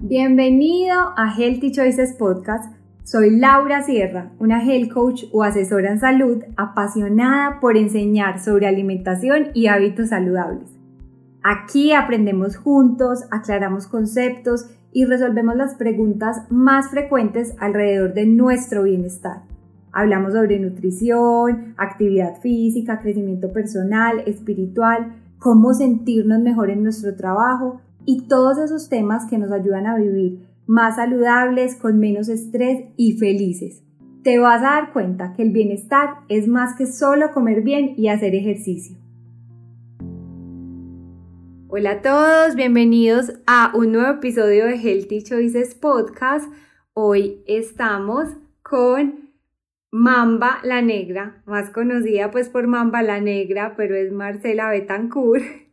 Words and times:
Bienvenido 0.00 0.94
a 1.16 1.34
Healthy 1.36 1.72
Choices 1.72 2.14
Podcast. 2.14 2.72
Soy 3.02 3.36
Laura 3.36 3.82
Sierra, 3.82 4.30
una 4.38 4.62
health 4.62 4.92
coach 4.92 5.24
o 5.32 5.42
asesora 5.42 5.90
en 5.90 5.98
salud 5.98 6.44
apasionada 6.56 7.58
por 7.58 7.76
enseñar 7.76 8.38
sobre 8.38 8.68
alimentación 8.68 9.48
y 9.54 9.66
hábitos 9.66 10.10
saludables. 10.10 10.70
Aquí 11.42 11.92
aprendemos 11.92 12.56
juntos, 12.56 13.24
aclaramos 13.32 13.88
conceptos 13.88 14.70
y 14.92 15.04
resolvemos 15.04 15.56
las 15.56 15.74
preguntas 15.74 16.42
más 16.48 16.90
frecuentes 16.90 17.56
alrededor 17.58 18.14
de 18.14 18.26
nuestro 18.26 18.84
bienestar. 18.84 19.42
Hablamos 19.90 20.32
sobre 20.32 20.60
nutrición, 20.60 21.74
actividad 21.76 22.40
física, 22.40 23.00
crecimiento 23.00 23.52
personal, 23.52 24.20
espiritual, 24.26 25.16
cómo 25.40 25.74
sentirnos 25.74 26.38
mejor 26.38 26.70
en 26.70 26.84
nuestro 26.84 27.16
trabajo 27.16 27.80
y 28.08 28.26
todos 28.26 28.56
esos 28.56 28.88
temas 28.88 29.26
que 29.28 29.36
nos 29.36 29.52
ayudan 29.52 29.86
a 29.86 29.98
vivir 29.98 30.48
más 30.66 30.96
saludables, 30.96 31.74
con 31.74 31.98
menos 31.98 32.30
estrés 32.30 32.86
y 32.96 33.18
felices. 33.18 33.82
Te 34.22 34.38
vas 34.38 34.62
a 34.62 34.80
dar 34.80 34.92
cuenta 34.94 35.34
que 35.34 35.42
el 35.42 35.50
bienestar 35.50 36.20
es 36.30 36.48
más 36.48 36.74
que 36.74 36.86
solo 36.86 37.32
comer 37.32 37.60
bien 37.60 37.92
y 37.98 38.08
hacer 38.08 38.34
ejercicio. 38.34 38.96
Hola 41.68 41.90
a 41.90 42.00
todos, 42.00 42.54
bienvenidos 42.54 43.34
a 43.46 43.72
un 43.74 43.92
nuevo 43.92 44.14
episodio 44.14 44.64
de 44.64 44.78
Healthy 44.78 45.24
Choices 45.24 45.74
Podcast. 45.74 46.50
Hoy 46.94 47.42
estamos 47.46 48.30
con 48.62 49.34
Mamba 49.90 50.60
la 50.62 50.80
Negra, 50.80 51.42
más 51.44 51.68
conocida 51.68 52.30
pues 52.30 52.48
por 52.48 52.68
Mamba 52.68 53.02
la 53.02 53.20
Negra, 53.20 53.74
pero 53.76 53.94
es 53.96 54.10
Marcela 54.12 54.70
Betancourt. 54.70 55.67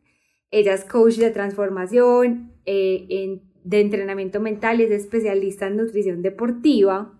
Ella 0.55 0.73
es 0.73 0.85
coach 0.85 1.15
de 1.15 1.31
transformación, 1.31 2.53
eh, 2.65 3.41
de 3.65 3.81
entrenamiento 3.81 4.39
mental 4.39 4.79
es 4.79 4.89
especialista 4.89 5.67
en 5.67 5.75
nutrición 5.75 6.21
deportiva. 6.21 7.19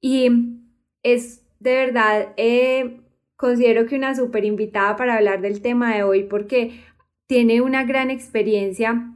Y 0.00 0.60
es 1.02 1.42
de 1.58 1.74
verdad, 1.74 2.28
eh, 2.36 3.00
considero 3.34 3.86
que 3.86 3.96
una 3.96 4.14
súper 4.14 4.44
invitada 4.44 4.94
para 4.94 5.16
hablar 5.16 5.40
del 5.40 5.62
tema 5.62 5.96
de 5.96 6.04
hoy 6.04 6.22
porque 6.22 6.80
tiene 7.26 7.60
una 7.60 7.82
gran 7.82 8.08
experiencia 8.10 9.12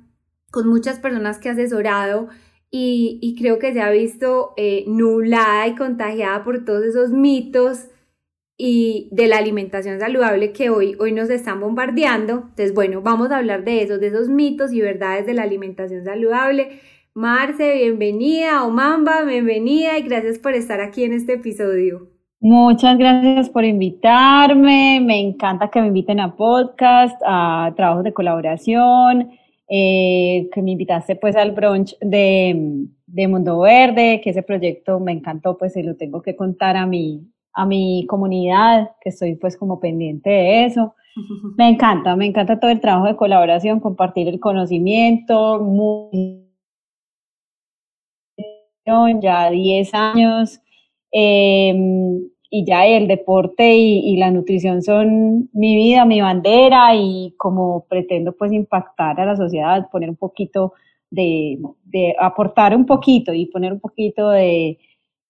con 0.50 0.66
muchas 0.66 0.98
personas 0.98 1.38
que 1.38 1.48
ha 1.48 1.52
asesorado 1.52 2.28
y, 2.72 3.36
creo 3.38 3.60
que 3.60 3.72
se 3.72 3.80
ha 3.80 3.90
visto 3.90 4.52
eh, 4.56 4.82
nublada 4.88 5.68
y 5.68 5.76
contagiada 5.76 6.42
por 6.42 6.64
todos 6.64 6.82
esos 6.82 7.10
mitos 7.10 7.86
y 8.60 9.08
de 9.12 9.28
la 9.28 9.38
alimentación 9.38 10.00
saludable 10.00 10.52
que 10.52 10.68
hoy, 10.68 10.96
hoy 10.98 11.12
nos 11.12 11.30
están 11.30 11.60
bombardeando. 11.60 12.32
Entonces, 12.32 12.74
bueno, 12.74 13.00
vamos 13.00 13.30
a 13.30 13.38
hablar 13.38 13.62
de 13.62 13.82
esos, 13.82 14.00
de 14.00 14.08
esos 14.08 14.28
mitos 14.28 14.72
y 14.72 14.80
verdades 14.80 15.26
de 15.26 15.34
la 15.34 15.44
alimentación 15.44 16.04
saludable. 16.04 16.80
Marce, 17.14 17.76
bienvenida, 17.76 18.64
Omamba, 18.64 19.22
bienvenida 19.22 19.96
y 19.96 20.02
gracias 20.02 20.40
por 20.40 20.54
estar 20.54 20.80
aquí 20.80 21.04
en 21.04 21.12
este 21.12 21.34
episodio. 21.34 22.08
Muchas 22.40 22.98
gracias 22.98 23.48
por 23.48 23.64
invitarme, 23.64 25.00
me 25.00 25.20
encanta 25.20 25.70
que 25.70 25.80
me 25.80 25.88
inviten 25.88 26.20
a 26.20 26.36
podcast, 26.36 27.20
a 27.26 27.72
trabajos 27.76 28.04
de 28.04 28.12
colaboración, 28.12 29.30
eh, 29.68 30.48
que 30.52 30.62
me 30.62 30.72
invitaste 30.72 31.16
pues 31.16 31.34
al 31.34 31.52
brunch 31.52 31.96
de, 32.00 32.86
de 33.06 33.28
Mundo 33.28 33.60
Verde, 33.60 34.20
que 34.22 34.30
ese 34.30 34.42
proyecto 34.42 35.00
me 35.00 35.12
encantó, 35.12 35.56
pues 35.58 35.72
se 35.72 35.82
lo 35.82 35.96
tengo 35.96 36.22
que 36.22 36.36
contar 36.36 36.76
a 36.76 36.86
mi, 36.86 37.26
a 37.58 37.66
mi 37.66 38.06
comunidad, 38.06 38.92
que 39.00 39.08
estoy 39.08 39.34
pues 39.34 39.56
como 39.56 39.80
pendiente 39.80 40.30
de 40.30 40.64
eso. 40.66 40.94
Me 41.58 41.68
encanta, 41.68 42.14
me 42.14 42.26
encanta 42.26 42.60
todo 42.60 42.70
el 42.70 42.80
trabajo 42.80 43.06
de 43.08 43.16
colaboración, 43.16 43.80
compartir 43.80 44.28
el 44.28 44.38
conocimiento, 44.38 45.58
muy, 45.58 46.44
ya 49.20 49.50
10 49.50 49.92
años, 49.92 50.60
em, 51.10 52.28
y 52.50 52.64
ya 52.64 52.86
el 52.86 53.08
deporte 53.08 53.74
y, 53.74 54.16
la 54.16 54.30
nutrición 54.30 54.80
son 54.82 55.50
mi 55.52 55.74
vida, 55.74 56.04
mi 56.04 56.20
bandera, 56.20 56.94
y 56.94 57.34
como 57.36 57.86
pretendo 57.88 58.32
pues 58.36 58.52
impactar 58.52 59.20
a 59.20 59.26
la 59.26 59.36
sociedad, 59.36 59.88
poner 59.90 60.10
un 60.10 60.16
poquito 60.16 60.74
de, 61.10 61.58
de 61.84 62.14
aportar 62.20 62.76
un 62.76 62.86
poquito 62.86 63.34
y 63.34 63.46
poner 63.46 63.72
un 63.72 63.80
poquito 63.80 64.30
de, 64.30 64.78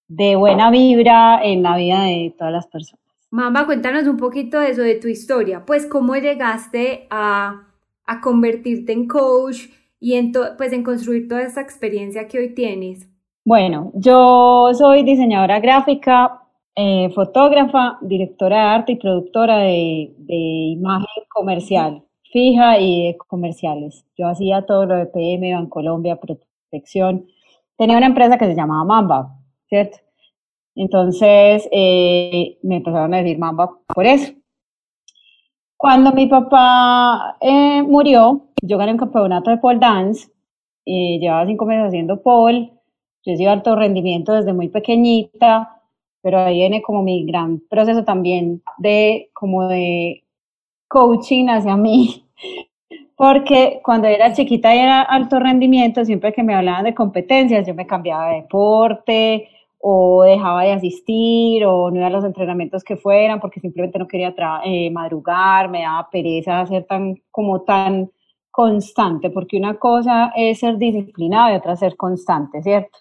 de 0.09 0.35
buena 0.35 0.71
vibra 0.71 1.39
en 1.41 1.63
la 1.63 1.77
vida 1.77 2.01
de 2.03 2.33
todas 2.37 2.51
las 2.51 2.67
personas. 2.67 2.99
Mamba, 3.31 3.65
cuéntanos 3.65 4.07
un 4.07 4.17
poquito 4.17 4.59
de 4.59 4.71
eso, 4.71 4.81
de 4.81 4.95
tu 4.95 5.07
historia, 5.07 5.63
pues 5.65 5.85
cómo 5.85 6.15
llegaste 6.15 7.07
a, 7.11 7.67
a 8.05 8.21
convertirte 8.21 8.91
en 8.91 9.07
coach 9.07 9.67
y 9.99 10.15
en, 10.15 10.31
pues, 10.57 10.73
en 10.73 10.83
construir 10.83 11.27
toda 11.27 11.43
esa 11.43 11.61
experiencia 11.61 12.27
que 12.27 12.39
hoy 12.39 12.55
tienes. 12.55 13.07
Bueno, 13.45 13.91
yo 13.93 14.71
soy 14.73 15.03
diseñadora 15.03 15.59
gráfica, 15.59 16.41
eh, 16.75 17.11
fotógrafa, 17.13 17.99
directora 18.01 18.55
de 18.57 18.63
arte 18.63 18.91
y 18.93 18.95
productora 18.95 19.59
de, 19.59 20.13
de 20.17 20.35
imagen 20.35 21.23
comercial, 21.29 22.01
fija 22.31 22.79
y 22.79 23.07
de 23.07 23.17
comerciales. 23.17 24.05
Yo 24.17 24.27
hacía 24.27 24.65
todo 24.65 24.87
lo 24.87 24.95
de 24.95 25.05
PM, 25.05 25.69
Colombia, 25.69 26.19
protección. 26.19 27.27
Tenía 27.77 27.97
una 27.97 28.07
empresa 28.07 28.37
que 28.37 28.45
se 28.45 28.55
llamaba 28.55 28.83
Mamba, 28.85 29.38
¿cierto? 29.69 29.97
Entonces 30.75 31.67
eh, 31.71 32.57
me 32.63 32.77
empezaron 32.77 33.13
a 33.13 33.17
decir 33.17 33.37
mamba 33.37 33.69
por 33.93 34.05
eso. 34.05 34.33
Cuando 35.77 36.11
mi 36.11 36.27
papá 36.27 37.37
eh, 37.39 37.81
murió, 37.83 38.49
yo 38.61 38.77
gané 38.77 38.91
un 38.91 38.97
campeonato 38.97 39.49
de 39.49 39.57
pole 39.57 39.79
dance, 39.79 40.29
y 40.85 41.19
llevaba 41.19 41.45
cinco 41.45 41.65
meses 41.65 41.87
haciendo 41.87 42.21
pole, 42.21 42.71
yo 43.23 43.33
he 43.33 43.47
alto 43.47 43.75
rendimiento 43.75 44.33
desde 44.33 44.53
muy 44.53 44.69
pequeñita, 44.69 45.81
pero 46.21 46.39
ahí 46.39 46.55
viene 46.55 46.81
como 46.81 47.03
mi 47.03 47.25
gran 47.25 47.61
proceso 47.69 48.03
también 48.03 48.63
de 48.77 49.29
como 49.33 49.67
de 49.67 50.23
coaching 50.87 51.47
hacia 51.47 51.77
mí, 51.77 52.25
porque 53.15 53.81
cuando 53.83 54.07
era 54.07 54.33
chiquita 54.33 54.75
y 54.75 54.79
era 54.79 55.01
alto 55.01 55.39
rendimiento, 55.39 56.03
siempre 56.05 56.33
que 56.33 56.43
me 56.43 56.55
hablaban 56.55 56.85
de 56.85 56.95
competencias, 56.95 57.67
yo 57.67 57.75
me 57.75 57.85
cambiaba 57.87 58.29
de 58.29 58.35
deporte, 58.37 59.49
o 59.81 60.23
dejaba 60.23 60.63
de 60.63 60.73
asistir 60.73 61.65
o 61.65 61.89
no 61.89 61.97
iba 61.97 62.07
a 62.07 62.09
los 62.09 62.25
entrenamientos 62.25 62.83
que 62.83 62.97
fueran 62.97 63.39
porque 63.39 63.61
simplemente 63.61 63.97
no 63.97 64.07
quería 64.07 64.35
eh, 64.65 64.91
madrugar, 64.91 65.69
me 65.69 65.83
daba 65.83 66.09
pereza 66.09 66.65
ser 66.65 66.85
tan 66.85 67.15
como 67.31 67.61
tan 67.61 68.11
constante, 68.51 69.29
porque 69.29 69.57
una 69.57 69.75
cosa 69.79 70.33
es 70.35 70.59
ser 70.59 70.77
disciplinado 70.77 71.53
y 71.53 71.57
otra 71.57 71.75
ser 71.77 71.95
constante, 71.95 72.61
¿cierto? 72.61 72.99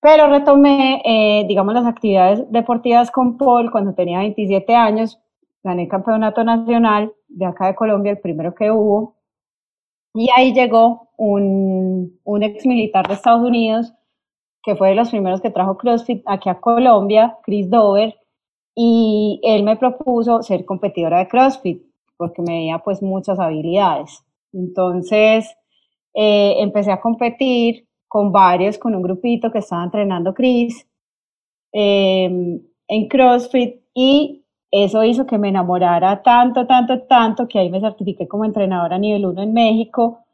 Pero 0.00 0.28
retomé, 0.28 1.02
eh, 1.04 1.44
digamos, 1.46 1.74
las 1.74 1.86
actividades 1.86 2.50
deportivas 2.50 3.10
con 3.10 3.38
Paul 3.38 3.70
cuando 3.70 3.94
tenía 3.94 4.18
27 4.18 4.74
años, 4.74 5.18
gané 5.62 5.84
el 5.84 5.88
campeonato 5.88 6.44
nacional 6.44 7.12
de 7.28 7.46
acá 7.46 7.68
de 7.68 7.74
Colombia, 7.74 8.12
el 8.12 8.18
primero 8.18 8.54
que 8.54 8.70
hubo, 8.70 9.14
y 10.14 10.28
ahí 10.36 10.52
llegó 10.52 11.10
un, 11.16 12.18
un 12.24 12.42
ex 12.42 12.66
militar 12.66 13.06
de 13.06 13.14
Estados 13.14 13.46
Unidos 13.46 13.94
que 14.62 14.76
fue 14.76 14.90
de 14.90 14.94
los 14.94 15.10
primeros 15.10 15.40
que 15.40 15.50
trajo 15.50 15.76
CrossFit 15.76 16.22
aquí 16.26 16.48
a 16.48 16.60
Colombia, 16.60 17.38
Chris 17.42 17.68
Dover, 17.70 18.14
y 18.74 19.40
él 19.42 19.62
me 19.62 19.76
propuso 19.76 20.42
ser 20.42 20.64
competidora 20.64 21.18
de 21.18 21.28
CrossFit 21.28 21.82
porque 22.16 22.42
me 22.42 22.52
veía 22.52 22.78
pues 22.78 23.02
muchas 23.02 23.38
habilidades. 23.38 24.22
Entonces 24.52 25.54
eh, 26.14 26.56
empecé 26.58 26.92
a 26.92 27.00
competir 27.00 27.86
con 28.06 28.32
varios, 28.32 28.78
con 28.78 28.94
un 28.94 29.02
grupito 29.02 29.50
que 29.50 29.58
estaba 29.58 29.84
entrenando 29.84 30.34
Chris 30.34 30.86
em, 31.72 32.60
en 32.88 33.08
CrossFit 33.08 33.80
y 33.94 34.44
eso 34.70 35.02
hizo 35.04 35.26
que 35.26 35.38
me 35.38 35.48
enamorara 35.48 36.22
tanto, 36.22 36.66
tanto, 36.66 37.02
tanto 37.02 37.48
que 37.48 37.58
ahí 37.58 37.70
me 37.70 37.80
certifiqué 37.80 38.28
como 38.28 38.44
entrenadora 38.44 38.98
nivel 38.98 39.26
1 39.26 39.42
en 39.42 39.52
México 39.52 40.24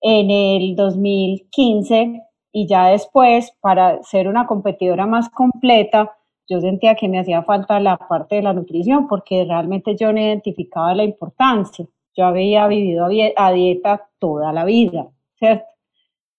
en 0.00 0.30
el 0.30 0.76
2015 0.76 2.22
y 2.58 2.66
ya 2.66 2.86
después, 2.86 3.52
para 3.60 4.02
ser 4.02 4.28
una 4.28 4.46
competidora 4.46 5.04
más 5.04 5.28
completa, 5.28 6.16
yo 6.48 6.58
sentía 6.58 6.94
que 6.94 7.06
me 7.06 7.18
hacía 7.18 7.42
falta 7.42 7.78
la 7.80 7.98
parte 7.98 8.36
de 8.36 8.42
la 8.42 8.54
nutrición 8.54 9.06
porque 9.08 9.44
realmente 9.46 9.94
yo 9.94 10.10
no 10.10 10.18
identificaba 10.18 10.94
la 10.94 11.04
importancia. 11.04 11.84
Yo 12.16 12.24
había 12.24 12.66
vivido 12.66 13.08
a 13.36 13.52
dieta 13.52 14.08
toda 14.18 14.54
la 14.54 14.64
vida, 14.64 15.06
¿cierto? 15.38 15.66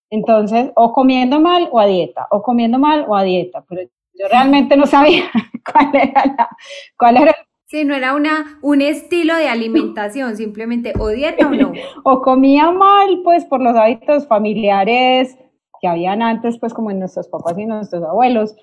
Entonces, 0.10 0.72
o 0.74 0.92
comiendo 0.92 1.40
mal 1.40 1.70
o 1.72 1.80
a 1.80 1.86
dieta, 1.86 2.26
o 2.32 2.42
comiendo 2.42 2.80
mal 2.80 3.06
o 3.08 3.16
a 3.16 3.22
dieta, 3.22 3.64
pero 3.70 3.84
yo 3.84 4.28
realmente 4.28 4.76
no 4.76 4.88
sabía 4.88 5.26
cuál 5.72 5.96
era 5.96 6.26
la, 6.26 6.50
cuál 6.98 7.18
era 7.18 7.36
Sí, 7.68 7.84
no 7.84 7.94
era 7.94 8.16
una, 8.16 8.60
un 8.62 8.82
estilo 8.82 9.36
de 9.36 9.50
alimentación, 9.50 10.38
simplemente 10.38 10.94
o 10.98 11.10
dieta 11.10 11.48
o 11.48 11.52
no. 11.52 11.74
o 12.04 12.22
comía 12.22 12.72
mal, 12.72 13.20
pues 13.24 13.46
por 13.46 13.62
los 13.62 13.76
hábitos 13.76 14.26
familiares, 14.26 15.38
que 15.82 15.88
habían 15.88 16.22
antes, 16.22 16.58
pues 16.60 16.74
como 16.74 16.92
en 16.92 17.00
nuestros 17.00 17.28
papás 17.28 17.58
y 17.58 17.66
nuestros 17.66 18.04
abuelos, 18.04 18.56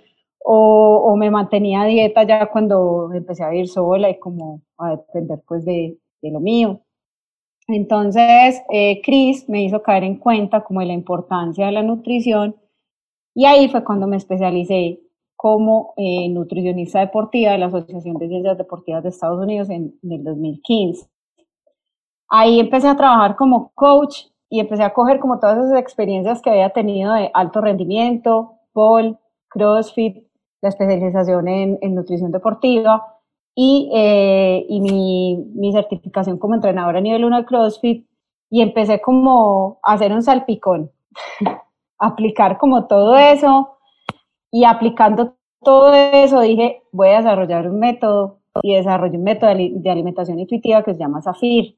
o, 0.44 1.02
o, 1.06 1.16
me 1.16 1.30
mantenía 1.30 1.82
a 1.82 1.86
dieta 1.86 2.22
ya 2.24 2.46
cuando 2.46 3.10
empecé 3.14 3.44
a 3.44 3.48
vivir 3.50 3.68
sola 3.68 4.10
y 4.10 4.18
como 4.18 4.62
a 4.76 4.90
depender 4.90 5.40
pues 5.46 5.64
de, 5.64 5.98
de 6.20 6.30
lo 6.30 6.40
mío. 6.40 6.80
Entonces, 7.68 8.62
eh, 8.70 9.00
Chris 9.02 9.48
me 9.48 9.64
hizo 9.64 9.82
caer 9.82 10.04
en 10.04 10.18
cuenta 10.18 10.62
como 10.62 10.80
de 10.80 10.86
la 10.86 10.92
importancia 10.92 11.66
de 11.66 11.72
la 11.72 11.82
nutrición 11.82 12.56
y 13.34 13.46
ahí 13.46 13.68
fue 13.68 13.82
cuando 13.84 14.06
me 14.06 14.16
especialicé 14.16 15.00
como 15.34 15.94
eh, 15.96 16.28
nutricionista 16.28 17.00
deportiva 17.00 17.52
de 17.52 17.58
la 17.58 17.66
Asociación 17.66 18.16
de 18.18 18.28
Ciencias 18.28 18.58
Deportivas 18.58 19.02
de 19.02 19.08
Estados 19.08 19.42
Unidos 19.42 19.70
en, 19.70 19.98
en, 20.02 20.12
el 20.12 20.24
2015. 20.24 21.08
Ahí 22.28 22.60
empecé 22.60 22.88
a 22.88 22.96
trabajar 22.96 23.36
como 23.36 23.70
coach 23.74 24.26
y 24.50 24.60
empecé 24.60 24.82
a 24.82 24.92
coger 24.92 25.20
como 25.20 25.38
todas 25.38 25.58
esas 25.58 25.78
experiencias 25.78 26.40
que 26.42 26.50
había 26.50 26.70
tenido 26.70 27.12
de 27.12 27.30
alto 27.34 27.60
rendimiento, 27.60 28.60
pole, 28.72 29.16
CrossFit, 29.48 30.24
la 30.60 30.68
especialización 30.68 31.48
en, 31.48 31.78
en 31.82 31.94
nutrición 31.94 32.32
deportiva 32.32 33.20
y, 33.54 33.90
eh, 33.94 34.66
y 34.68 34.80
mi, 34.80 35.36
mi, 35.54 35.72
certificación 35.72 36.38
como 36.38 36.54
entrenadora 36.54 36.98
a 36.98 37.02
nivel 37.02 37.24
1 37.24 37.38
de 37.38 37.44
CrossFit 37.44 38.06
y 38.50 38.62
empecé 38.62 39.00
como 39.00 39.78
a 39.82 39.92
hacer 39.92 40.12
un 40.12 40.22
salpicón, 40.22 40.90
aplicar 41.98 42.58
como 42.58 42.86
todo 42.86 43.16
eso 43.16 43.78
y 44.50 44.64
aplicando 44.64 45.36
todo 45.62 45.94
eso 45.94 46.40
dije, 46.40 46.82
voy 46.92 47.08
a 47.08 47.18
desarrollar 47.18 47.68
un 47.68 47.78
método 47.78 48.40
y 48.62 48.74
desarrollé 48.74 49.16
un 49.16 49.24
método 49.24 49.50
de 49.54 49.90
alimentación 49.90 50.38
intuitiva 50.38 50.84
que 50.84 50.94
se 50.94 51.00
llama 51.00 51.22
SAFIR. 51.22 51.76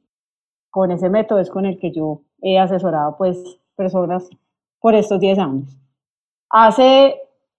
Con 0.71 0.91
ese 0.91 1.09
método 1.09 1.39
es 1.39 1.49
con 1.49 1.65
el 1.65 1.79
que 1.79 1.93
yo 1.93 2.23
he 2.43 2.59
asesorado 2.59 3.17
pues 3.17 3.59
personas 3.77 4.29
por 4.81 4.95
estos 4.95 5.21
10 5.21 5.39
años. 5.39 5.77
Hace 6.51 7.17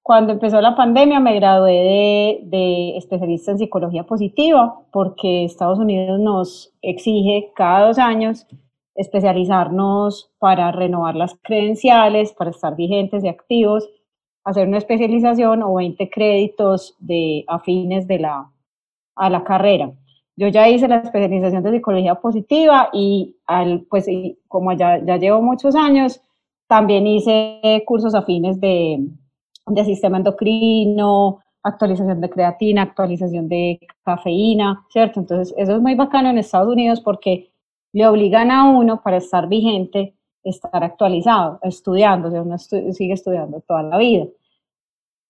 cuando 0.08 0.32
empezó 0.32 0.62
la 0.62 0.74
pandemia 0.74 1.20
me 1.20 1.36
gradué 1.36 2.40
de, 2.44 2.96
especialista 2.96 3.52
en 3.52 3.58
psicología 3.58 4.04
positiva 4.04 4.80
porque 4.90 5.44
Estados 5.44 5.80
Unidos 5.80 6.18
nos 6.22 6.74
exige 6.82 7.52
cada 7.54 7.88
dos 7.88 8.00
años 8.00 8.48
especializarnos 8.96 10.32
para 10.40 10.72
renovar 10.72 11.18
las 11.18 11.36
credenciales, 11.44 12.32
para 12.32 12.52
estar 12.52 12.78
vigentes 12.78 13.22
y 13.24 13.28
activos, 13.28 13.90
hacer 14.46 14.68
una 14.70 14.78
especialización 14.78 15.62
o 15.62 15.76
20 15.76 16.10
créditos 16.10 16.96
de 17.00 17.44
afines 17.50 18.08
de 18.08 18.20
la, 18.20 18.50
a 19.16 19.30
la 19.30 19.44
carrera. 19.44 19.92
Yo 20.38 20.48
ya 20.48 20.70
hice 20.70 20.88
la 20.88 20.98
especialización 20.98 21.64
de 21.64 21.72
psicología 21.72 22.16
positiva 22.16 22.90
y 22.94 23.36
al, 23.48 23.82
pues 23.90 24.08
como 24.48 24.72
ya, 24.74 25.04
ya 25.04 25.18
llevo 25.18 25.42
muchos 25.42 25.76
años, 25.76 26.22
también 26.68 27.08
hice 27.08 27.84
cursos 27.86 28.16
afines 28.16 28.60
de 28.62 29.00
de 29.68 29.86
sistema 29.86 30.18
endocrino, 30.18 31.40
actualización 31.64 32.22
de 32.22 32.30
creatina, 32.30 32.84
actualización 32.84 33.48
de 33.50 33.80
cafeína, 34.04 34.86
¿cierto? 34.90 35.20
Entonces, 35.20 35.54
eso 35.58 35.76
es 35.76 35.82
muy 35.82 35.96
bacano 35.96 36.30
en 36.30 36.38
Estados 36.38 36.72
Unidos 36.72 37.02
porque 37.02 37.52
le 37.94 38.08
obligan 38.08 38.52
a 38.52 38.70
uno 38.70 39.02
para 39.02 39.18
estar 39.18 39.48
vigente, 39.48 40.16
estar 40.44 40.84
actualizado, 40.84 41.60
estudiando, 41.64 42.30
o 42.30 42.32
sea, 42.32 42.42
uno 42.42 42.58
sigue 42.58 43.14
estudiando 43.14 43.62
toda 43.62 43.84
la 43.84 43.98
vida. 43.98 44.26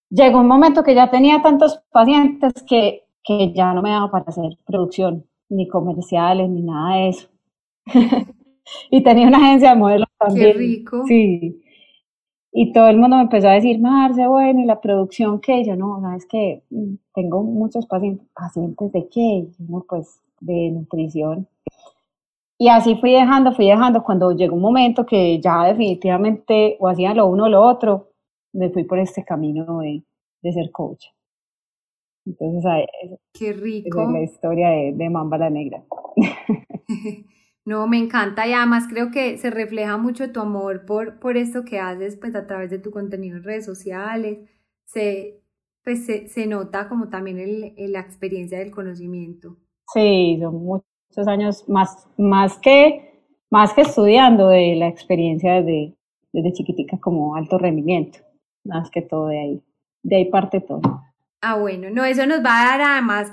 Llegó 0.09 0.39
un 0.39 0.47
momento 0.47 0.83
que 0.83 0.95
ya 0.95 1.09
tenía 1.09 1.41
tantos 1.41 1.81
pacientes 1.91 2.53
que, 2.63 3.06
que 3.27 3.51
ya 3.53 3.73
no 3.73 3.81
me 3.81 3.89
daba 3.89 4.09
para 4.09 4.25
hacer 4.25 4.57
producción, 4.65 5.25
ni 5.49 5.67
comerciales, 5.67 6.49
ni 6.49 6.61
nada 6.61 6.95
de 6.95 7.09
eso. 7.09 7.27
y 8.89 9.03
tenía 9.03 9.27
una 9.27 9.37
agencia 9.39 9.71
de 9.71 9.75
modelos 9.75 10.07
también. 10.17 10.53
Qué 10.53 10.57
rico. 10.57 11.03
Sí. 11.07 11.61
Y 12.53 12.71
todo 12.71 12.87
el 12.87 12.97
mundo 12.97 13.17
me 13.17 13.23
empezó 13.23 13.49
a 13.49 13.53
decir, 13.53 13.79
Marce, 13.79 14.25
bueno, 14.27 14.61
¿y 14.61 14.65
la 14.65 14.79
producción 14.79 15.41
qué? 15.41 15.63
Yo 15.65 15.75
no, 15.75 15.99
sabes 16.01 16.25
que 16.25 16.63
mm, 16.69 16.95
tengo 17.13 17.43
muchos 17.43 17.85
pacientes, 17.85 18.25
pacientes 18.33 18.91
de 18.93 19.09
qué? 19.09 19.47
No, 19.59 19.85
pues 19.87 20.21
de 20.39 20.71
nutrición. 20.71 21.47
Y 22.57 22.69
así 22.69 22.95
fui 22.95 23.11
dejando, 23.11 23.53
fui 23.53 23.67
dejando, 23.67 24.03
cuando 24.03 24.31
llegó 24.31 24.55
un 24.55 24.61
momento 24.61 25.05
que 25.05 25.39
ya 25.39 25.65
definitivamente 25.65 26.77
o 26.79 26.87
hacía 26.87 27.13
lo 27.13 27.27
uno 27.27 27.45
o 27.45 27.49
lo 27.49 27.61
otro, 27.61 28.09
me 28.53 28.69
fui 28.69 28.85
por 28.85 28.99
este 28.99 29.23
camino 29.23 29.79
de, 29.79 30.03
de 30.41 30.53
ser 30.53 30.71
coach. 30.71 31.07
Entonces, 32.27 32.89
qué 33.33 33.53
rico. 33.53 34.01
es 34.01 34.09
la 34.09 34.21
historia 34.21 34.69
de, 34.69 34.93
de 34.93 35.09
Mamba 35.09 35.37
la 35.37 35.49
Negra. 35.49 35.83
No, 37.67 37.85
me 37.85 37.97
encanta 37.97 38.47
y 38.47 38.53
además 38.53 38.85
creo 38.89 39.11
que 39.11 39.37
se 39.37 39.49
refleja 39.49 39.97
mucho 39.97 40.31
tu 40.31 40.39
amor 40.39 40.85
por, 40.85 41.19
por 41.19 41.35
esto 41.35 41.65
que 41.65 41.79
haces 41.79 42.15
pues 42.15 42.33
a 42.33 42.47
través 42.47 42.69
de 42.69 42.79
tu 42.79 42.91
contenido 42.91 43.35
en 43.35 43.43
redes 43.43 43.65
sociales. 43.65 44.49
Se, 44.85 45.41
pues, 45.83 46.05
se, 46.05 46.47
nota 46.47 46.87
como 46.87 47.09
también 47.09 47.39
el, 47.39 47.91
la 47.91 47.99
experiencia 47.99 48.57
del 48.57 48.71
conocimiento. 48.71 49.57
Sí, 49.93 50.37
son 50.39 50.63
muchos 50.63 51.27
años 51.27 51.67
más, 51.67 52.07
más, 52.17 52.57
que, 52.57 53.21
más 53.51 53.73
que 53.73 53.81
estudiando 53.81 54.47
de 54.47 54.77
la 54.77 54.87
experiencia 54.87 55.55
desde, 55.55 55.93
desde 56.31 56.53
chiquitica 56.53 56.97
como 57.01 57.35
alto 57.35 57.57
rendimiento, 57.57 58.19
más 58.63 58.89
que 58.89 59.01
todo 59.01 59.27
de 59.27 59.39
ahí. 59.39 59.63
De 60.03 60.15
ahí 60.15 60.25
parte 60.31 60.61
todo. 60.61 61.03
Ah, 61.41 61.55
bueno, 61.57 61.89
no, 61.91 62.03
eso 62.03 62.25
nos 62.25 62.43
va 62.43 62.61
a 62.61 62.77
dar 62.77 62.81
además 62.81 63.31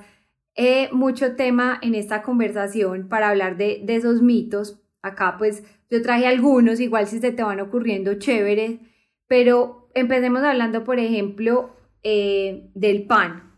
eh, 0.56 0.89
mucho 0.93 1.35
tema 1.37 1.79
en 1.83 1.95
esta 1.95 2.23
conversación 2.23 3.09
para 3.09 3.31
hablar 3.31 3.56
de, 3.56 3.85
esos 3.89 4.23
mitos. 4.23 4.81
Acá 5.03 5.37
pues 5.39 5.65
yo 5.91 6.03
traje 6.03 6.27
algunos, 6.27 6.81
igual 6.81 7.06
si 7.09 7.19
se 7.21 7.33
te 7.33 7.43
van 7.43 7.61
ocurriendo 7.61 8.15
chéveres, 8.15 8.81
pero 9.27 9.91
empecemos 9.95 10.43
hablando, 10.43 10.85
por 10.85 10.99
ejemplo, 10.99 11.75
eh, 12.03 12.71
del 12.75 13.06
pan, 13.06 13.53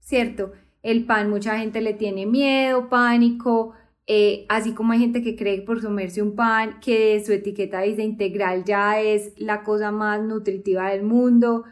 ¿cierto? 0.00 0.52
El 0.82 1.04
pan, 1.06 1.30
mucha 1.30 1.58
gente 1.58 1.80
le 1.80 1.94
tiene 1.94 2.26
miedo, 2.26 2.88
pánico, 2.88 3.74
eh, 4.06 4.46
así 4.48 4.72
como 4.74 4.92
hay 4.92 5.00
gente 5.00 5.22
que 5.22 5.36
cree 5.36 5.62
por 5.62 5.82
comerse 5.82 6.22
un 6.22 6.34
pan 6.34 6.80
que 6.80 7.22
su 7.24 7.32
etiqueta 7.32 7.82
dice 7.82 8.02
integral 8.02 8.64
ya 8.64 9.00
es 9.00 9.32
la 9.36 9.62
cosa 9.62 9.92
más 9.92 10.22
nutritiva 10.22 10.90
del 10.90 11.02
mundo, 11.02 11.64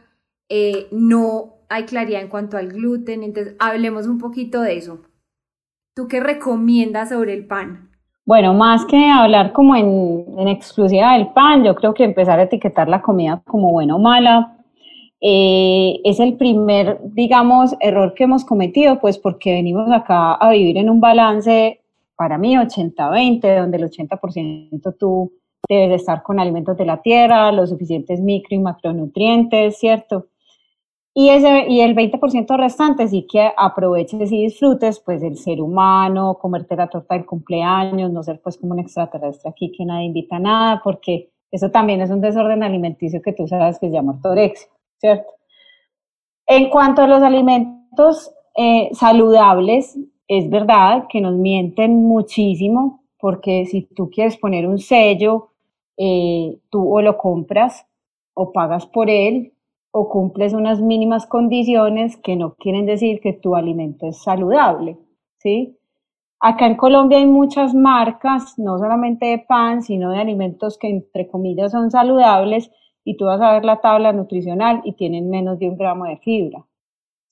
no 0.92 1.57
hay 1.68 1.84
claridad 1.84 2.22
en 2.22 2.28
cuanto 2.28 2.56
al 2.56 2.68
gluten, 2.68 3.22
entonces 3.22 3.56
hablemos 3.58 4.06
un 4.06 4.18
poquito 4.18 4.60
de 4.62 4.76
eso. 4.76 5.02
¿Tú 5.94 6.08
qué 6.08 6.20
recomiendas 6.20 7.10
sobre 7.10 7.34
el 7.34 7.46
pan? 7.46 7.90
Bueno, 8.24 8.52
más 8.54 8.84
que 8.84 9.10
hablar 9.10 9.52
como 9.52 9.74
en, 9.74 10.48
exclusiva 10.48 11.14
del 11.14 11.28
pan, 11.28 11.64
yo 11.64 11.74
creo 11.74 11.94
que 11.94 12.04
empezar 12.04 12.38
a 12.38 12.42
etiquetar 12.42 12.88
la 12.88 13.00
comida 13.00 13.42
como 13.46 13.72
buena 13.72 13.96
o 13.96 13.98
mala 13.98 14.54
eh, 15.20 15.98
es 16.04 16.20
el 16.20 16.36
primer, 16.36 17.00
digamos, 17.02 17.74
error 17.80 18.14
que 18.14 18.24
hemos 18.24 18.44
cometido, 18.44 19.00
pues 19.00 19.18
porque 19.18 19.52
venimos 19.52 19.90
acá 19.90 20.34
a 20.34 20.50
vivir 20.50 20.76
en 20.76 20.90
un 20.90 21.00
balance, 21.00 21.80
para 22.16 22.38
mí, 22.38 22.54
80-20, 22.56 23.60
donde 23.60 23.78
el 23.78 23.90
80% 23.90 24.96
tú 24.98 25.32
debes 25.68 26.02
estar 26.02 26.22
con 26.22 26.38
alimentos 26.38 26.76
de 26.76 26.84
la 26.84 27.00
tierra, 27.02 27.50
los 27.50 27.70
suficientes 27.70 28.20
micro 28.20 28.56
y 28.56 28.60
macronutrientes, 28.60 29.78
¿cierto? 29.78 30.26
Y, 31.20 31.30
ese, 31.30 31.66
y 31.68 31.80
el 31.80 31.96
20% 31.96 32.56
restante 32.56 33.08
sí 33.08 33.26
que 33.28 33.50
aproveches 33.56 34.30
y 34.30 34.44
disfrutes, 34.44 35.00
pues, 35.00 35.20
el 35.24 35.36
ser 35.36 35.60
humano, 35.60 36.38
comerte 36.40 36.76
la 36.76 36.86
torta 36.86 37.16
del 37.16 37.26
cumpleaños, 37.26 38.12
no 38.12 38.22
ser, 38.22 38.40
pues, 38.40 38.56
como 38.56 38.74
un 38.74 38.78
extraterrestre 38.78 39.50
aquí 39.50 39.72
que 39.76 39.84
nadie 39.84 40.06
invita 40.06 40.36
a 40.36 40.38
nada, 40.38 40.80
porque 40.84 41.32
eso 41.50 41.72
también 41.72 42.00
es 42.02 42.10
un 42.10 42.20
desorden 42.20 42.62
alimenticio 42.62 43.20
que 43.20 43.32
tú 43.32 43.48
sabes 43.48 43.80
que 43.80 43.88
se 43.88 43.94
llama 43.94 44.12
ortorexia, 44.12 44.68
¿cierto? 44.98 45.28
En 46.46 46.70
cuanto 46.70 47.02
a 47.02 47.08
los 47.08 47.20
alimentos 47.24 48.32
eh, 48.56 48.88
saludables, 48.92 49.98
es 50.28 50.48
verdad 50.48 51.06
que 51.08 51.20
nos 51.20 51.34
mienten 51.34 52.00
muchísimo, 52.00 53.02
porque 53.18 53.66
si 53.66 53.82
tú 53.82 54.08
quieres 54.08 54.36
poner 54.36 54.68
un 54.68 54.78
sello, 54.78 55.48
eh, 55.96 56.60
tú 56.70 56.94
o 56.94 57.02
lo 57.02 57.18
compras 57.18 57.88
o 58.34 58.52
pagas 58.52 58.86
por 58.86 59.10
él, 59.10 59.52
o 59.90 60.08
cumples 60.08 60.52
unas 60.52 60.80
mínimas 60.80 61.26
condiciones 61.26 62.16
que 62.16 62.36
no 62.36 62.54
quieren 62.54 62.86
decir 62.86 63.20
que 63.20 63.32
tu 63.32 63.56
alimento 63.56 64.06
es 64.06 64.22
saludable, 64.22 64.98
¿sí? 65.38 65.78
Acá 66.40 66.66
en 66.66 66.76
Colombia 66.76 67.18
hay 67.18 67.26
muchas 67.26 67.74
marcas, 67.74 68.58
no 68.58 68.78
solamente 68.78 69.26
de 69.26 69.38
pan, 69.38 69.82
sino 69.82 70.12
de 70.12 70.18
alimentos 70.18 70.78
que 70.78 70.88
entre 70.88 71.26
comillas 71.26 71.72
son 71.72 71.90
saludables 71.90 72.70
y 73.04 73.16
tú 73.16 73.24
vas 73.24 73.40
a 73.40 73.54
ver 73.54 73.64
la 73.64 73.80
tabla 73.80 74.12
nutricional 74.12 74.80
y 74.84 74.92
tienen 74.92 75.30
menos 75.30 75.58
de 75.58 75.68
un 75.68 75.76
gramo 75.76 76.04
de 76.04 76.18
fibra. 76.18 76.64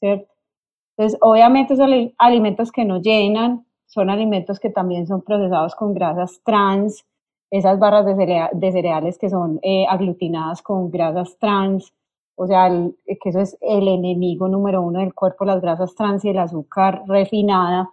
Entonces, 0.00 1.18
obviamente 1.20 1.76
son 1.76 2.12
alimentos 2.18 2.72
que 2.72 2.84
no 2.84 3.00
llenan, 3.00 3.66
son 3.86 4.10
alimentos 4.10 4.58
que 4.58 4.70
también 4.70 5.06
son 5.06 5.22
procesados 5.22 5.74
con 5.74 5.94
grasas 5.94 6.40
trans, 6.44 7.06
esas 7.50 7.78
barras 7.78 8.06
de, 8.06 8.72
cereales 8.72 9.18
que 9.18 9.28
son 9.28 9.60
eh, 9.62 9.86
aglutinadas 9.88 10.62
con 10.62 10.90
grasas 10.90 11.38
trans, 11.38 11.94
o 12.36 12.46
sea, 12.46 12.68
que 12.68 13.28
eso 13.30 13.40
es 13.40 13.56
el 13.60 13.88
enemigo 13.88 14.46
número 14.48 14.82
uno 14.82 15.00
del 15.00 15.14
cuerpo, 15.14 15.44
las 15.44 15.60
grasas 15.60 15.94
trans 15.94 16.24
y 16.24 16.28
el 16.28 16.38
azúcar 16.38 17.02
refinada. 17.06 17.90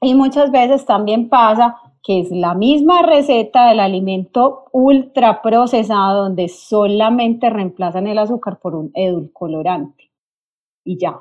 Y 0.00 0.14
muchas 0.14 0.50
veces 0.50 0.84
también 0.84 1.28
pasa 1.28 1.80
que 2.02 2.20
es 2.20 2.30
la 2.30 2.54
misma 2.54 3.02
receta 3.02 3.68
del 3.68 3.80
alimento 3.80 4.66
ultra 4.72 5.42
procesado 5.42 6.24
donde 6.24 6.48
solamente 6.48 7.50
reemplazan 7.50 8.06
el 8.06 8.18
azúcar 8.18 8.58
por 8.60 8.74
un 8.74 8.90
edulcorante 8.94 10.10
y 10.84 10.98
ya. 10.98 11.20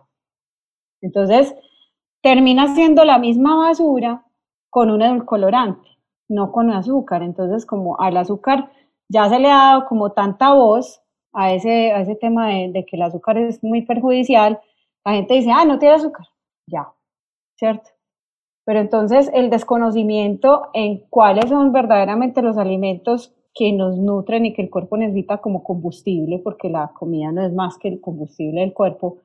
Entonces, 1.01 1.55
termina 2.21 2.73
siendo 2.75 3.05
la 3.05 3.19
misma 3.19 3.55
basura 3.55 4.25
con 4.69 4.89
un 4.91 5.01
edulcorante. 5.01 5.89
no 6.27 6.51
con 6.51 6.71
azúcar. 6.71 7.21
Entonces, 7.23 7.65
como 7.65 7.99
al 7.99 8.17
azúcar 8.17 8.71
ya 9.09 9.29
se 9.29 9.39
le 9.39 9.51
ha 9.51 9.57
dado 9.57 9.85
como 9.87 10.11
tanta 10.11 10.53
voz 10.53 11.04
a 11.35 11.53
ese, 11.53 11.91
a 11.91 12.01
ese 12.01 12.15
tema 12.15 12.47
de, 12.47 12.85
que 12.85 12.95
el 12.95 13.01
azúcar 13.03 13.37
es 13.37 13.63
muy 13.63 13.81
perjudicial, 13.83 14.59
la 15.05 15.13
gente 15.13 15.35
dice, 15.35 15.51
ah, 15.51 15.65
no 15.65 15.77
tiene 15.77 15.95
azúcar, 15.95 16.25
ya, 16.67 16.87
¿cierto? 17.55 17.89
Pero 18.65 18.79
entonces 18.79 19.29
el 19.33 19.49
desconocimiento 19.49 20.69
en 20.73 21.03
cuáles 21.09 21.49
son 21.49 21.71
verdaderamente 21.71 22.41
los 22.41 22.57
alimentos 22.57 23.35
que 23.53 23.71
nos 23.71 23.97
nutren 23.97 24.45
y 24.45 24.53
que 24.53 24.63
el 24.63 24.69
cuerpo 24.69 24.97
necesita 24.97 25.37
como 25.37 25.63
combustible, 25.63 26.39
porque 26.39 26.69
la 26.69 26.91
comida 26.93 27.31
no 27.31 27.45
es 27.45 27.53
más 27.53 27.77
que 27.77 27.89
el 27.89 28.01
combustible 28.01 28.61
del 28.61 28.73
cuerpo, 28.73 29.19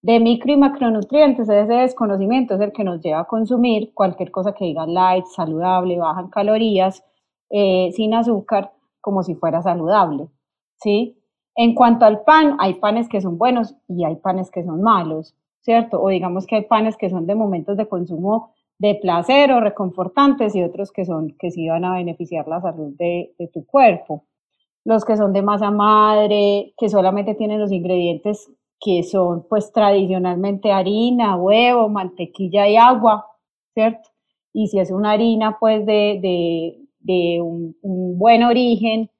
de 0.00 0.20
micro 0.20 0.52
y 0.52 0.56
macronutrientes, 0.56 1.48
ese 1.48 1.72
desconocimiento 1.72 2.54
es 2.54 2.60
el 2.60 2.72
que 2.72 2.84
nos 2.84 3.00
lleva 3.02 3.20
a 3.20 3.24
consumir 3.24 3.92
cualquier 3.94 4.30
cosa 4.30 4.54
que 4.54 4.64
diga 4.64 4.86
light, 4.86 5.26
saludable, 5.26 5.98
baja 5.98 6.20
en 6.20 6.28
calorías, 6.28 7.04
eh, 7.50 7.90
sin 7.94 8.14
azúcar, 8.14 8.72
como 9.00 9.22
si 9.22 9.34
fuera 9.34 9.60
saludable, 9.60 10.28
¿sí? 10.76 11.17
En 11.60 11.74
cuanto 11.74 12.04
al 12.04 12.20
pan, 12.20 12.56
hay 12.60 12.74
panes 12.74 13.08
que 13.08 13.20
son 13.20 13.36
buenos 13.36 13.74
y 13.88 14.04
hay 14.04 14.14
panes 14.14 14.48
que 14.48 14.62
son 14.62 14.80
malos, 14.80 15.34
¿cierto? 15.60 16.00
O 16.00 16.08
digamos 16.08 16.46
que 16.46 16.54
hay 16.54 16.62
panes 16.66 16.96
que 16.96 17.10
son 17.10 17.26
de 17.26 17.34
momentos 17.34 17.76
de 17.76 17.88
consumo 17.88 18.52
de 18.78 18.94
placer 18.94 19.50
o 19.50 19.58
reconfortantes 19.58 20.54
y 20.54 20.62
otros 20.62 20.92
que 20.92 21.04
son 21.04 21.34
que 21.36 21.50
sí 21.50 21.68
van 21.68 21.84
a 21.84 21.94
beneficiar 21.94 22.46
la 22.46 22.60
salud 22.60 22.94
de, 22.96 23.34
tu 23.52 23.66
cuerpo. 23.66 24.24
Los 24.84 25.04
que 25.04 25.16
son 25.16 25.32
de 25.32 25.42
masa 25.42 25.72
madre, 25.72 26.74
que 26.78 26.88
solamente 26.88 27.34
tienen 27.34 27.58
los 27.60 27.72
ingredientes 27.72 28.48
que 28.80 29.02
son 29.02 29.44
pues 29.48 29.72
tradicionalmente 29.72 30.70
harina, 30.70 31.34
huevo, 31.34 31.88
mantequilla 31.88 32.68
y 32.68 32.76
agua, 32.76 33.26
¿cierto? 33.74 34.10
Y 34.52 34.68
si 34.68 34.78
es 34.78 34.92
una 34.92 35.10
harina 35.10 35.56
pues 35.58 35.84
de, 35.84 36.20
de, 36.22 36.78
de 37.00 37.40
un, 37.42 37.74
buen 38.16 38.44
origen, 38.44 39.10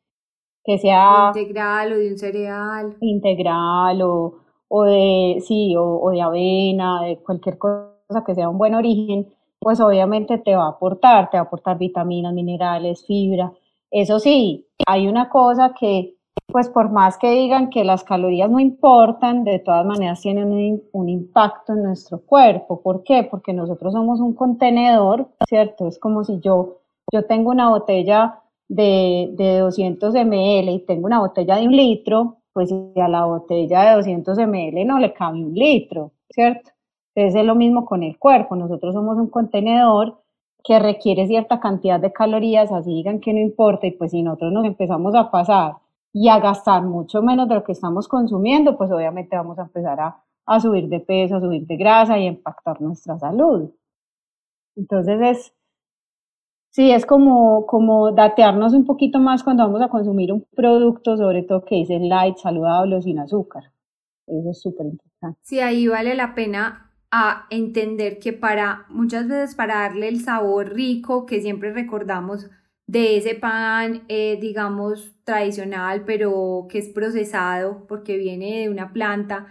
que 0.69 0.77
sea... 0.77 1.33
Integral 1.35 1.93
o 1.95 1.97
de 1.97 2.11
un 2.13 2.19
cereal. 2.19 2.97
Integral 3.01 4.03
o, 4.03 4.35
o 4.69 4.85
de, 4.85 5.39
sí, 5.41 5.75
o, 5.75 5.83
o 5.83 6.11
de 6.11 6.21
avena, 6.21 7.05
de 7.05 7.17
cualquier 7.21 7.57
cosa 7.57 8.23
que 8.27 8.35
sea 8.35 8.51
un 8.51 8.59
buen 8.59 8.75
origen, 8.75 9.33
pues 9.59 9.81
obviamente 9.81 10.37
te 10.37 10.55
va 10.55 10.67
a 10.67 10.71
aportar, 10.73 11.31
te 11.31 11.39
va 11.39 11.45
a 11.45 11.47
aportar 11.47 11.79
vitaminas, 11.79 12.35
minerales, 12.35 13.07
fibra. 13.07 13.51
Eso 13.91 14.21
sí, 14.21 14.67
hay 14.87 15.09
una 15.09 15.31
cosa 15.31 15.73
que 15.73 16.19
pues 16.45 16.69
por 16.69 16.91
más 16.91 17.17
que 17.17 17.31
digan 17.31 17.71
que 17.71 17.85
las 17.85 18.05
calorías 18.05 18.51
no 18.51 18.61
importan, 18.61 19.45
de 19.45 19.59
todas 19.59 19.87
maneras 19.87 20.21
tienen 20.21 20.83
un, 20.93 21.09
impacto 21.09 21.73
en 21.73 21.83
nuestro 21.83 22.21
cuerpo. 22.21 22.83
¿Por 22.83 23.05
qué? 23.05 23.27
Porque 23.31 23.55
nosotros 23.55 23.95
somos 23.95 24.21
un 24.21 24.35
contenedor, 24.35 25.29
¿cierto? 25.49 25.89
Es 25.89 25.99
como 25.99 26.25
si 26.25 26.41
yo, 26.41 26.79
yo 27.11 27.25
tengo 27.25 27.51
una 27.51 27.71
botella 27.71 28.41
de, 28.69 29.31
de 29.33 29.59
200 29.59 30.15
ml 30.15 30.71
y 30.71 30.85
tengo 30.87 31.07
una 31.07 31.21
botella 31.21 31.57
de 31.57 31.67
un 31.67 31.77
litro, 31.77 32.39
pues 32.53 32.73
a 32.73 33.09
la 33.09 33.25
botella 33.25 33.83
de 33.91 33.97
200 33.97 34.39
ml 34.39 34.85
no 34.87 34.99
le 34.99 35.13
cabe 35.15 35.45
un 35.45 35.55
litro, 35.55 36.13
¿cierto? 36.31 36.71
Entonces 37.15 37.41
es 37.41 37.47
lo 37.47 37.55
mismo 37.55 37.85
con 37.85 38.03
el 38.03 38.19
cuerpo. 38.19 38.57
Nosotros 38.57 38.95
somos 38.95 39.17
un 39.19 39.29
contenedor 39.29 40.23
que 40.65 40.79
requiere 40.79 41.27
cierta 41.27 41.61
cantidad 41.61 42.01
de 42.01 42.13
calorías, 42.13 42.71
así 42.73 42.91
digan 42.95 43.21
que 43.21 43.33
no 43.33 43.41
importa, 43.41 43.87
y 43.87 43.93
pues 43.93 44.11
si 44.11 44.23
nosotros 44.23 44.53
nos 44.53 44.65
empezamos 44.67 45.15
a 45.15 45.31
pasar 45.31 45.77
y 46.13 46.29
a 46.29 46.41
gastar 46.41 46.83
mucho 46.83 47.23
menos 47.23 47.49
de 47.49 47.55
lo 47.57 47.65
que 47.65 47.73
estamos 47.73 48.09
consumiendo, 48.09 48.77
pues 48.77 48.91
obviamente 48.91 49.37
vamos 49.37 49.59
a 49.59 49.63
empezar 49.63 50.01
a, 50.01 50.23
a 50.47 50.61
subir 50.61 50.89
de 50.89 51.01
peso, 51.01 51.37
a 51.37 51.41
subir 51.41 51.67
de 51.67 51.77
grasa 51.77 52.19
y 52.19 52.25
a 52.27 52.29
impactar 52.29 52.81
nuestra 52.81 53.19
salud. 53.19 53.71
Entonces 54.77 55.21
es, 55.21 55.55
sí, 56.71 56.91
es 56.91 57.07
como, 57.07 57.67
como 57.67 58.13
datearnos 58.13 58.75
un 58.75 58.85
poquito 58.85 59.19
más 59.19 59.43
cuando 59.43 59.65
vamos 59.65 59.83
a 59.83 59.89
consumir 59.89 60.33
un 60.33 60.47
producto, 60.55 61.17
sobre 61.17 61.43
todo 61.43 61.65
que 61.65 61.77
dice 61.77 61.99
light, 61.99 62.37
saludable 62.37 62.97
o 62.97 63.03
sin 63.03 63.19
azúcar. 63.19 63.65
Eso 64.27 64.51
es 64.51 64.61
súper 64.61 64.87
importante. 64.87 65.39
Sí, 65.43 65.61
ahí 65.61 65.87
vale 65.89 66.15
la 66.15 66.35
pena 66.35 66.93
a 67.11 67.47
entender 67.51 68.19
que 68.19 68.33
para 68.33 68.85
muchas 68.91 69.29
veces 69.29 69.55
para 69.55 69.81
darle 69.81 70.09
el 70.09 70.21
sabor 70.21 70.75
rico 70.75 71.25
que 71.25 71.41
siempre 71.41 71.73
recordamos 71.73 72.51
de 72.87 73.19
ese 73.19 73.35
pan, 73.35 74.05
eh, 74.09 74.39
digamos, 74.41 75.15
tradicional, 75.25 76.05
pero 76.05 76.67
que 76.71 76.79
es 76.79 76.89
procesado 76.89 77.87
porque 77.87 78.17
viene 78.17 78.61
de 78.61 78.71
una 78.71 78.93
planta, 78.93 79.47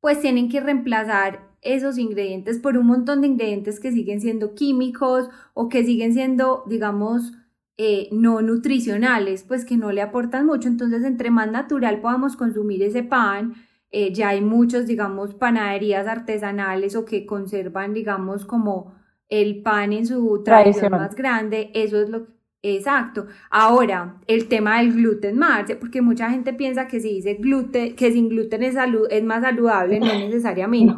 pues 0.00 0.20
tienen 0.20 0.50
que 0.50 0.60
reemplazar 0.60 1.51
esos 1.62 1.96
ingredientes 1.98 2.58
por 2.58 2.76
un 2.76 2.86
montón 2.86 3.20
de 3.20 3.28
ingredientes 3.28 3.80
que 3.80 3.92
siguen 3.92 4.20
siendo 4.20 4.54
químicos 4.54 5.30
o 5.54 5.68
que 5.68 5.84
siguen 5.84 6.12
siendo, 6.12 6.64
digamos, 6.66 7.32
eh, 7.78 8.08
no 8.12 8.42
nutricionales, 8.42 9.44
pues 9.44 9.64
que 9.64 9.76
no 9.76 9.92
le 9.92 10.02
aportan 10.02 10.46
mucho. 10.46 10.68
Entonces, 10.68 11.04
entre 11.04 11.30
más 11.30 11.50
natural 11.50 12.00
podamos 12.00 12.36
consumir 12.36 12.82
ese 12.82 13.02
pan, 13.02 13.54
eh, 13.90 14.12
ya 14.12 14.30
hay 14.30 14.40
muchos, 14.40 14.86
digamos, 14.86 15.34
panaderías 15.34 16.06
artesanales 16.06 16.96
o 16.96 17.04
que 17.04 17.26
conservan, 17.26 17.94
digamos, 17.94 18.44
como 18.44 18.94
el 19.28 19.62
pan 19.62 19.92
en 19.92 20.06
su 20.06 20.42
tradición 20.44 20.92
más 20.92 21.14
grande. 21.14 21.70
Eso 21.74 22.00
es 22.00 22.10
lo 22.10 22.26
que 22.26 22.32
Exacto. 22.64 23.26
Ahora, 23.50 24.20
el 24.28 24.46
tema 24.46 24.78
del 24.78 24.92
gluten 24.92 25.36
Marce, 25.36 25.74
porque 25.74 26.00
mucha 26.00 26.30
gente 26.30 26.52
piensa 26.52 26.86
que 26.86 27.00
si 27.00 27.14
dice 27.14 27.34
gluten, 27.34 27.96
que 27.96 28.12
sin 28.12 28.28
gluten 28.28 28.62
es, 28.62 28.74
salud, 28.74 29.08
es 29.10 29.24
más 29.24 29.42
saludable, 29.42 29.98
no 29.98 30.06
necesariamente. 30.28 30.94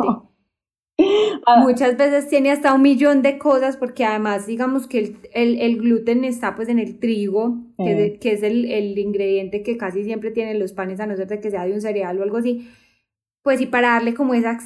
Muchas 1.58 1.96
veces 1.96 2.28
tiene 2.28 2.50
hasta 2.50 2.72
un 2.72 2.82
millón 2.82 3.22
de 3.22 3.38
cosas, 3.38 3.76
porque 3.76 4.04
además, 4.04 4.46
digamos 4.46 4.86
que 4.86 5.16
el, 5.32 5.78
gluten 5.78 6.24
está 6.24 6.54
pues 6.54 6.68
en 6.68 6.78
el 6.78 6.98
trigo, 6.98 7.58
que, 7.76 8.20
es, 8.22 8.42
el, 8.42 8.70
el, 8.70 8.98
ingrediente 8.98 9.62
que 9.62 9.76
casi 9.76 10.04
siempre 10.04 10.30
tienen 10.30 10.58
los 10.58 10.72
panes, 10.72 11.00
a 11.00 11.06
no 11.06 11.16
ser 11.16 11.28
de 11.28 11.40
que 11.40 11.50
sea 11.50 11.66
de 11.66 11.72
un 11.72 11.80
cereal 11.80 12.18
o 12.18 12.22
algo 12.22 12.38
así. 12.38 12.68
Pues 13.42 13.60
y 13.60 13.66
para 13.66 13.90
darle 13.90 14.14
como 14.14 14.32
esa 14.32 14.56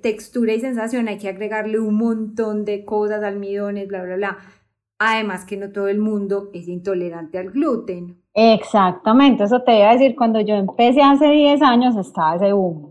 textura 0.00 0.54
y 0.54 0.60
sensación 0.60 1.08
hay 1.08 1.18
que 1.18 1.28
agregarle 1.28 1.80
un 1.80 1.94
montón 1.94 2.64
de 2.64 2.84
cosas, 2.84 3.24
almidones, 3.24 3.88
bla, 3.88 4.04
bla, 4.04 4.16
bla 4.16 4.38
Además 5.00 5.44
que 5.44 5.56
no 5.56 5.70
todo 5.70 5.88
el 5.88 5.98
mundo 5.98 6.50
es 6.52 6.66
intolerante 6.66 7.38
al 7.38 7.50
gluten. 7.50 8.20
Exactamente, 8.34 9.44
eso 9.44 9.62
te 9.62 9.78
iba 9.78 9.90
a 9.90 9.92
decir, 9.92 10.16
cuando 10.16 10.40
yo 10.40 10.54
empecé 10.54 11.02
hace 11.02 11.28
10 11.28 11.62
años 11.62 11.96
estaba 11.96 12.36
ese 12.36 12.52
humo, 12.52 12.87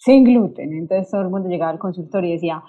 sin 0.00 0.24
gluten. 0.24 0.72
Entonces 0.72 1.10
todo 1.10 1.20
el 1.22 1.30
mundo 1.30 1.48
llegaba 1.48 1.70
al 1.70 1.78
consultorio 1.78 2.30
y 2.30 2.32
decía, 2.34 2.62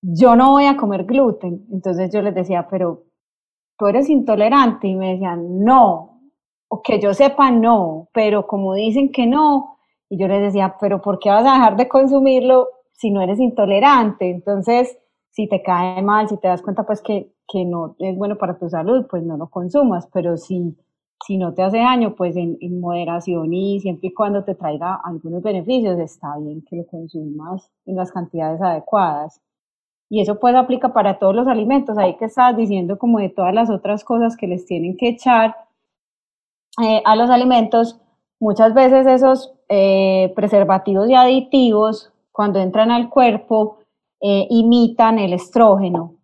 yo 0.00 0.36
no 0.36 0.52
voy 0.52 0.66
a 0.66 0.76
comer 0.76 1.04
gluten. 1.04 1.66
Entonces 1.72 2.10
yo 2.12 2.22
les 2.22 2.34
decía, 2.34 2.66
pero 2.70 3.04
tú 3.76 3.86
eres 3.86 4.08
intolerante. 4.08 4.86
Y 4.88 4.94
me 4.94 5.12
decían, 5.12 5.64
no, 5.64 6.20
o 6.68 6.82
que 6.82 7.00
yo 7.00 7.12
sepa, 7.14 7.50
no, 7.50 8.08
pero 8.12 8.46
como 8.46 8.74
dicen 8.74 9.10
que 9.10 9.26
no. 9.26 9.78
Y 10.08 10.18
yo 10.18 10.28
les 10.28 10.40
decía, 10.40 10.76
pero 10.80 11.02
¿por 11.02 11.18
qué 11.18 11.30
vas 11.30 11.44
a 11.46 11.54
dejar 11.54 11.76
de 11.76 11.88
consumirlo 11.88 12.68
si 12.92 13.10
no 13.10 13.20
eres 13.20 13.40
intolerante? 13.40 14.30
Entonces 14.30 14.96
si 15.36 15.46
te 15.48 15.62
cae 15.62 16.00
mal, 16.00 16.28
si 16.30 16.38
te 16.38 16.48
das 16.48 16.62
cuenta 16.62 16.84
pues 16.84 17.02
que, 17.02 17.30
que 17.46 17.66
no 17.66 17.94
es 17.98 18.16
bueno 18.16 18.38
para 18.38 18.58
tu 18.58 18.70
salud, 18.70 19.06
pues 19.10 19.22
no 19.22 19.36
lo 19.36 19.50
consumas, 19.50 20.08
pero 20.10 20.38
si, 20.38 20.74
si 21.24 21.38
no 21.38 21.54
te 21.54 21.62
hace 21.62 21.78
daño, 21.78 22.14
pues 22.14 22.36
en, 22.36 22.58
en 22.60 22.80
moderación 22.80 23.52
y 23.52 23.80
siempre 23.80 24.08
y 24.08 24.14
cuando 24.14 24.44
te 24.44 24.54
traiga 24.54 25.00
algunos 25.04 25.42
beneficios, 25.42 25.98
está 25.98 26.36
bien 26.38 26.62
que 26.68 26.76
lo 26.76 26.86
consumas 26.86 27.70
en 27.86 27.96
las 27.96 28.12
cantidades 28.12 28.60
adecuadas. 28.60 29.40
Y 30.08 30.20
eso 30.20 30.38
pues 30.38 30.54
aplica 30.54 30.92
para 30.92 31.18
todos 31.18 31.34
los 31.34 31.48
alimentos, 31.48 31.98
ahí 31.98 32.16
que 32.16 32.26
estás 32.26 32.56
diciendo 32.56 32.98
como 32.98 33.18
de 33.18 33.28
todas 33.28 33.52
las 33.52 33.70
otras 33.70 34.04
cosas 34.04 34.36
que 34.36 34.46
les 34.46 34.64
tienen 34.66 34.96
que 34.96 35.08
echar 35.08 35.56
eh, 36.82 37.02
a 37.04 37.16
los 37.16 37.30
alimentos, 37.30 37.98
muchas 38.38 38.74
veces 38.74 39.06
esos 39.06 39.52
eh, 39.68 40.32
preservativos 40.36 41.08
y 41.08 41.14
aditivos, 41.14 42.12
cuando 42.30 42.60
entran 42.60 42.90
al 42.90 43.08
cuerpo, 43.08 43.78
eh, 44.20 44.46
imitan 44.50 45.18
el 45.18 45.32
estrógeno. 45.32 46.14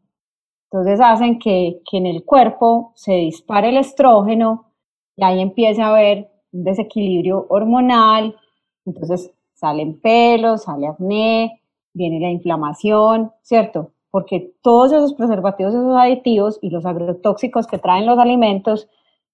Entonces 0.71 1.01
hacen 1.01 1.39
que, 1.39 1.81
que, 1.91 1.99
en 1.99 2.07
el 2.07 2.25
cuerpo 2.25 2.93
se 2.95 3.13
dispare 3.13 3.71
el 3.71 3.79
estrógeno 3.79 4.72
y 5.17 5.25
ahí 5.25 5.41
empieza 5.41 5.87
a 5.87 5.91
haber 5.91 6.31
un 6.53 6.65
desequilibrio 6.65 7.47
hormonal, 7.49 8.37
entonces 8.85 9.33
salen 9.55 10.01
pelos, 10.01 10.65
sale 10.65 10.89
acné, 10.89 11.63
viene 11.95 12.21
la 12.21 12.31
inflamación, 12.31 13.33
¿cierto? 13.43 13.93
Porque 14.11 14.55
todos 14.63 14.93
esos 14.93 15.15
preservativos, 15.15 15.75
esos 15.75 15.97
aditivos 15.97 16.59
y 16.63 16.71
los 16.71 16.85
agrotóxicos 16.85 17.67
que 17.67 17.79
traen 17.79 18.07
los 18.07 18.19
alimentos, 18.19 18.89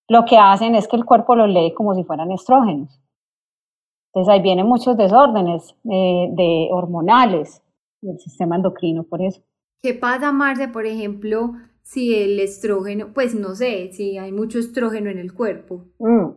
lo 0.09 0.25
que 0.25 0.39
hacen 0.39 0.75
es 0.75 0.89
que 0.89 0.97
el 0.97 1.05
cuerpo 1.05 1.35
los 1.35 1.49
lee 1.49 1.75
como 1.75 1.95
si 1.95 2.05
fueran 2.05 2.31
estrógenos. 2.31 3.01
Entonces 4.13 4.33
ahí 4.33 4.43
vienen 4.43 4.67
muchos 4.67 4.97
desórdenes 4.97 5.75
eh, 5.91 6.29
de 6.33 6.69
hormonales, 6.71 7.63
del 8.01 8.19
sistema 8.19 8.57
endocrino 8.57 9.05
por 9.05 9.23
eso. 9.23 9.43
¿Qué 9.81 9.95
pasa, 9.95 10.33
Marce, 10.33 10.69
por 10.69 10.87
ejemplo, 10.87 11.53
si 11.89 12.15
el 12.15 12.39
estrógeno, 12.39 13.15
pues 13.15 13.35
no 13.35 13.55
sé, 13.55 13.91
si 13.93 14.19
hay 14.19 14.31
mucho 14.31 14.59
estrógeno 14.59 15.09
en 15.09 15.19
el 15.19 15.33
cuerpo? 15.33 15.87
Mm. 15.99 16.37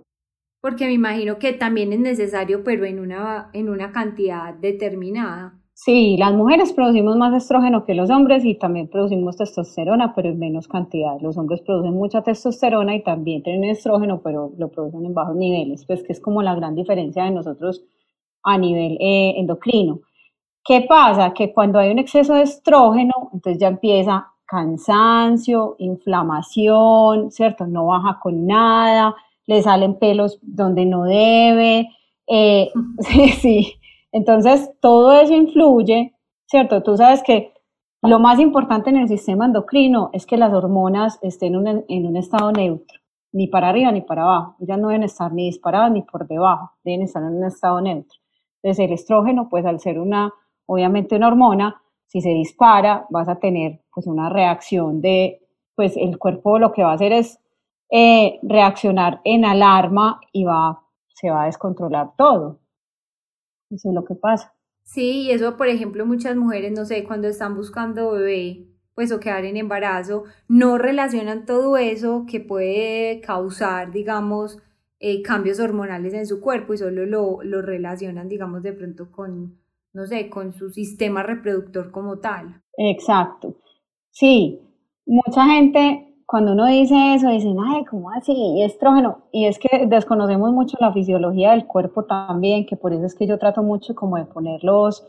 Porque 0.61 0.85
me 0.85 0.93
imagino 0.93 1.39
que 1.39 1.51
también 1.51 1.91
es 1.91 1.99
necesario, 1.99 2.63
pero 2.63 2.85
en 2.85 3.01
una, 3.01 3.49
en 3.51 3.67
una 3.67 3.91
cantidad 3.91 4.53
determinada. 4.53 5.59
Sí, 5.73 6.15
las 6.17 6.33
mujeres 6.33 6.71
producimos 6.71 7.17
más 7.17 7.33
estrógeno 7.35 7.83
que 7.83 7.95
los 7.95 8.09
hombres 8.09 8.45
y 8.45 8.57
también 8.57 8.87
producimos 8.87 9.35
testosterona, 9.35 10.13
pero 10.15 10.29
en 10.29 10.39
menos 10.39 10.69
cantidad. 10.69 11.19
Los 11.19 11.37
hombres 11.37 11.61
producen 11.65 11.95
mucha 11.95 12.21
testosterona 12.21 12.95
y 12.95 13.03
también 13.03 13.43
tienen 13.43 13.71
estrógeno, 13.71 14.21
pero 14.23 14.53
lo 14.57 14.69
producen 14.69 15.05
en 15.05 15.13
bajos 15.13 15.35
niveles, 15.35 15.83
pues 15.85 16.01
que 16.03 16.13
es 16.13 16.21
como 16.21 16.41
la 16.43 16.55
gran 16.55 16.75
diferencia 16.75 17.25
de 17.25 17.31
nosotros 17.31 17.83
a 18.43 18.57
nivel 18.57 18.93
eh, 19.01 19.33
endocrino. 19.35 19.99
¿Qué 20.63 20.85
pasa? 20.87 21.33
Que 21.33 21.53
cuando 21.53 21.77
hay 21.77 21.91
un 21.91 21.99
exceso 21.99 22.35
de 22.35 22.43
estrógeno, 22.43 23.11
entonces 23.33 23.59
ya 23.59 23.67
empieza 23.67 24.30
cansancio, 24.51 25.77
inflamación, 25.79 27.31
¿cierto? 27.31 27.65
No 27.65 27.85
baja 27.85 28.19
con 28.21 28.45
nada, 28.45 29.15
le 29.45 29.61
salen 29.61 29.97
pelos 29.97 30.39
donde 30.41 30.85
no 30.85 31.03
debe, 31.03 31.87
eh, 32.27 32.69
sí, 32.99 33.29
sí. 33.29 33.73
Entonces, 34.11 34.69
todo 34.81 35.13
eso 35.13 35.33
influye, 35.33 36.13
¿cierto? 36.47 36.83
Tú 36.83 36.97
sabes 36.97 37.23
que 37.23 37.53
lo 38.01 38.19
más 38.19 38.39
importante 38.41 38.89
en 38.89 38.97
el 38.97 39.07
sistema 39.07 39.45
endocrino 39.45 40.09
es 40.11 40.25
que 40.25 40.35
las 40.35 40.51
hormonas 40.51 41.17
estén 41.21 41.55
en 41.87 42.05
un 42.05 42.17
estado 42.17 42.51
neutro, 42.51 42.99
ni 43.31 43.47
para 43.47 43.69
arriba 43.69 43.93
ni 43.93 44.01
para 44.01 44.23
abajo. 44.23 44.57
Ellas 44.59 44.79
no 44.79 44.89
deben 44.89 45.03
estar 45.03 45.31
ni 45.31 45.45
disparadas 45.45 45.93
ni 45.93 46.01
por 46.01 46.27
debajo, 46.27 46.71
deben 46.83 47.03
estar 47.03 47.23
en 47.23 47.37
un 47.37 47.45
estado 47.45 47.79
neutro. 47.79 48.19
Entonces, 48.61 48.85
el 48.85 48.91
estrógeno, 48.91 49.47
pues 49.49 49.65
al 49.65 49.79
ser 49.79 49.97
una, 49.97 50.33
obviamente 50.65 51.15
una 51.15 51.29
hormona, 51.29 51.80
si 52.11 52.19
se 52.19 52.29
dispara, 52.29 53.05
vas 53.09 53.29
a 53.29 53.39
tener 53.39 53.79
pues 53.93 54.05
una 54.05 54.27
reacción 54.29 54.99
de, 54.99 55.47
pues 55.75 55.95
el 55.95 56.17
cuerpo 56.17 56.59
lo 56.59 56.73
que 56.73 56.83
va 56.83 56.91
a 56.91 56.95
hacer 56.95 57.13
es 57.13 57.39
eh, 57.89 58.37
reaccionar 58.43 59.21
en 59.23 59.45
alarma 59.45 60.19
y 60.33 60.43
va, 60.43 60.83
se 61.15 61.29
va 61.29 61.43
a 61.43 61.45
descontrolar 61.45 62.09
todo. 62.17 62.59
Eso 63.69 63.87
es 63.87 63.95
lo 63.95 64.03
que 64.03 64.15
pasa. 64.15 64.53
Sí, 64.83 65.21
y 65.21 65.31
eso, 65.31 65.55
por 65.55 65.69
ejemplo, 65.69 66.05
muchas 66.05 66.35
mujeres, 66.35 66.73
no 66.73 66.83
sé, 66.83 67.05
cuando 67.05 67.29
están 67.29 67.55
buscando 67.55 68.11
bebé, 68.11 68.67
pues 68.93 69.13
o 69.13 69.21
quedar 69.21 69.45
en 69.45 69.55
embarazo, 69.55 70.25
no 70.49 70.77
relacionan 70.77 71.45
todo 71.45 71.77
eso 71.77 72.25
que 72.29 72.41
puede 72.41 73.21
causar, 73.21 73.93
digamos, 73.93 74.59
eh, 74.99 75.21
cambios 75.21 75.61
hormonales 75.61 76.13
en 76.13 76.27
su 76.27 76.41
cuerpo 76.41 76.73
y 76.73 76.77
solo 76.77 77.05
lo, 77.05 77.41
lo 77.41 77.61
relacionan, 77.61 78.27
digamos, 78.27 78.63
de 78.63 78.73
pronto 78.73 79.09
con, 79.13 79.60
no 79.93 80.05
sé, 80.05 80.29
con 80.29 80.53
su 80.53 80.69
sistema 80.69 81.23
reproductor 81.23 81.91
como 81.91 82.19
tal. 82.19 82.61
Exacto. 82.77 83.55
Sí, 84.11 84.59
mucha 85.05 85.45
gente 85.45 86.11
cuando 86.31 86.53
uno 86.53 86.65
dice 86.67 87.15
eso, 87.15 87.29
dicen, 87.29 87.57
ay, 87.59 87.83
¿cómo 87.83 88.09
así? 88.11 88.31
Y 88.31 88.63
estrógeno. 88.63 89.23
Y 89.33 89.47
es 89.47 89.59
que 89.59 89.85
desconocemos 89.87 90.53
mucho 90.53 90.77
la 90.79 90.93
fisiología 90.93 91.51
del 91.51 91.67
cuerpo 91.67 92.05
también, 92.05 92.65
que 92.65 92.77
por 92.77 92.93
eso 92.93 93.05
es 93.05 93.15
que 93.15 93.27
yo 93.27 93.37
trato 93.37 93.61
mucho 93.63 93.93
como 93.95 94.15
de 94.15 94.23
poner 94.23 94.63
los, 94.63 95.05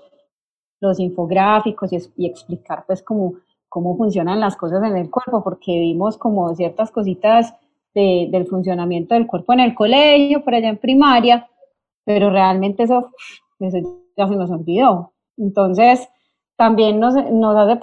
los 0.81 0.99
infográficos 0.99 1.93
y, 1.93 2.27
explicar 2.27 2.85
pues 2.89 3.05
cómo 3.05 3.97
funcionan 3.97 4.41
las 4.41 4.57
cosas 4.57 4.83
en 4.83 4.97
el 4.97 5.11
cuerpo, 5.11 5.45
porque 5.45 5.79
vimos 5.79 6.19
como 6.19 6.53
ciertas 6.57 6.91
cositas 6.91 7.55
de, 7.95 8.29
del 8.31 8.47
funcionamiento 8.47 9.15
del 9.15 9.29
cuerpo 9.29 9.53
en 9.53 9.61
el 9.61 9.75
colegio, 9.77 10.43
por 10.43 10.57
allá 10.57 10.71
en 10.71 10.79
primaria, 10.79 11.49
pero 12.05 12.31
realmente 12.31 12.83
eso, 12.83 13.13
eso 13.63 13.79
ya 14.17 14.29
se 14.29 14.37
nos 14.37 14.51
olvidó. 14.51 15.13
Entonces, 15.37 16.09
también 16.57 17.01
nos, 17.01 17.15
nos 17.31 17.57
hace 17.57 17.79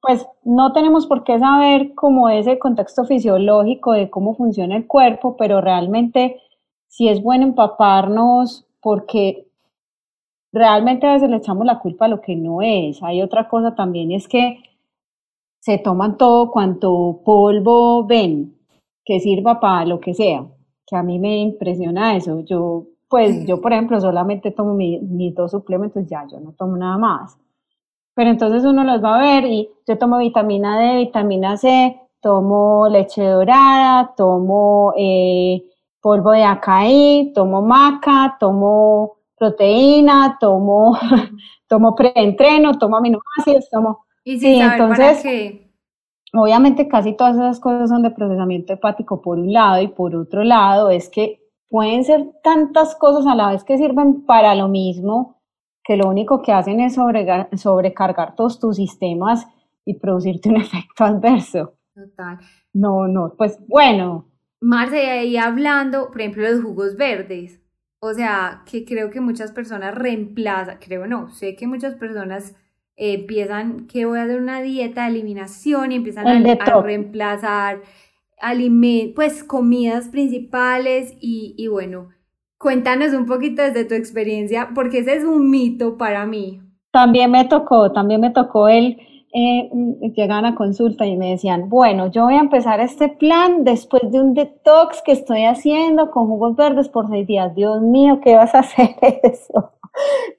pues 0.00 0.26
no 0.44 0.72
tenemos 0.72 1.06
por 1.06 1.24
qué 1.24 1.38
saber 1.38 1.94
cómo 1.94 2.28
ese 2.30 2.58
contexto 2.58 3.04
fisiológico 3.04 3.92
de 3.92 4.08
cómo 4.08 4.34
funciona 4.34 4.76
el 4.76 4.86
cuerpo, 4.86 5.36
pero 5.36 5.60
realmente 5.60 6.40
sí 6.88 7.08
es 7.08 7.22
bueno 7.22 7.44
empaparnos 7.44 8.66
porque 8.80 9.46
realmente 10.52 11.06
a 11.06 11.12
veces 11.12 11.28
le 11.28 11.36
echamos 11.36 11.66
la 11.66 11.78
culpa 11.78 12.06
a 12.06 12.08
lo 12.08 12.20
que 12.20 12.34
no 12.34 12.62
es. 12.62 13.02
Hay 13.02 13.22
otra 13.22 13.48
cosa 13.48 13.74
también, 13.74 14.10
es 14.12 14.26
que 14.26 14.62
se 15.60 15.78
toman 15.78 16.16
todo 16.16 16.50
cuanto 16.50 17.20
polvo 17.24 18.06
ven, 18.06 18.56
que 19.04 19.20
sirva 19.20 19.60
para 19.60 19.84
lo 19.84 20.00
que 20.00 20.14
sea, 20.14 20.46
que 20.86 20.96
a 20.96 21.02
mí 21.02 21.18
me 21.18 21.38
impresiona 21.38 22.16
eso. 22.16 22.40
Yo, 22.40 22.86
pues 23.10 23.44
yo, 23.44 23.60
por 23.60 23.74
ejemplo, 23.74 24.00
solamente 24.00 24.52
tomo 24.52 24.72
mis 24.72 25.34
dos 25.34 25.50
suplementos, 25.50 26.06
ya, 26.06 26.26
yo 26.26 26.40
no 26.40 26.52
tomo 26.52 26.78
nada 26.78 26.96
más 26.96 27.36
pero 28.20 28.30
entonces 28.30 28.64
uno 28.64 28.84
los 28.84 29.02
va 29.02 29.16
a 29.16 29.20
ver 29.22 29.44
y 29.46 29.70
yo 29.86 29.96
tomo 29.96 30.18
vitamina 30.18 30.78
D, 30.78 30.96
vitamina 30.96 31.56
C, 31.56 31.98
tomo 32.20 32.86
leche 32.88 33.24
dorada, 33.24 34.12
tomo 34.14 34.92
eh, 34.94 35.62
polvo 36.02 36.32
de 36.32 36.44
acaí, 36.44 37.32
tomo 37.34 37.62
maca, 37.62 38.36
tomo 38.38 39.16
proteína, 39.38 40.36
tomo, 40.38 40.98
tomo 41.66 41.94
preentreno, 41.94 42.78
tomo 42.78 42.98
aminoácidos, 42.98 43.70
tomo... 43.70 44.04
Y 44.22 44.38
sí, 44.38 44.60
entonces, 44.60 45.22
qué? 45.22 45.72
obviamente 46.34 46.88
casi 46.88 47.14
todas 47.14 47.36
esas 47.36 47.58
cosas 47.58 47.88
son 47.88 48.02
de 48.02 48.10
procesamiento 48.10 48.74
hepático 48.74 49.22
por 49.22 49.38
un 49.38 49.50
lado 49.50 49.80
y 49.80 49.88
por 49.88 50.14
otro 50.14 50.44
lado 50.44 50.90
es 50.90 51.08
que 51.08 51.40
pueden 51.70 52.04
ser 52.04 52.26
tantas 52.42 52.94
cosas 52.96 53.26
a 53.26 53.34
la 53.34 53.52
vez 53.52 53.64
que 53.64 53.78
sirven 53.78 54.26
para 54.26 54.54
lo 54.54 54.68
mismo 54.68 55.40
que 55.82 55.96
lo 55.96 56.08
único 56.08 56.42
que 56.42 56.52
hacen 56.52 56.80
es 56.80 56.94
sobrecargar 56.94 58.36
todos 58.36 58.60
tus 58.60 58.76
sistemas 58.76 59.46
y 59.84 59.94
producirte 59.94 60.50
un 60.50 60.56
efecto 60.60 61.04
adverso. 61.04 61.74
Total. 61.94 62.38
No, 62.72 63.08
no, 63.08 63.34
pues 63.36 63.58
bueno. 63.66 64.26
Marce, 64.60 65.10
ahí 65.10 65.36
hablando, 65.36 66.10
por 66.10 66.20
ejemplo, 66.20 66.42
de 66.42 66.52
los 66.52 66.62
jugos 66.62 66.96
verdes. 66.96 67.60
O 68.00 68.14
sea, 68.14 68.62
que 68.70 68.84
creo 68.84 69.10
que 69.10 69.20
muchas 69.20 69.52
personas 69.52 69.94
reemplazan, 69.94 70.78
creo 70.80 71.06
no, 71.06 71.30
sé 71.30 71.54
que 71.54 71.66
muchas 71.66 71.94
personas 71.96 72.56
eh, 72.96 73.14
empiezan 73.14 73.86
que 73.86 74.06
voy 74.06 74.18
a 74.18 74.22
hacer 74.22 74.40
una 74.40 74.62
dieta 74.62 75.02
de 75.02 75.10
eliminación 75.10 75.92
y 75.92 75.96
empiezan 75.96 76.26
a, 76.26 76.52
a, 76.52 76.82
reemplazar 76.82 77.82
pues 79.14 79.44
comidas 79.44 80.08
principales 80.08 81.14
y, 81.20 81.54
y 81.56 81.68
bueno, 81.68 82.08
Cuéntanos 82.60 83.14
un 83.14 83.24
poquito 83.24 83.62
desde 83.62 83.86
tu 83.86 83.94
experiencia, 83.94 84.68
porque 84.74 84.98
ese 84.98 85.16
es 85.16 85.24
un 85.24 85.48
mito 85.48 85.96
para 85.96 86.26
mí. 86.26 86.60
También 86.90 87.30
me 87.30 87.46
tocó, 87.46 87.90
también 87.90 88.20
me 88.20 88.32
tocó 88.32 88.68
él, 88.68 88.98
eh, 89.32 89.70
llegan 90.14 90.44
a 90.44 90.54
consulta 90.54 91.06
y 91.06 91.16
me 91.16 91.30
decían, 91.30 91.70
bueno, 91.70 92.08
yo 92.10 92.24
voy 92.24 92.34
a 92.34 92.40
empezar 92.40 92.80
este 92.80 93.08
plan 93.08 93.64
después 93.64 94.02
de 94.12 94.20
un 94.20 94.34
detox 94.34 95.00
que 95.00 95.12
estoy 95.12 95.46
haciendo 95.46 96.10
con 96.10 96.26
jugos 96.26 96.54
verdes 96.54 96.90
por 96.90 97.08
seis 97.08 97.26
días. 97.26 97.54
Dios 97.54 97.80
mío, 97.80 98.20
¿qué 98.22 98.36
vas 98.36 98.54
a 98.54 98.58
hacer 98.58 98.94
eso? 99.22 99.72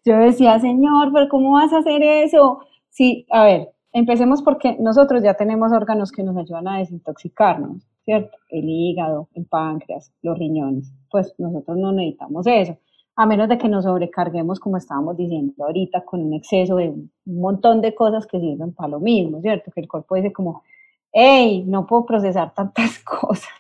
Yo 0.06 0.18
decía, 0.18 0.60
Señor, 0.60 1.12
pero 1.12 1.28
¿cómo 1.28 1.54
vas 1.54 1.74
a 1.74 1.80
hacer 1.80 2.04
eso? 2.04 2.60
Sí, 2.90 3.26
a 3.32 3.46
ver, 3.46 3.70
empecemos 3.94 4.44
porque 4.44 4.78
nosotros 4.80 5.24
ya 5.24 5.34
tenemos 5.34 5.72
órganos 5.72 6.12
que 6.12 6.22
nos 6.22 6.38
ayudan 6.38 6.68
a 6.68 6.78
desintoxicarnos, 6.78 7.82
¿cierto? 8.06 8.38
El 8.50 8.70
hígado, 8.70 9.30
el 9.34 9.46
páncreas, 9.46 10.12
los 10.22 10.38
riñones 10.38 10.94
pues 11.12 11.36
nosotros 11.38 11.78
no 11.78 11.92
necesitamos 11.92 12.48
eso, 12.48 12.78
a 13.16 13.26
menos 13.26 13.50
de 13.50 13.58
que 13.58 13.68
nos 13.68 13.84
sobrecarguemos, 13.84 14.60
como 14.60 14.78
estábamos 14.78 15.18
diciendo 15.18 15.54
ahorita, 15.64 16.06
con 16.06 16.22
un 16.22 16.34
exceso 16.34 16.78
de 16.78 16.90
un 16.90 17.12
montón 17.26 17.82
de 17.82 17.94
cosas 17.94 18.26
que 18.26 18.40
sirven 18.40 18.74
para 18.74 18.90
lo 18.90 19.00
mismo, 19.00 19.42
¿cierto? 19.42 19.70
Que 19.72 19.82
el 19.82 19.88
cuerpo 19.88 20.16
dice 20.16 20.32
como, 20.32 20.64
hey, 21.12 21.64
no 21.68 21.86
puedo 21.86 22.06
procesar 22.06 22.54
tantas 22.54 23.00
cosas, 23.04 23.52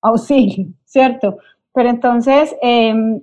auxilio, 0.00 0.68
¿cierto? 0.84 1.38
Pero 1.74 1.90
entonces, 1.90 2.56
em, 2.62 3.20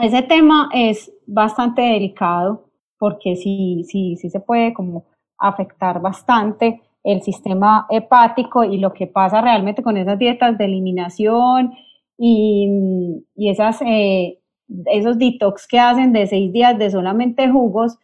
ese 0.00 0.22
tema 0.22 0.68
es 0.72 1.10
bastante 1.26 1.82
delicado 1.82 2.68
porque 2.98 3.36
sí, 3.36 3.84
sí, 3.88 4.16
sí 4.16 4.30
se 4.30 4.40
puede 4.40 4.74
como 4.74 5.06
afectar 5.38 6.00
bastante 6.00 6.82
el 7.04 7.22
sistema 7.22 7.86
hepático 7.90 8.64
y 8.64 8.78
lo 8.78 8.92
que 8.92 9.06
pasa 9.06 9.40
realmente 9.42 9.82
con 9.82 9.96
esas 9.96 10.18
dietas 10.18 10.56
de 10.56 10.64
eliminación 10.64 11.74
y, 12.18 13.22
y 13.36 13.50
esas, 13.50 13.82
eh, 13.82 14.40
esos 14.86 15.18
detox 15.18 15.68
que 15.68 15.78
hacen 15.78 16.12
de 16.12 16.26
seis 16.26 16.50
días 16.52 16.78
de 16.78 16.90
solamente 16.90 17.48
jugos, 17.48 17.98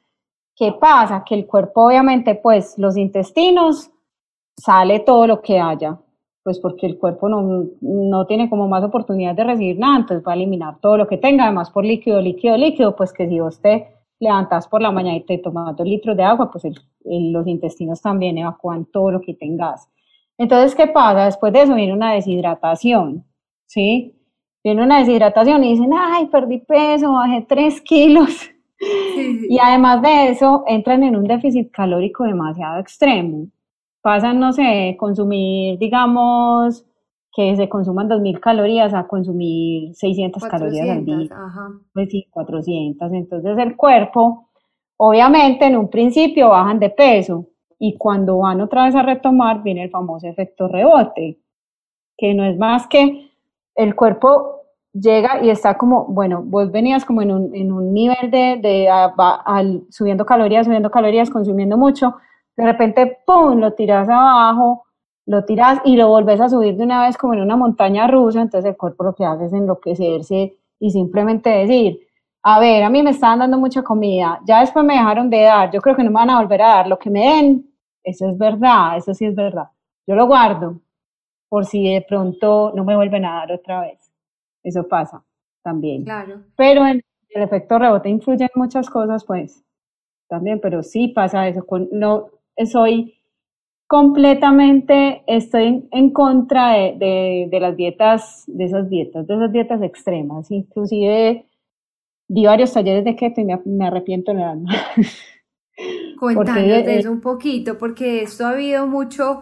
¿qué 0.54 0.72
pasa? 0.72 1.24
Que 1.26 1.34
el 1.34 1.46
cuerpo 1.46 1.86
obviamente, 1.86 2.34
pues 2.34 2.74
los 2.76 2.96
intestinos, 2.98 3.90
sale 4.56 5.00
todo 5.00 5.26
lo 5.26 5.40
que 5.40 5.58
haya, 5.58 5.98
pues 6.42 6.58
porque 6.58 6.86
el 6.86 6.98
cuerpo 6.98 7.30
no, 7.30 7.64
no 7.80 8.26
tiene 8.26 8.50
como 8.50 8.68
más 8.68 8.84
oportunidad 8.84 9.34
de 9.34 9.44
recibir 9.44 9.78
nada, 9.78 10.00
entonces 10.00 10.26
va 10.26 10.32
a 10.32 10.34
eliminar 10.34 10.78
todo 10.80 10.98
lo 10.98 11.08
que 11.08 11.16
tenga, 11.16 11.44
además 11.44 11.70
por 11.70 11.86
líquido, 11.86 12.20
líquido, 12.20 12.58
líquido, 12.58 12.94
pues 12.94 13.14
que 13.14 13.26
si 13.26 13.40
vos 13.40 13.60
te 13.62 13.88
levantas 14.20 14.68
por 14.68 14.82
la 14.82 14.92
mañana 14.92 15.16
y 15.16 15.24
te 15.24 15.38
tomas 15.38 15.76
dos 15.76 15.86
litros 15.86 16.16
de 16.16 16.22
agua, 16.22 16.50
pues 16.50 16.64
los 17.04 17.46
intestinos 17.46 18.00
también 18.00 18.38
evacúan 18.38 18.84
todo 18.84 19.10
lo 19.10 19.20
que 19.20 19.34
tengas. 19.34 19.88
Entonces, 20.38 20.74
¿qué 20.74 20.86
pasa? 20.86 21.24
Después 21.24 21.52
de 21.52 21.62
eso 21.62 21.74
viene 21.74 21.92
una 21.92 22.12
deshidratación. 22.12 23.24
¿sí? 23.70 24.16
Viene 24.64 24.82
una 24.82 24.98
deshidratación 24.98 25.64
y 25.64 25.72
dicen, 25.72 25.90
ay, 25.94 26.26
perdí 26.26 26.58
peso, 26.58 27.12
bajé 27.12 27.46
3 27.48 27.80
kilos. 27.82 28.50
Y 29.48 29.58
además 29.58 30.00
de 30.02 30.30
eso, 30.30 30.64
entran 30.66 31.02
en 31.04 31.14
un 31.14 31.24
déficit 31.24 31.70
calórico 31.70 32.24
demasiado 32.24 32.80
extremo. 32.80 33.48
Pasan, 34.00 34.40
no 34.40 34.52
sé, 34.52 34.96
consumir, 34.98 35.78
digamos, 35.78 36.86
que 37.32 37.56
se 37.56 37.68
consuman 37.68 38.08
2.000 38.08 38.40
calorías 38.40 38.92
a 38.92 39.06
consumir 39.06 39.94
600 39.94 40.42
calorías 40.44 40.88
al 40.88 41.04
día. 41.04 41.28
Pues 41.92 42.10
sí, 42.10 42.26
400. 42.30 43.12
Entonces 43.12 43.58
el 43.58 43.76
cuerpo, 43.76 44.50
Obviamente 45.02 45.64
en 45.64 45.78
un 45.78 45.88
principio 45.88 46.50
bajan 46.50 46.78
de 46.78 46.90
peso 46.90 47.46
y 47.78 47.96
cuando 47.96 48.36
van 48.36 48.60
otra 48.60 48.84
vez 48.84 48.94
a 48.94 49.00
retomar 49.00 49.62
viene 49.62 49.84
el 49.84 49.90
famoso 49.90 50.26
efecto 50.26 50.68
rebote, 50.68 51.38
que 52.18 52.34
no 52.34 52.44
es 52.44 52.58
más 52.58 52.86
que 52.86 53.30
el 53.76 53.94
cuerpo 53.94 54.60
llega 54.92 55.42
y 55.42 55.48
está 55.48 55.78
como, 55.78 56.04
bueno, 56.04 56.42
vos 56.44 56.70
venías 56.70 57.06
como 57.06 57.22
en 57.22 57.32
un, 57.32 57.54
en 57.56 57.72
un 57.72 57.94
nivel 57.94 58.30
de, 58.30 58.58
de 58.60 58.90
al, 58.90 59.84
subiendo 59.88 60.26
calorías, 60.26 60.66
subiendo 60.66 60.90
calorías, 60.90 61.30
consumiendo 61.30 61.78
mucho, 61.78 62.16
de 62.54 62.66
repente, 62.66 63.20
¡pum!, 63.24 63.58
lo 63.58 63.72
tiras 63.72 64.06
abajo, 64.06 64.84
lo 65.30 65.44
tiras 65.44 65.80
y 65.84 65.96
lo 65.96 66.08
volvés 66.08 66.40
a 66.40 66.48
subir 66.48 66.76
de 66.76 66.82
una 66.82 67.06
vez 67.06 67.16
como 67.16 67.34
en 67.34 67.40
una 67.40 67.56
montaña 67.56 68.08
rusa, 68.08 68.42
entonces 68.42 68.68
el 68.68 68.76
cuerpo 68.76 69.04
lo 69.04 69.14
que 69.14 69.24
hace 69.24 69.44
es 69.44 69.52
enloquecerse 69.52 70.56
y 70.80 70.90
simplemente 70.90 71.48
decir, 71.50 72.00
a 72.42 72.58
ver, 72.58 72.82
a 72.82 72.90
mí 72.90 73.00
me 73.00 73.10
estaban 73.10 73.38
dando 73.38 73.56
mucha 73.56 73.82
comida, 73.84 74.40
ya 74.44 74.58
después 74.58 74.84
me 74.84 74.94
dejaron 74.94 75.30
de 75.30 75.42
dar, 75.42 75.70
yo 75.70 75.80
creo 75.80 75.94
que 75.94 76.02
no 76.02 76.10
me 76.10 76.14
van 76.14 76.30
a 76.30 76.40
volver 76.40 76.60
a 76.62 76.68
dar, 76.68 76.88
lo 76.88 76.98
que 76.98 77.10
me 77.10 77.20
den, 77.20 77.70
eso 78.02 78.28
es 78.28 78.36
verdad, 78.36 78.96
eso 78.96 79.14
sí 79.14 79.24
es 79.24 79.36
verdad. 79.36 79.68
Yo 80.04 80.16
lo 80.16 80.26
guardo 80.26 80.80
por 81.48 81.64
si 81.64 81.92
de 81.94 82.04
pronto 82.08 82.72
no 82.74 82.84
me 82.84 82.96
vuelven 82.96 83.24
a 83.24 83.34
dar 83.34 83.52
otra 83.52 83.82
vez. 83.82 84.10
Eso 84.64 84.88
pasa 84.88 85.22
también. 85.62 86.02
Claro. 86.02 86.40
Pero 86.56 86.84
el, 86.86 87.04
el 87.28 87.42
efecto 87.42 87.78
rebote 87.78 88.08
influye 88.08 88.44
en 88.44 88.50
muchas 88.56 88.90
cosas, 88.90 89.24
pues, 89.24 89.62
también, 90.28 90.58
pero 90.60 90.82
sí 90.82 91.06
pasa 91.08 91.46
eso. 91.46 91.64
no, 91.92 92.30
soy 92.66 93.19
completamente, 93.90 95.24
estoy 95.26 95.88
en 95.90 96.12
contra 96.12 96.74
de, 96.74 97.48
de, 97.50 97.60
las 97.60 97.76
dietas, 97.76 98.44
de 98.46 98.66
esas 98.66 98.88
dietas, 98.88 99.26
de 99.26 99.34
esas 99.34 99.50
dietas 99.50 99.82
extremas. 99.82 100.48
Inclusive 100.52 101.44
di 102.28 102.46
varios 102.46 102.72
talleres 102.72 103.04
de 103.04 103.16
keto 103.16 103.40
y 103.40 103.44
me, 103.46 103.60
me 103.64 103.88
arrepiento 103.88 104.30
en 104.30 104.38
el 104.38 104.44
alma. 104.44 104.72
Cuéntanos 106.20 106.54
de 106.86 107.00
eso 107.00 107.10
un 107.10 107.20
poquito, 107.20 107.78
porque 107.78 108.22
esto 108.22 108.46
ha 108.46 108.50
habido 108.50 108.86
mucho, 108.86 109.40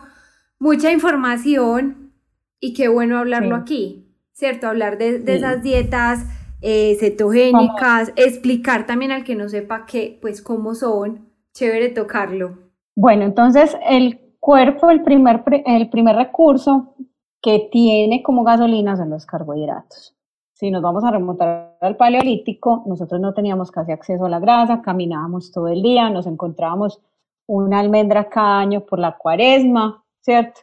mucha 0.58 0.90
información 0.92 2.14
y 2.58 2.72
qué 2.72 2.88
bueno 2.88 3.18
hablarlo 3.18 3.54
aquí. 3.54 4.06
¿cierto? 4.32 4.66
Hablar 4.66 4.96
de, 4.96 5.20
esas 5.26 5.62
dietas 5.62 6.24
eh, 6.62 6.96
cetogénicas, 6.98 8.14
explicar 8.16 8.86
también 8.86 9.10
al 9.10 9.24
que 9.24 9.34
no 9.34 9.46
sepa 9.50 9.84
qué, 9.84 10.16
pues 10.22 10.40
cómo 10.40 10.74
son, 10.74 11.28
chévere 11.52 11.90
tocarlo. 11.90 12.56
Bueno, 12.96 13.24
entonces 13.24 13.76
el 13.86 14.27
cuerpo, 14.48 14.88
el 14.88 15.02
primer, 15.02 15.44
el 15.66 15.90
primer 15.90 16.16
recurso 16.16 16.94
que 17.42 17.68
tiene 17.70 18.22
como 18.22 18.44
gasolina 18.44 18.96
son 18.96 19.10
los 19.10 19.26
carbohidratos. 19.26 20.16
Si 20.54 20.70
nos 20.70 20.80
vamos 20.80 21.04
a 21.04 21.10
remontar 21.10 21.76
al 21.82 21.98
paleolítico, 21.98 22.82
nosotros 22.86 23.20
no 23.20 23.34
teníamos 23.34 23.70
casi 23.70 23.92
acceso 23.92 24.24
a 24.24 24.30
la 24.30 24.40
grasa, 24.40 24.80
caminábamos 24.80 25.52
todo 25.52 25.68
el 25.68 25.82
día, 25.82 26.08
nos 26.08 26.26
encontrábamos 26.26 26.98
una 27.46 27.78
almendra 27.78 28.30
cada 28.30 28.60
año 28.60 28.86
por 28.86 28.98
la 28.98 29.18
cuaresma, 29.18 30.02
¿cierto? 30.22 30.62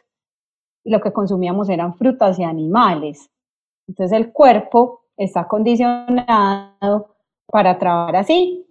Y 0.82 0.90
lo 0.90 1.00
que 1.00 1.12
consumíamos 1.12 1.68
eran 1.68 1.94
frutas 1.94 2.40
y 2.40 2.42
animales. 2.42 3.30
Entonces 3.86 4.18
el 4.18 4.32
cuerpo 4.32 5.02
está 5.16 5.46
condicionado 5.46 7.14
para 7.46 7.78
trabajar 7.78 8.16
así, 8.16 8.66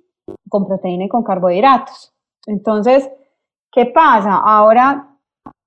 con 0.50 0.68
proteína 0.68 1.06
y 1.06 1.10
con 1.10 1.24
carbohidratos. 1.24 2.14
Entonces, 2.48 3.10
¿qué 3.76 3.86
pasa? 3.86 4.38
Ahora, 4.38 5.18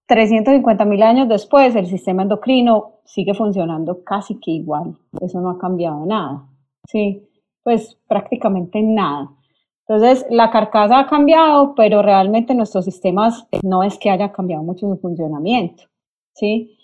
350 0.07 0.85
mil 0.87 1.03
años 1.03 1.29
después, 1.29 1.77
el 1.77 1.87
sistema 1.87 2.23
endocrino 2.23 3.01
sigue 3.05 3.35
funcionando 3.35 4.03
casi 4.03 4.41
que 4.41 4.51
igual. 4.51 4.97
Eso 5.21 5.41
no 5.41 5.51
ha 5.51 5.59
cambiado 5.59 6.07
nada. 6.07 6.47
Sí, 6.89 7.29
pues 7.63 7.99
prácticamente 8.09 8.81
nada. 8.83 9.31
Entonces, 9.87 10.27
la 10.31 10.51
carcasa 10.51 11.01
ha 11.01 11.07
cambiado, 11.07 11.75
pero 11.75 12.01
realmente 12.03 12.55
nuestros 12.55 12.87
sistemas 12.87 13.47
no 13.63 13.83
es 13.83 13.99
que 13.99 14.11
haya 14.11 14.33
cambiado 14.33 14.63
mucho 14.63 14.89
su 14.89 14.97
funcionamiento. 14.97 15.85
¿sí? 16.35 16.79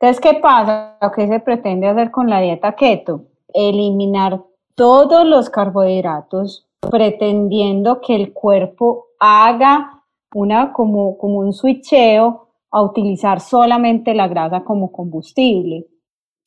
Entonces, 0.00 0.20
¿qué 0.20 0.40
pasa? 0.40 0.98
Que 1.14 1.28
se 1.28 1.40
pretende 1.40 1.86
hacer 1.86 2.10
con 2.10 2.28
la 2.28 2.40
dieta 2.40 2.74
keto, 2.74 3.26
eliminar 3.54 4.42
todos 4.74 5.24
los 5.24 5.48
carbohidratos, 5.48 6.66
pretendiendo 6.90 8.00
que 8.00 8.14
el 8.16 8.32
cuerpo 8.32 9.06
haga 9.18 9.95
una 10.36 10.74
como, 10.74 11.16
como 11.16 11.38
un 11.38 11.54
switcheo 11.54 12.48
a 12.70 12.82
utilizar 12.82 13.40
solamente 13.40 14.12
la 14.12 14.28
grasa 14.28 14.64
como 14.64 14.92
combustible. 14.92 15.86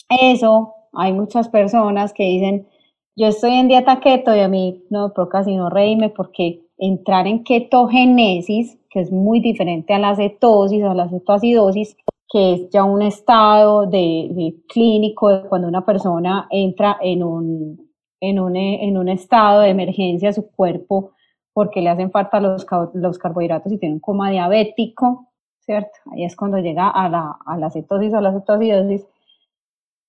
Eso, 0.08 0.75
hay 0.93 1.12
muchas 1.12 1.49
personas 1.49 2.13
que 2.13 2.23
dicen, 2.23 2.67
yo 3.15 3.28
estoy 3.28 3.54
en 3.54 3.67
dieta 3.67 3.99
keto 3.99 4.36
y 4.36 4.41
a 4.41 4.47
mí 4.47 4.84
no 4.91 5.12
me 5.17 5.28
casi 5.30 5.56
no 5.56 5.71
reírme 5.71 6.10
porque 6.10 6.62
entrar 6.78 7.25
en 7.25 7.43
ketogénesis, 7.43 8.78
que 8.91 8.99
es 8.99 9.12
muy 9.12 9.39
diferente 9.39 9.93
a 9.93 9.99
la 9.99 10.15
cetosis, 10.15 10.84
a 10.84 10.93
la 10.93 11.10
cetoacidosis, 11.10 11.97
que 12.32 12.54
es 12.54 12.69
ya 12.69 12.84
un 12.84 13.02
estado 13.02 13.88
de, 13.88 14.56
clínico 14.67 15.30
de 15.30 15.49
cuando 15.49 15.67
una 15.67 15.84
persona 15.84 16.47
entra 16.52 16.97
en 17.02 17.23
un, 17.23 17.89
en, 18.21 18.39
un, 18.39 18.56
en 18.56 18.97
un 18.99 19.10
estado 19.10 19.62
de 19.62 19.69
emergencia 19.69 20.32
su 20.32 20.52
cuerpo 20.52 21.13
porque 21.53 21.81
le 21.81 21.89
hacen 21.89 22.12
falta 22.12 22.39
los, 22.39 22.65
los 22.93 23.17
carbohidratos 23.17 23.71
y 23.71 23.77
tiene 23.77 23.95
un 23.95 23.99
coma 23.99 24.31
diabético, 24.31 25.27
¿cierto? 25.59 25.91
Ahí 26.12 26.23
es 26.23 26.35
cuando 26.35 26.57
llega 26.57 26.89
a 26.89 27.09
la, 27.09 27.38
a 27.45 27.57
la 27.57 27.69
cetosis 27.69 28.13
o 28.13 28.21
la 28.21 28.33
cetoacidosis. 28.33 29.05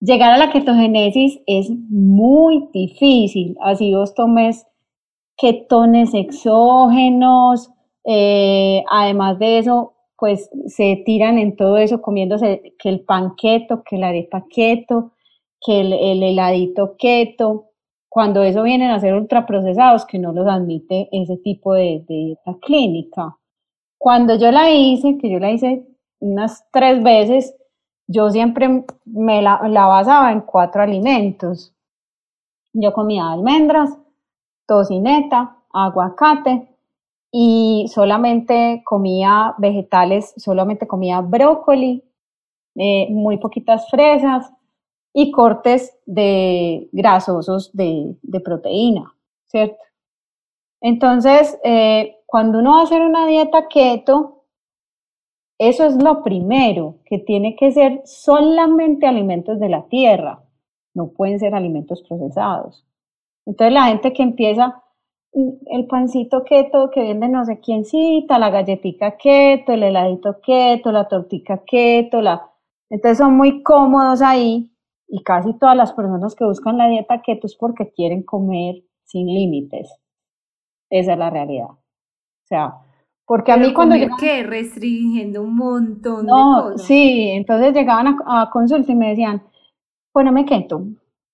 Llegar 0.00 0.32
a 0.32 0.38
la 0.38 0.50
ketogenesis 0.50 1.40
es 1.46 1.70
muy 1.70 2.68
difícil, 2.72 3.56
así 3.60 3.94
vos 3.94 4.14
tomes 4.14 4.66
ketones 5.36 6.14
exógenos, 6.14 7.70
eh, 8.04 8.82
además 8.90 9.38
de 9.38 9.58
eso, 9.58 9.94
pues 10.16 10.50
se 10.66 11.02
tiran 11.04 11.38
en 11.38 11.56
todo 11.56 11.78
eso 11.78 12.02
comiéndose 12.02 12.74
que 12.78 12.88
el 12.88 13.00
pan 13.00 13.34
keto, 13.36 13.82
que 13.82 13.96
la 13.96 14.08
arepa 14.08 14.44
keto, 14.50 15.12
que 15.64 15.80
el, 15.80 16.22
heladito 16.22 16.96
keto, 16.98 17.69
cuando 18.10 18.42
eso 18.42 18.64
vienen 18.64 18.90
a 18.90 18.98
ser 18.98 19.14
ultraprocesados, 19.14 20.04
que 20.04 20.18
no 20.18 20.32
los 20.32 20.46
admite 20.48 21.08
ese 21.12 21.36
tipo 21.36 21.74
de, 21.74 22.04
dieta 22.08 22.56
clínica. 22.60 23.38
Cuando 23.96 24.36
yo 24.36 24.50
la 24.50 24.68
hice, 24.68 25.16
que 25.16 25.30
yo 25.30 25.38
la 25.38 25.52
hice 25.52 25.86
unas 26.18 26.66
tres 26.72 27.02
veces, 27.04 27.54
yo 28.08 28.28
siempre 28.30 28.84
me 29.04 29.42
la, 29.42 29.60
la 29.68 29.86
basaba 29.86 30.32
en 30.32 30.40
cuatro 30.40 30.82
alimentos. 30.82 31.72
Yo 32.72 32.92
comía 32.92 33.30
almendras, 33.30 33.96
tocineta, 34.66 35.56
aguacate, 35.72 36.68
y 37.30 37.86
solamente 37.94 38.82
comía 38.84 39.54
vegetales, 39.58 40.34
solamente 40.36 40.88
comía 40.88 41.20
brócoli, 41.20 42.02
eh, 42.74 43.06
muy 43.10 43.38
poquitas 43.38 43.88
fresas 43.88 44.52
y 45.12 45.30
cortes 45.30 45.98
de 46.06 46.88
grasosos 46.92 47.70
de, 47.72 48.16
proteína, 48.44 49.14
¿cierto? 49.46 49.82
Entonces, 50.80 51.58
eh, 51.64 52.18
cuando 52.26 52.60
uno 52.60 52.72
va 52.72 52.80
a 52.80 52.84
hacer 52.84 53.02
una 53.02 53.26
dieta 53.26 53.68
keto, 53.68 54.44
eso 55.58 55.84
es 55.84 56.02
lo 56.02 56.22
primero, 56.22 57.00
que 57.04 57.18
tiene 57.18 57.54
que 57.56 57.70
ser 57.72 58.00
solamente 58.04 59.06
alimentos 59.06 59.60
de 59.60 59.68
la 59.68 59.82
tierra, 59.88 60.42
no 60.94 61.08
pueden 61.08 61.38
ser 61.38 61.54
alimentos 61.54 62.02
procesados. 62.08 62.86
Entonces 63.46 63.74
la 63.74 63.84
gente 63.86 64.12
que 64.12 64.22
empieza 64.22 64.82
el 65.32 65.86
pancito 65.86 66.44
keto 66.44 66.90
que 66.90 67.02
vende 67.02 67.28
no 67.28 67.44
sé 67.44 67.60
quién 67.60 67.84
cita, 67.84 68.38
la 68.38 68.50
galletita 68.50 69.16
keto, 69.16 69.72
el 69.72 69.82
heladito 69.82 70.40
keto, 70.40 70.92
la 70.92 71.08
tortica 71.08 71.62
keto, 71.64 72.20
la... 72.20 72.50
Entonces 72.88 73.18
son 73.18 73.36
muy 73.36 73.62
cómodos 73.62 74.22
ahí 74.22 74.69
y 75.10 75.22
casi 75.22 75.52
todas 75.58 75.76
las 75.76 75.92
personas 75.92 76.34
que 76.34 76.44
buscan 76.44 76.78
la 76.78 76.88
dieta 76.88 77.22
keto 77.22 77.46
es 77.46 77.56
porque 77.56 77.90
quieren 77.90 78.22
comer 78.22 78.82
sin 79.04 79.26
límites. 79.26 79.92
Esa 80.88 81.12
es 81.12 81.18
la 81.18 81.30
realidad. 81.30 81.70
O 81.70 82.46
sea, 82.46 82.74
porque 83.26 83.52
a 83.52 83.56
mí 83.56 83.72
cuando... 83.72 83.96
Yo... 83.96 84.08
¿Qué? 84.18 84.42
Restringiendo 84.42 85.42
un 85.42 85.56
montón 85.56 86.26
de 86.26 86.32
cosas. 86.32 86.82
Sí, 86.82 87.30
entonces 87.30 87.74
llegaban 87.74 88.08
a, 88.08 88.42
a 88.42 88.50
consulta 88.50 88.90
y 88.90 88.96
me 88.96 89.10
decían, 89.10 89.42
poneme 90.12 90.44
keto, 90.44 90.84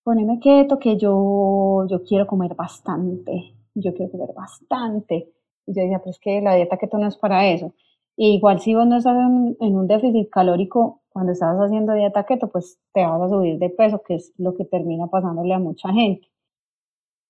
poneme 0.03 0.39
keto 0.41 0.79
que 0.79 0.97
yo, 0.97 1.87
yo 1.89 2.03
quiero 2.03 2.27
comer 2.27 2.55
bastante 2.55 3.57
yo 3.81 3.95
quiero 3.95 4.11
comer 4.11 4.35
bastante. 4.35 5.33
Y 5.67 5.75
yo 5.75 5.83
decía, 5.83 6.01
pues 6.03 6.19
que 6.19 6.41
la 6.41 6.55
dieta 6.55 6.77
keto 6.77 6.99
no 6.99 7.09
es 7.09 7.17
para 7.17 7.47
eso. 7.47 7.75
Igual 8.17 8.61
si 8.61 8.75
vos 8.75 8.87
no 8.87 8.97
estás 8.97 9.17
en, 9.17 9.57
un 9.77 9.87
déficit 9.87 10.31
calórico 10.31 11.03
cuando 11.11 11.33
estás 11.33 11.57
haciendo 11.59 11.93
dieta 11.93 12.25
keto, 12.25 12.49
pues 12.49 12.79
te 12.93 13.05
vas 13.05 13.21
a 13.21 13.29
subir 13.29 13.59
de 13.59 13.71
peso, 13.71 14.03
que 14.07 14.15
es 14.15 14.33
lo 14.39 14.55
que 14.55 14.65
termina 14.65 15.07
pasándole 15.07 15.55
a 15.55 15.59
mucha 15.59 15.93
gente. 15.93 16.29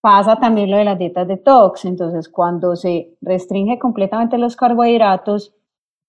Pasa 0.01 0.37
también 0.37 0.71
lo 0.71 0.77
de 0.77 0.85
las 0.85 0.99
dietas 0.99 1.27
detox, 1.27 1.85
entonces 1.85 2.29
cuando 2.29 2.77
se 2.77 3.17
restringe 3.21 3.79
completamente 3.79 4.39
los 4.39 4.55
carbohidratos, 4.55 5.55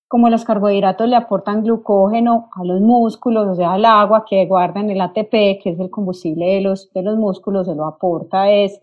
como 0.07 0.29
los 0.29 0.45
carbohidratos 0.45 1.07
le 1.09 1.15
aportan 1.15 1.63
glucógeno 1.63 2.49
a 2.53 2.63
los 2.63 2.79
músculos, 2.79 3.47
o 3.47 3.55
sea, 3.55 3.73
al 3.73 3.85
agua 3.85 4.25
que 4.29 4.45
guardan 4.45 4.89
el 4.91 5.01
ATP, 5.01 5.59
que 5.61 5.71
es 5.71 5.79
el 5.79 5.89
combustible 5.89 6.45
de 6.45 6.61
los, 6.61 6.93
de 6.93 7.01
los 7.01 7.17
músculos, 7.17 7.65
se 7.67 7.75
lo 7.75 7.85
aporta 7.85 8.51
es 8.51 8.79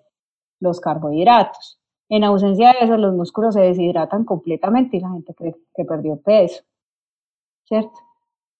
los 0.61 0.81
carbohidratos. 0.81 1.79
En 2.15 2.23
ausencia 2.23 2.73
de 2.73 2.85
eso, 2.85 2.97
los 2.97 3.13
músculos 3.13 3.55
se 3.55 3.61
deshidratan 3.61 4.25
completamente 4.25 4.97
y 4.97 5.01
la 5.01 5.11
gente 5.11 5.35
cree 5.35 5.57
que 5.75 5.85
perdió 5.85 6.17
peso, 6.23 6.63
¿cierto? 7.65 7.99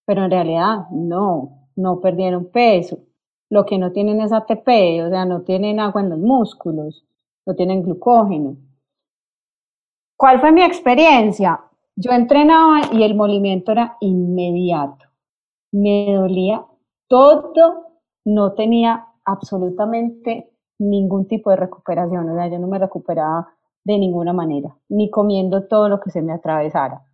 Pero 0.05 0.25
en 0.25 0.31
realidad 0.31 0.89
no, 0.91 1.69
no 1.77 2.01
perdieron 2.01 2.51
peso. 2.51 2.97
Lo 3.49 3.65
que 3.65 3.77
no 3.77 3.93
tienen 3.93 4.19
es 4.19 4.33
ATP, 4.33 4.67
o 5.05 5.09
sea, 5.09 5.23
no 5.23 5.43
tienen 5.43 5.79
agua 5.79 6.01
en 6.01 6.09
los 6.09 6.19
músculos, 6.19 7.05
no 7.45 7.55
tienen 7.55 7.81
glucógeno. 7.81 8.57
¿Cuál 10.17 10.41
fue 10.41 10.51
mi 10.51 10.61
experiencia? 10.61 11.61
Yo 11.95 12.11
entrenaba 12.11 12.81
y 12.91 13.03
el 13.03 13.15
movimiento 13.15 13.71
era 13.71 13.95
inmediato. 14.01 15.05
Me 15.71 16.13
dolía 16.13 16.65
todo, 17.07 18.01
no 18.25 18.51
tenía 18.51 19.07
absolutamente 19.23 20.51
ningún 20.79 21.27
tipo 21.27 21.49
de 21.49 21.57
recuperación, 21.57 22.29
o 22.29 22.35
sea, 22.35 22.47
yo 22.47 22.59
no 22.59 22.67
me 22.67 22.79
recuperaba 22.79 23.47
de 23.83 23.97
ninguna 23.97 24.33
manera, 24.33 24.75
ni 24.89 25.09
comiendo 25.09 25.67
todo 25.67 25.89
lo 25.89 25.99
que 25.99 26.09
se 26.09 26.21
me 26.21 26.33
atravesara. 26.33 27.05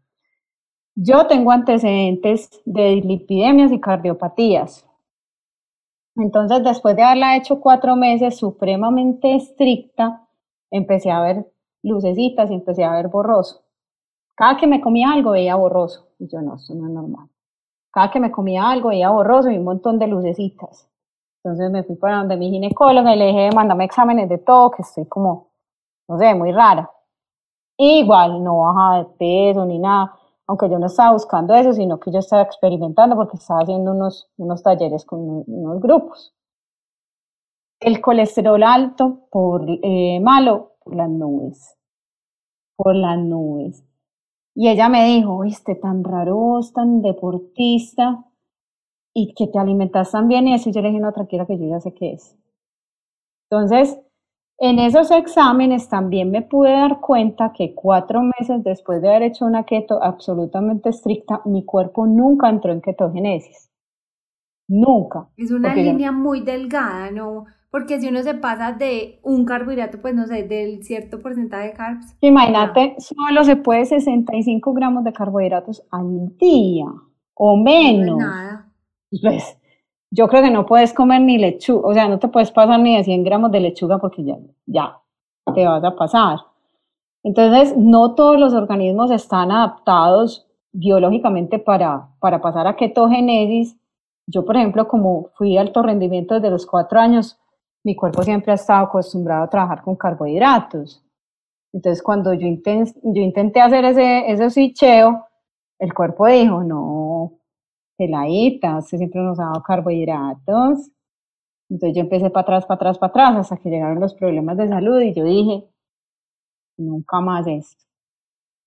Yo 0.95 1.27
tengo 1.27 1.51
antecedentes 1.51 2.49
de 2.65 2.95
lipidemias 2.95 3.71
y 3.71 3.79
cardiopatías. 3.79 4.85
Entonces, 6.15 6.63
después 6.63 6.95
de 6.95 7.03
haberla 7.03 7.37
hecho 7.37 7.61
cuatro 7.61 7.95
meses 7.95 8.37
supremamente 8.37 9.35
estricta, 9.35 10.27
empecé 10.69 11.11
a 11.11 11.21
ver 11.21 11.51
lucecitas 11.83 12.51
y 12.51 12.55
empecé 12.55 12.83
a 12.83 12.93
ver 12.93 13.07
borroso. 13.07 13.63
Cada 14.35 14.57
que 14.57 14.67
me 14.67 14.81
comía 14.81 15.11
algo 15.11 15.31
veía 15.31 15.55
borroso. 15.55 16.09
Y 16.19 16.27
yo, 16.27 16.41
no, 16.41 16.55
eso 16.55 16.75
no 16.75 16.87
es 16.87 16.93
normal. 16.93 17.29
Cada 17.91 18.11
que 18.11 18.19
me 18.19 18.31
comía 18.31 18.69
algo 18.69 18.89
veía 18.89 19.09
borroso 19.09 19.49
y 19.49 19.57
un 19.57 19.63
montón 19.63 19.99
de 19.99 20.07
lucecitas. 20.07 20.90
Entonces 21.43 21.71
me 21.71 21.83
fui 21.83 21.95
para 21.95 22.17
donde 22.17 22.37
mi 22.37 22.51
ginecóloga 22.51 23.15
y 23.15 23.17
le 23.17 23.27
dije, 23.27 23.49
mándame 23.55 23.85
exámenes 23.85 24.29
de 24.29 24.37
todo, 24.37 24.71
que 24.71 24.83
estoy 24.83 25.05
como, 25.07 25.49
no 26.07 26.17
sé, 26.19 26.35
muy 26.35 26.51
rara. 26.51 26.91
igual, 27.77 28.43
no 28.43 28.57
bajaba 28.59 28.99
de 28.99 29.05
peso 29.17 29.65
ni 29.65 29.79
nada, 29.79 30.15
aunque 30.47 30.69
yo 30.69 30.77
no 30.79 30.87
estaba 30.87 31.13
buscando 31.13 31.55
eso, 31.55 31.73
sino 31.73 31.99
que 31.99 32.11
yo 32.11 32.19
estaba 32.19 32.43
experimentando 32.43 33.15
porque 33.15 33.37
estaba 33.37 33.61
haciendo 33.61 33.91
unos, 33.91 34.29
unos 34.37 34.61
talleres 34.61 35.05
con 35.05 35.43
unos 35.47 35.81
grupos. 35.81 36.35
El 37.79 38.01
colesterol 38.01 38.61
alto 38.61 39.27
por 39.31 39.65
eh, 39.67 40.19
malo, 40.21 40.73
por 40.83 40.95
las 40.95 41.09
nubes, 41.09 41.75
por 42.75 42.95
las 42.95 43.17
nubes. 43.17 43.83
Y 44.53 44.69
ella 44.69 44.89
me 44.89 45.05
dijo, 45.05 45.39
viste, 45.39 45.75
tan 45.75 46.03
raro, 46.03 46.59
tan 46.75 47.01
deportista, 47.01 48.25
y 49.13 49.33
que 49.33 49.47
te 49.47 49.59
alimentas 49.59 50.11
tan 50.11 50.27
bien 50.27 50.47
y 50.47 50.53
eso. 50.53 50.69
Y 50.69 50.73
yo 50.73 50.81
le 50.81 50.89
dije, 50.89 50.99
no, 50.99 51.11
tranquila, 51.11 51.45
que 51.45 51.57
yo 51.57 51.67
ya 51.67 51.79
sé 51.79 51.93
qué 51.93 52.13
es. 52.13 52.37
Entonces, 53.49 53.99
en 54.57 54.79
esos 54.79 55.11
exámenes 55.11 55.89
también 55.89 56.31
me 56.31 56.41
pude 56.41 56.71
dar 56.71 56.99
cuenta 56.99 57.51
que 57.51 57.73
cuatro 57.73 58.21
meses 58.21 58.63
después 58.63 59.01
de 59.01 59.09
haber 59.09 59.23
hecho 59.23 59.45
una 59.45 59.63
keto 59.63 60.01
absolutamente 60.01 60.89
estricta, 60.89 61.41
mi 61.45 61.65
cuerpo 61.65 62.05
nunca 62.05 62.49
entró 62.49 62.71
en 62.71 62.81
ketogénesis. 62.81 63.69
Nunca. 64.69 65.27
Es 65.35 65.51
una 65.51 65.75
línea 65.75 66.13
muy 66.13 66.41
delgada, 66.41 67.11
¿no? 67.11 67.45
Porque 67.71 67.99
si 67.99 68.07
uno 68.07 68.21
se 68.21 68.35
pasa 68.35 68.73
de 68.73 69.19
un 69.23 69.45
carbohidrato, 69.45 70.01
pues 70.01 70.13
no 70.13 70.27
sé, 70.27 70.43
del 70.43 70.83
cierto 70.83 71.21
porcentaje 71.21 71.69
de 71.69 71.73
carbs. 71.73 72.15
Imagínate, 72.21 72.95
solo 72.99 73.43
se 73.43 73.55
puede 73.57 73.85
65 73.85 74.73
gramos 74.73 75.03
de 75.03 75.11
carbohidratos 75.11 75.83
al 75.89 76.37
día 76.37 76.85
o 77.33 77.57
menos. 77.57 78.17
No 78.17 78.17
nada 78.17 78.70
pues 79.19 79.57
yo 80.11 80.27
creo 80.27 80.43
que 80.43 80.51
no 80.51 80.65
puedes 80.65 80.93
comer 80.93 81.21
ni 81.21 81.37
lechuga, 81.37 81.87
o 81.87 81.93
sea, 81.93 82.07
no 82.07 82.19
te 82.19 82.27
puedes 82.27 82.51
pasar 82.51 82.79
ni 82.79 82.97
de 82.97 83.03
100 83.03 83.23
gramos 83.23 83.51
de 83.51 83.61
lechuga 83.61 83.97
porque 83.97 84.23
ya, 84.23 84.37
ya 84.65 84.99
te 85.53 85.65
vas 85.65 85.83
a 85.83 85.95
pasar. 85.95 86.39
Entonces, 87.23 87.77
no 87.77 88.15
todos 88.15 88.39
los 88.39 88.53
organismos 88.53 89.11
están 89.11 89.51
adaptados 89.51 90.47
biológicamente 90.73 91.59
para, 91.59 92.09
para 92.19 92.41
pasar 92.41 92.67
a 92.67 92.75
ketogénesis. 92.75 93.77
Yo, 94.27 94.45
por 94.45 94.57
ejemplo, 94.57 94.87
como 94.87 95.29
fui 95.35 95.57
alto 95.57 95.81
rendimiento 95.81 96.35
desde 96.35 96.49
los 96.49 96.65
cuatro 96.65 96.99
años, 96.99 97.39
mi 97.83 97.95
cuerpo 97.95 98.23
siempre 98.23 98.51
ha 98.51 98.55
estado 98.55 98.85
acostumbrado 98.85 99.43
a 99.43 99.49
trabajar 99.49 99.81
con 99.81 99.95
carbohidratos. 99.95 101.03
Entonces, 101.73 102.03
cuando 102.03 102.33
yo, 102.33 102.47
yo 102.47 103.21
intenté 103.21 103.61
hacer 103.61 103.85
ese, 103.85 104.31
ese 104.31 104.49
switcheo, 104.49 105.25
el 105.79 105.93
cuerpo 105.93 106.27
dijo, 106.27 106.63
no, 106.63 107.33
peladita, 108.01 108.77
usted 108.77 108.97
siempre 108.97 109.21
nos 109.21 109.39
ha 109.39 109.43
dado 109.45 109.61
carbohidratos. 109.61 110.89
Entonces 111.69 111.95
yo 111.95 112.01
empecé 112.01 112.31
para 112.31 112.41
atrás, 112.41 112.65
para 112.65 112.75
atrás, 112.75 112.97
para 112.97 113.09
atrás, 113.11 113.37
hasta 113.37 113.57
que 113.57 113.69
llegaron 113.69 113.99
los 113.99 114.15
problemas 114.15 114.57
de 114.57 114.67
salud 114.67 114.99
y 115.01 115.13
yo 115.13 115.23
dije, 115.23 115.63
nunca 116.77 117.21
más 117.21 117.45
esto, 117.47 117.85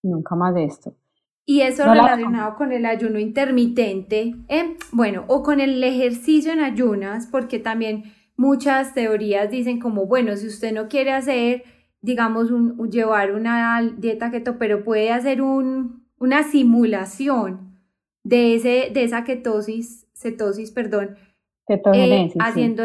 nunca 0.02 0.36
más 0.36 0.56
esto. 0.56 0.94
Y 1.46 1.60
eso 1.60 1.84
relacionado 1.84 2.54
con 2.56 2.72
el 2.72 2.86
ayuno 2.86 3.18
intermitente, 3.18 4.34
eh, 4.48 4.76
bueno, 4.92 5.24
o 5.26 5.42
con 5.42 5.60
el 5.60 5.82
ejercicio 5.82 6.52
en 6.52 6.60
ayunas, 6.60 7.26
porque 7.26 7.58
también 7.58 8.04
muchas 8.36 8.94
teorías 8.94 9.50
dicen 9.50 9.80
como, 9.80 10.06
bueno, 10.06 10.36
si 10.36 10.46
usted 10.46 10.72
no 10.72 10.88
quiere 10.88 11.12
hacer, 11.12 11.64
digamos, 12.00 12.50
un, 12.50 12.90
llevar 12.90 13.32
una 13.32 13.82
dieta 13.98 14.30
keto, 14.30 14.58
pero 14.58 14.84
puede 14.84 15.10
hacer 15.10 15.42
un, 15.42 16.06
una 16.18 16.44
simulación 16.44 17.73
de, 18.24 18.56
ese, 18.56 18.90
de 18.92 19.04
esa 19.04 19.22
ketosis, 19.24 20.06
cetosis, 20.14 20.70
perdón, 20.72 21.16
eh, 21.68 22.30
haciendo, 22.40 22.82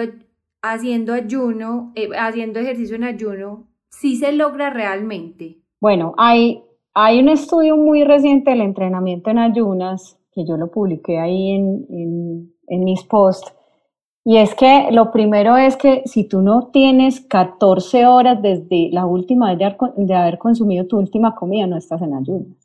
haciendo 0.61 1.13
ayuno, 1.13 1.91
eh, 1.95 2.09
haciendo 2.17 2.59
ejercicio 2.59 2.95
en 2.95 3.05
ayuno, 3.05 3.67
sí 3.89 4.17
se 4.17 4.31
logra 4.31 4.69
realmente. 4.69 5.57
Bueno, 5.81 6.13
hay, 6.17 6.63
hay 6.93 7.19
un 7.19 7.29
estudio 7.29 7.77
muy 7.77 8.03
reciente 8.03 8.51
del 8.51 8.61
entrenamiento 8.61 9.31
en 9.31 9.39
ayunas, 9.39 10.17
que 10.31 10.45
yo 10.45 10.57
lo 10.57 10.69
publiqué 10.69 11.17
ahí 11.17 11.51
en, 11.51 11.85
en, 11.89 12.53
en 12.67 12.83
mis 12.83 13.03
posts, 13.03 13.53
y 14.25 14.37
es 14.37 14.53
que 14.53 14.89
lo 14.91 15.11
primero 15.11 15.57
es 15.57 15.77
que 15.77 16.03
si 16.05 16.25
tú 16.25 16.41
no 16.41 16.67
tienes 16.67 17.21
14 17.21 18.05
horas 18.05 18.41
desde 18.41 18.89
la 18.91 19.05
última 19.05 19.55
vez 19.55 19.75
de 19.95 20.13
haber 20.13 20.37
consumido 20.37 20.85
tu 20.85 20.99
última 20.99 21.33
comida, 21.33 21.65
no 21.65 21.77
estás 21.77 22.01
en 22.01 22.13
ayunas. 22.13 22.58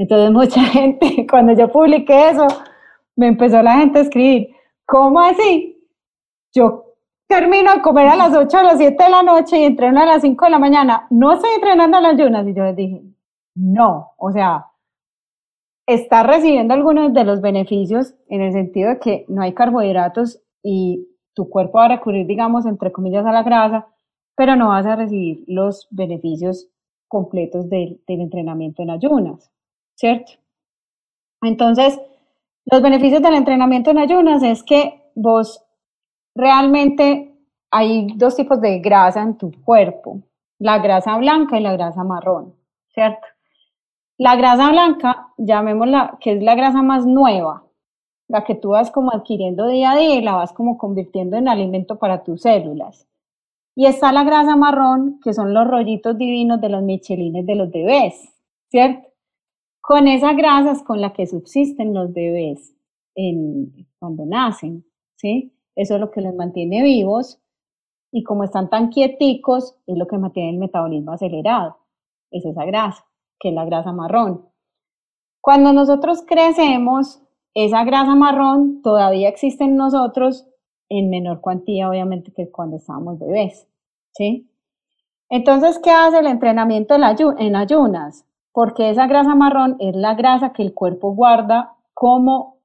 Entonces 0.00 0.30
mucha 0.32 0.62
gente, 0.62 1.26
cuando 1.30 1.52
yo 1.52 1.70
publiqué 1.70 2.30
eso, 2.30 2.46
me 3.16 3.28
empezó 3.28 3.62
la 3.62 3.76
gente 3.76 3.98
a 3.98 4.02
escribir, 4.02 4.48
¿cómo 4.86 5.20
así? 5.20 5.76
Yo 6.54 6.84
termino 7.28 7.74
de 7.74 7.82
comer 7.82 8.08
a 8.08 8.16
las 8.16 8.34
8 8.34 8.58
o 8.58 8.62
las 8.62 8.78
7 8.78 9.04
de 9.04 9.10
la 9.10 9.22
noche 9.22 9.58
y 9.58 9.64
entreno 9.64 10.00
a 10.00 10.06
las 10.06 10.22
5 10.22 10.42
de 10.46 10.50
la 10.50 10.58
mañana. 10.58 11.06
No 11.10 11.34
estoy 11.34 11.50
entrenando 11.54 11.98
a 11.98 12.00
las 12.00 12.14
ayunas. 12.14 12.46
Y 12.48 12.54
yo 12.54 12.64
les 12.64 12.76
dije, 12.76 13.02
no, 13.54 14.12
o 14.16 14.32
sea, 14.32 14.68
está 15.86 16.22
recibiendo 16.22 16.72
algunos 16.72 17.12
de 17.12 17.24
los 17.24 17.42
beneficios 17.42 18.14
en 18.28 18.40
el 18.40 18.52
sentido 18.52 18.88
de 18.88 19.00
que 19.00 19.26
no 19.28 19.42
hay 19.42 19.52
carbohidratos 19.52 20.42
y 20.62 21.08
tu 21.34 21.50
cuerpo 21.50 21.76
va 21.76 21.84
a 21.84 21.96
recurrir, 21.96 22.26
digamos, 22.26 22.64
entre 22.64 22.90
comillas, 22.90 23.26
a 23.26 23.32
la 23.32 23.42
grasa, 23.42 23.86
pero 24.34 24.56
no 24.56 24.68
vas 24.68 24.86
a 24.86 24.96
recibir 24.96 25.44
los 25.46 25.88
beneficios 25.90 26.68
completos 27.06 27.68
del, 27.68 28.00
del 28.08 28.22
entrenamiento 28.22 28.82
en 28.82 28.90
ayunas. 28.90 29.50
¿Cierto? 30.00 30.32
Entonces, 31.42 32.00
los 32.64 32.80
beneficios 32.80 33.20
del 33.20 33.34
entrenamiento 33.34 33.90
en 33.90 33.98
ayunas 33.98 34.42
es 34.42 34.62
que 34.62 35.02
vos 35.14 35.62
realmente 36.34 37.34
hay 37.70 38.08
dos 38.16 38.34
tipos 38.34 38.60
de 38.62 38.78
grasa 38.78 39.20
en 39.20 39.36
tu 39.36 39.52
cuerpo, 39.62 40.22
la 40.58 40.78
grasa 40.78 41.18
blanca 41.18 41.58
y 41.58 41.62
la 41.62 41.74
grasa 41.74 42.02
marrón, 42.02 42.54
¿cierto? 42.94 43.26
La 44.16 44.36
grasa 44.36 44.70
blanca, 44.70 45.28
llamémosla, 45.36 46.16
que 46.18 46.32
es 46.32 46.42
la 46.42 46.54
grasa 46.54 46.80
más 46.82 47.04
nueva, 47.04 47.64
la 48.26 48.44
que 48.44 48.54
tú 48.54 48.70
vas 48.70 48.90
como 48.90 49.12
adquiriendo 49.12 49.66
día 49.66 49.92
a 49.92 49.96
día 49.96 50.14
y 50.14 50.22
la 50.22 50.34
vas 50.34 50.52
como 50.54 50.78
convirtiendo 50.78 51.36
en 51.36 51.46
alimento 51.46 51.98
para 51.98 52.22
tus 52.22 52.42
células. 52.42 53.06
Y 53.76 53.84
está 53.84 54.12
la 54.12 54.24
grasa 54.24 54.56
marrón, 54.56 55.20
que 55.22 55.34
son 55.34 55.52
los 55.52 55.66
rollitos 55.68 56.16
divinos 56.16 56.60
de 56.60 56.70
los 56.70 56.82
michelines 56.82 57.44
de 57.44 57.54
los 57.54 57.70
bebés, 57.70 58.34
¿cierto? 58.70 59.09
Con 59.90 60.06
esas 60.06 60.36
grasas 60.36 60.84
con 60.84 61.00
las 61.00 61.14
que 61.14 61.26
subsisten 61.26 61.92
los 61.92 62.12
bebés 62.12 62.76
cuando 63.98 64.24
nacen, 64.24 64.84
¿sí? 65.16 65.52
Eso 65.74 65.96
es 65.96 66.00
lo 66.00 66.12
que 66.12 66.20
los 66.20 66.32
mantiene 66.32 66.80
vivos 66.84 67.42
y 68.12 68.22
como 68.22 68.44
están 68.44 68.70
tan 68.70 68.90
quieticos, 68.90 69.74
es 69.88 69.98
lo 69.98 70.06
que 70.06 70.16
mantiene 70.16 70.50
el 70.50 70.58
metabolismo 70.58 71.10
acelerado, 71.10 71.78
es 72.30 72.44
esa 72.44 72.64
grasa, 72.66 73.04
que 73.40 73.48
es 73.48 73.54
la 73.56 73.64
grasa 73.64 73.90
marrón. 73.90 74.48
Cuando 75.40 75.72
nosotros 75.72 76.22
crecemos, 76.24 77.20
esa 77.54 77.82
grasa 77.82 78.14
marrón 78.14 78.82
todavía 78.82 79.28
existe 79.28 79.64
en 79.64 79.74
nosotros 79.74 80.46
en 80.88 81.10
menor 81.10 81.40
cuantía, 81.40 81.88
obviamente, 81.88 82.32
que 82.32 82.48
cuando 82.48 82.76
estábamos 82.76 83.18
bebés, 83.18 83.66
¿sí? 84.12 84.48
Entonces, 85.28 85.80
¿qué 85.80 85.90
hace 85.90 86.20
el 86.20 86.28
entrenamiento 86.28 86.94
en 86.94 87.56
ayunas? 87.56 88.24
Porque 88.52 88.90
esa 88.90 89.06
grasa 89.06 89.34
marrón 89.34 89.76
es 89.78 89.94
la 89.94 90.14
grasa 90.14 90.52
que 90.52 90.62
el 90.62 90.74
cuerpo 90.74 91.14
guarda 91.14 91.74
como 91.94 92.58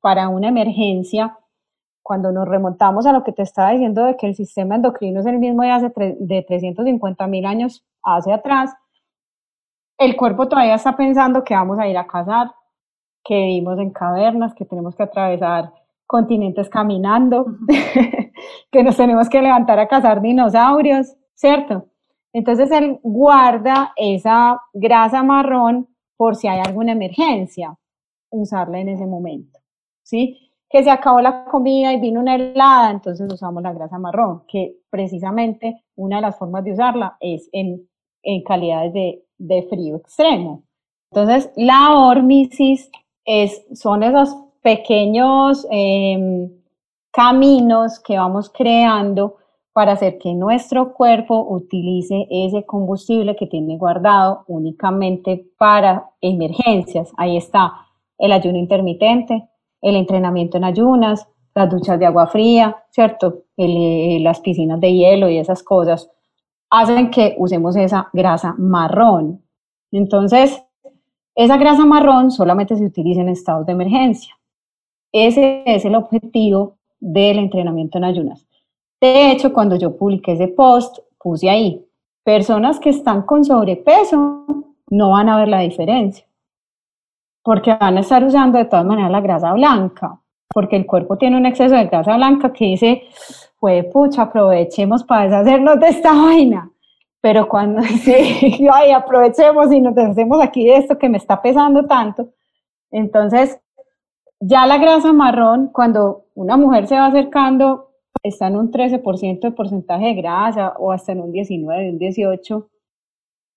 para 0.00 0.28
una 0.28 0.48
emergencia 0.48 1.38
cuando 2.02 2.32
nos 2.32 2.48
remontamos 2.48 3.06
a 3.06 3.12
lo 3.12 3.22
que 3.22 3.32
te 3.32 3.42
estaba 3.42 3.70
diciendo 3.70 4.04
de 4.04 4.16
que 4.16 4.26
el 4.26 4.34
sistema 4.34 4.74
endocrino 4.74 5.20
es 5.20 5.26
el 5.26 5.38
mismo 5.38 5.62
de 5.62 5.70
hace 5.70 5.92
de 5.96 6.42
350 6.42 7.26
mil 7.26 7.46
años 7.46 7.84
hacia 8.02 8.36
atrás, 8.36 8.74
el 9.98 10.16
cuerpo 10.16 10.48
todavía 10.48 10.74
está 10.74 10.96
pensando 10.96 11.44
que 11.44 11.54
vamos 11.54 11.78
a 11.78 11.86
ir 11.86 11.96
a 11.96 12.06
cazar, 12.06 12.52
que 13.22 13.34
vivimos 13.34 13.78
en 13.78 13.90
cavernas, 13.90 14.52
que 14.54 14.64
tenemos 14.64 14.96
que 14.96 15.04
atravesar 15.04 15.72
continentes 16.06 16.68
caminando, 16.68 17.46
que 18.72 18.82
nos 18.82 18.96
tenemos 18.96 19.28
que 19.28 19.40
levantar 19.40 19.78
a 19.78 19.86
cazar 19.86 20.20
dinosaurios, 20.20 21.14
¿cierto? 21.34 21.86
Entonces 22.32 22.70
él 22.70 22.98
guarda 23.02 23.92
esa 23.96 24.60
grasa 24.72 25.22
marrón 25.22 25.88
por 26.16 26.36
si 26.36 26.48
hay 26.48 26.60
alguna 26.60 26.92
emergencia, 26.92 27.76
usarla 28.30 28.80
en 28.80 28.88
ese 28.88 29.06
momento, 29.06 29.58
¿sí? 30.02 30.50
Que 30.68 30.82
se 30.82 30.90
acabó 30.90 31.20
la 31.20 31.44
comida 31.44 31.92
y 31.92 32.00
vino 32.00 32.20
una 32.20 32.36
helada, 32.36 32.90
entonces 32.90 33.30
usamos 33.30 33.62
la 33.62 33.72
grasa 33.72 33.98
marrón, 33.98 34.44
que 34.48 34.76
precisamente 34.88 35.84
una 35.96 36.16
de 36.16 36.22
las 36.22 36.38
formas 36.38 36.64
de 36.64 36.72
usarla 36.72 37.16
es 37.20 37.48
en, 37.52 37.88
en 38.22 38.42
calidades 38.42 38.92
de, 38.92 39.24
de 39.38 39.62
frío 39.68 39.96
extremo. 39.96 40.62
Entonces, 41.10 41.50
la 41.56 41.94
hormisis 41.94 42.90
es, 43.24 43.66
son 43.74 44.02
esos 44.02 44.34
pequeños 44.62 45.66
em, 45.70 46.50
caminos 47.10 48.00
que 48.00 48.16
vamos 48.16 48.48
creando 48.48 49.36
para 49.72 49.92
hacer 49.92 50.18
que 50.18 50.34
nuestro 50.34 50.92
cuerpo 50.92 51.46
utilice 51.48 52.26
ese 52.30 52.64
combustible 52.64 53.36
que 53.36 53.46
tiene 53.46 53.78
guardado 53.78 54.44
únicamente 54.46 55.46
para 55.56 56.10
emergencias. 56.20 57.12
Ahí 57.16 57.36
está 57.36 57.72
el 58.18 58.32
ayuno 58.32 58.58
intermitente, 58.58 59.48
el 59.80 59.96
entrenamiento 59.96 60.58
en 60.58 60.64
ayunas, 60.64 61.26
las 61.54 61.70
duchas 61.70 61.98
de 61.98 62.06
agua 62.06 62.26
fría, 62.26 62.84
¿cierto? 62.90 63.44
Eh, 63.56 64.18
las 64.22 64.40
piscinas 64.40 64.80
de 64.80 64.92
hielo 64.92 65.28
y 65.28 65.38
esas 65.38 65.62
cosas 65.62 66.10
hacen 66.70 67.10
que 67.10 67.34
usemos 67.38 67.76
esa 67.76 68.08
grasa 68.12 68.54
marrón. 68.58 69.42
Entonces, 69.90 70.62
esa 71.34 71.56
grasa 71.56 71.84
marrón 71.84 72.30
solamente 72.30 72.76
se 72.76 72.84
utiliza 72.84 73.20
en 73.20 73.28
estados 73.28 73.66
de 73.66 73.72
emergencia. 73.72 74.34
Ese 75.12 75.62
es 75.66 75.84
el 75.84 75.94
objetivo 75.94 76.78
del 77.00 77.38
entrenamiento 77.38 77.98
en 77.98 78.04
ayunas. 78.04 78.46
De 79.02 79.32
hecho, 79.32 79.52
cuando 79.52 79.74
yo 79.74 79.96
publiqué 79.96 80.34
ese 80.34 80.46
post, 80.46 81.00
puse 81.18 81.50
ahí, 81.50 81.84
personas 82.22 82.78
que 82.78 82.90
están 82.90 83.22
con 83.22 83.44
sobrepeso 83.44 84.46
no 84.90 85.10
van 85.10 85.28
a 85.28 85.38
ver 85.38 85.48
la 85.48 85.58
diferencia, 85.58 86.24
porque 87.42 87.74
van 87.74 87.96
a 87.96 88.00
estar 88.00 88.22
usando 88.22 88.58
de 88.58 88.66
todas 88.66 88.86
maneras 88.86 89.10
la 89.10 89.20
grasa 89.20 89.52
blanca, 89.54 90.20
porque 90.54 90.76
el 90.76 90.86
cuerpo 90.86 91.18
tiene 91.18 91.36
un 91.36 91.46
exceso 91.46 91.74
de 91.74 91.86
grasa 91.86 92.14
blanca 92.14 92.52
que 92.52 92.64
dice, 92.66 93.02
pues 93.58 93.86
pucha, 93.86 94.22
aprovechemos 94.22 95.02
para 95.02 95.24
deshacernos 95.24 95.80
de 95.80 95.88
esta 95.88 96.12
vaina. 96.12 96.70
Pero 97.20 97.48
cuando 97.48 97.82
sí, 98.04 98.68
ay, 98.72 98.92
aprovechemos 98.92 99.72
y 99.72 99.80
nos 99.80 99.96
deshacemos 99.96 100.40
aquí 100.40 100.64
de 100.64 100.76
esto 100.76 100.96
que 100.96 101.08
me 101.08 101.18
está 101.18 101.42
pesando 101.42 101.86
tanto, 101.86 102.28
entonces 102.92 103.58
ya 104.38 104.64
la 104.64 104.78
grasa 104.78 105.12
marrón, 105.12 105.70
cuando 105.72 106.26
una 106.36 106.56
mujer 106.56 106.86
se 106.86 106.94
va 106.94 107.06
acercando 107.06 107.91
está 108.22 108.48
en 108.48 108.56
un 108.56 108.70
13% 108.70 109.40
de 109.40 109.52
porcentaje 109.52 110.06
de 110.06 110.14
grasa 110.14 110.74
o 110.78 110.92
hasta 110.92 111.12
en 111.12 111.20
un 111.20 111.32
19, 111.32 111.90
un 111.90 111.98
18, 111.98 112.68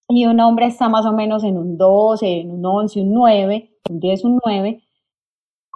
y 0.10 0.26
un 0.26 0.40
hombre 0.40 0.68
está 0.68 0.90
más 0.90 1.06
o 1.06 1.14
menos 1.14 1.44
en 1.44 1.58
un 1.58 1.78
12, 1.78 2.42
en 2.42 2.52
un 2.52 2.66
11, 2.66 3.02
un 3.02 3.14
9, 3.14 3.72
un 3.90 4.00
10, 4.00 4.24
un 4.26 4.40
9, 4.46 4.84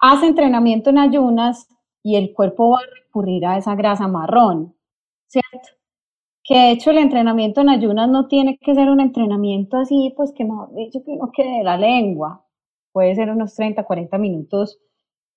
hace 0.01 0.27
entrenamiento 0.27 0.89
en 0.89 0.99
ayunas 0.99 1.67
y 2.03 2.15
el 2.15 2.33
cuerpo 2.33 2.71
va 2.71 2.77
a 2.79 3.03
recurrir 3.03 3.45
a 3.45 3.57
esa 3.57 3.75
grasa 3.75 4.07
marrón, 4.07 4.75
¿cierto? 5.27 5.69
Que 6.43 6.55
de 6.55 6.71
hecho 6.71 6.91
el 6.91 6.99
entrenamiento 6.99 7.61
en 7.61 7.69
ayunas 7.69 8.09
no 8.09 8.27
tiene 8.27 8.57
que 8.59 8.75
ser 8.75 8.89
un 8.89 8.99
entrenamiento 9.01 9.77
así, 9.77 10.13
pues 10.15 10.31
que 10.33 10.45
mejor 10.45 10.73
dicho 10.75 11.03
que 11.05 11.15
no 11.15 11.31
quede 11.31 11.63
la 11.63 11.77
lengua, 11.77 12.45
puede 12.91 13.15
ser 13.15 13.29
unos 13.31 13.55
30, 13.55 13.83
40 13.83 14.17
minutos 14.17 14.79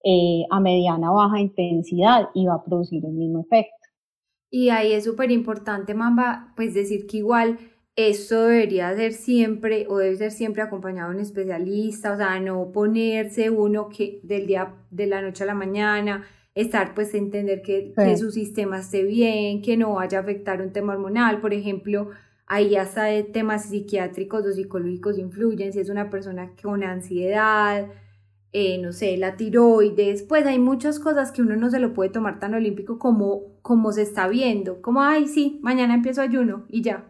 eh, 0.04 0.44
a 0.50 0.60
mediana 0.60 1.12
o 1.12 1.16
baja 1.16 1.40
intensidad 1.40 2.28
y 2.34 2.46
va 2.46 2.54
a 2.54 2.64
producir 2.64 3.04
el 3.04 3.12
mismo 3.12 3.40
efecto. 3.40 3.76
Y 4.50 4.68
ahí 4.68 4.92
es 4.92 5.04
súper 5.04 5.30
importante, 5.30 5.94
Mamba, 5.94 6.52
pues 6.56 6.74
decir 6.74 7.06
que 7.06 7.18
igual 7.18 7.58
esto 7.96 8.44
debería 8.44 8.94
ser 8.94 9.12
siempre 9.12 9.86
o 9.88 9.98
debe 9.98 10.16
ser 10.16 10.30
siempre 10.30 10.62
acompañado 10.62 11.10
de 11.10 11.16
un 11.16 11.22
especialista, 11.22 12.12
o 12.12 12.16
sea, 12.16 12.40
no 12.40 12.72
ponerse 12.72 13.50
uno 13.50 13.88
que 13.88 14.20
del 14.22 14.46
día 14.46 14.74
de 14.90 15.06
la 15.06 15.22
noche 15.22 15.44
a 15.44 15.46
la 15.46 15.54
mañana, 15.54 16.24
estar 16.54 16.94
pues 16.94 17.14
entender 17.14 17.62
que, 17.62 17.92
que 17.96 18.16
su 18.16 18.30
sistema 18.30 18.80
esté 18.80 19.04
bien, 19.04 19.62
que 19.62 19.76
no 19.76 19.94
vaya 19.94 20.18
a 20.18 20.22
afectar 20.22 20.60
un 20.60 20.72
tema 20.72 20.94
hormonal, 20.94 21.40
por 21.40 21.54
ejemplo, 21.54 22.10
ahí 22.46 22.76
hasta 22.76 23.04
de 23.04 23.22
temas 23.22 23.66
psiquiátricos 23.66 24.44
o 24.46 24.52
psicológicos 24.52 25.18
influyen, 25.18 25.72
si 25.72 25.80
es 25.80 25.88
una 25.88 26.10
persona 26.10 26.52
con 26.62 26.82
ansiedad, 26.84 27.86
eh, 28.52 28.78
no 28.78 28.92
sé, 28.92 29.16
la 29.16 29.36
tiroides, 29.36 30.22
pues 30.24 30.46
hay 30.46 30.58
muchas 30.58 30.98
cosas 30.98 31.32
que 31.32 31.40
uno 31.42 31.56
no 31.56 31.70
se 31.70 31.80
lo 31.80 31.94
puede 31.94 32.10
tomar 32.10 32.38
tan 32.38 32.54
olímpico 32.54 32.98
como, 32.98 33.40
como 33.62 33.92
se 33.92 34.02
está 34.02 34.28
viendo, 34.28 34.82
como, 34.82 35.00
ay, 35.00 35.26
sí, 35.26 35.58
mañana 35.62 35.94
empiezo 35.94 36.20
ayuno 36.20 36.64
y 36.68 36.82
ya. 36.82 37.08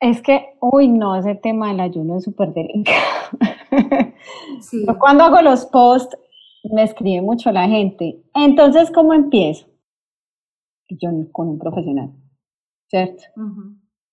Es 0.00 0.22
que, 0.22 0.56
uy, 0.60 0.88
no, 0.88 1.14
ese 1.14 1.34
tema 1.34 1.68
del 1.68 1.80
ayuno 1.80 2.16
es 2.16 2.24
súper 2.24 2.52
delicado. 2.52 2.98
Sí. 4.60 4.84
cuando 4.98 5.24
hago 5.24 5.40
los 5.40 5.64
posts, 5.66 6.16
me 6.72 6.82
escribe 6.82 7.22
mucho 7.22 7.50
la 7.50 7.66
gente. 7.66 8.22
Entonces, 8.34 8.90
¿cómo 8.90 9.14
empiezo? 9.14 9.66
Yo 10.88 11.08
con 11.32 11.48
un 11.48 11.58
profesional, 11.58 12.10
¿cierto? 12.88 13.22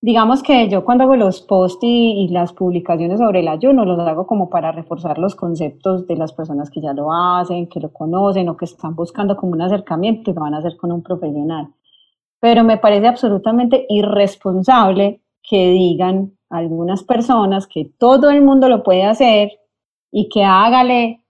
Digamos 0.02 0.44
que 0.44 0.70
yo 0.70 0.86
cuando 0.86 1.04
hago 1.04 1.16
los 1.16 1.42
posts 1.42 1.80
y, 1.82 2.28
las 2.30 2.54
publicaciones 2.54 3.20
sobre 3.20 3.40
el 3.40 3.48
ayuno, 3.48 3.86
los 3.86 4.00
hago 4.00 4.28
como 4.28 4.50
para 4.50 4.72
reforzar 4.72 5.18
los 5.18 5.36
conceptos 5.36 6.08
de 6.08 6.16
las 6.16 6.34
personas 6.34 6.70
que 6.70 6.82
ya 6.82 6.94
lo 6.94 7.12
hacen, 7.12 7.68
que 7.68 7.80
lo 7.80 7.92
conocen 7.92 8.50
o 8.50 8.58
que 8.58 8.66
están 8.66 8.96
buscando 8.96 9.36
como 9.36 9.54
un 9.54 9.62
acercamiento 9.62 10.32
y 10.32 10.34
lo 10.34 10.42
van 10.42 10.54
a 10.54 10.60
hacer 10.60 10.78
con 10.78 10.92
un 10.92 11.02
profesional. 11.02 11.70
Pero 12.40 12.64
me 12.64 12.78
parece 12.78 13.08
absolutamente 13.08 13.86
irresponsable 13.90 15.22
que 15.42 15.72
digan 15.72 16.34
algunas 16.50 17.04
personas 17.04 17.68
que 17.68 17.92
todo 17.98 18.30
el 18.30 18.42
mundo 18.44 18.70
lo 18.70 18.84
puede 18.84 19.04
hacer 19.06 19.52
y 20.12 20.30
que 20.30 20.44
hágale, 20.44 21.24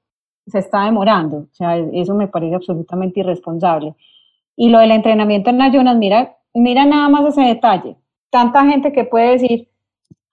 se 0.46 0.60
está 0.60 0.86
demorando. 0.86 1.38
O 1.38 1.48
sea, 1.54 1.78
eso 1.78 2.14
me 2.16 2.28
parece 2.28 2.56
absolutamente 2.56 3.22
irresponsable. 3.22 3.96
Y 4.56 4.70
lo 4.70 4.80
del 4.80 4.92
entrenamiento 4.92 5.50
en 5.50 5.62
ayunas, 5.62 5.98
mira, 5.98 6.38
mira 6.54 6.86
nada 6.86 7.10
más 7.10 7.26
ese 7.28 7.42
detalle 7.42 7.98
tanta 8.30 8.66
gente 8.66 8.92
que 8.92 9.06
puede 9.06 9.32
decir, 9.32 9.70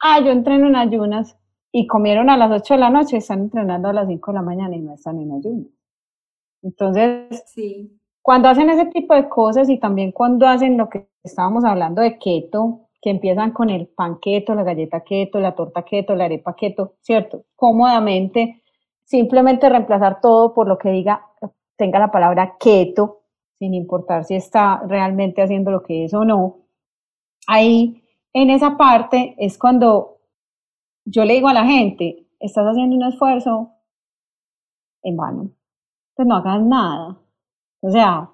ah, 0.01 0.21
yo 0.21 0.31
entreno 0.31 0.69
en 0.69 0.77
ayunas 0.77 1.37
y 1.73 1.87
comieron 1.87 2.31
a 2.31 2.37
las 2.37 2.51
8 2.51 2.75
de 2.75 2.81
la 2.81 2.91
noche, 2.91 3.17
están 3.17 3.41
entrenando 3.41 3.89
a 3.89 3.93
las 3.93 4.09
5 4.09 4.31
de 4.31 4.35
la 4.35 4.43
mañana 4.43 4.77
y 4.77 4.81
no 4.81 4.95
están 4.95 5.21
en 5.21 5.33
ayunas. 5.33 5.67
Entonces, 6.63 7.45
sí. 7.47 7.99
cuando 8.23 8.49
hacen 8.49 8.71
ese 8.71 8.87
tipo 8.87 9.15
de 9.15 9.29
cosas 9.29 9.69
y 9.69 9.79
también 9.79 10.13
cuando 10.13 10.47
hacen 10.47 10.79
lo 10.79 10.89
que 10.89 11.09
estábamos 11.23 11.65
hablando 11.65 12.01
de 12.01 12.19
keto, 12.19 12.89
que 13.03 13.11
empiezan 13.11 13.51
con 13.51 13.69
el 13.69 13.87
pan 13.89 14.19
keto, 14.19 14.55
la 14.55 14.63
galleta 14.63 15.03
keto, 15.03 15.39
la 15.39 15.55
torta 15.55 15.83
keto, 15.83 16.15
la 16.15 16.25
arepa 16.25 16.57
keto, 16.57 16.95
¿cierto? 17.03 17.45
Cómodamente, 17.55 18.63
simplemente 19.05 19.69
reemplazar 19.69 20.21
todo 20.23 20.55
por 20.55 20.67
lo 20.67 20.79
que 20.79 20.91
diga, 20.91 21.27
tenga 21.77 21.99
la 21.99 22.11
palabra 22.11 22.57
keto, 22.59 23.25
sin 23.59 23.75
importar 23.75 24.25
si 24.25 24.37
está 24.37 24.83
realmente 24.87 25.43
haciendo 25.43 25.71
lo 25.71 25.83
que 25.83 26.05
es 26.05 26.15
o 26.15 26.25
no, 26.25 26.64
ahí 27.47 28.03
en 28.33 28.51
esa 28.51 28.77
parte 28.77 29.35
es 29.39 29.59
cuando 29.59 30.19
yo 31.05 31.25
le 31.25 31.35
digo 31.35 31.49
a 31.49 31.55
la 31.55 31.65
gente, 31.65 32.27
estás 32.41 32.67
haciendo 32.67 32.97
un 32.97 33.05
esfuerzo 33.05 33.71
en 35.03 35.17
vano, 35.17 35.51
pues 36.15 36.27
no 36.27 36.37
hagas 36.37 36.63
nada. 36.63 37.19
O 37.81 37.91
sea, 37.91 38.31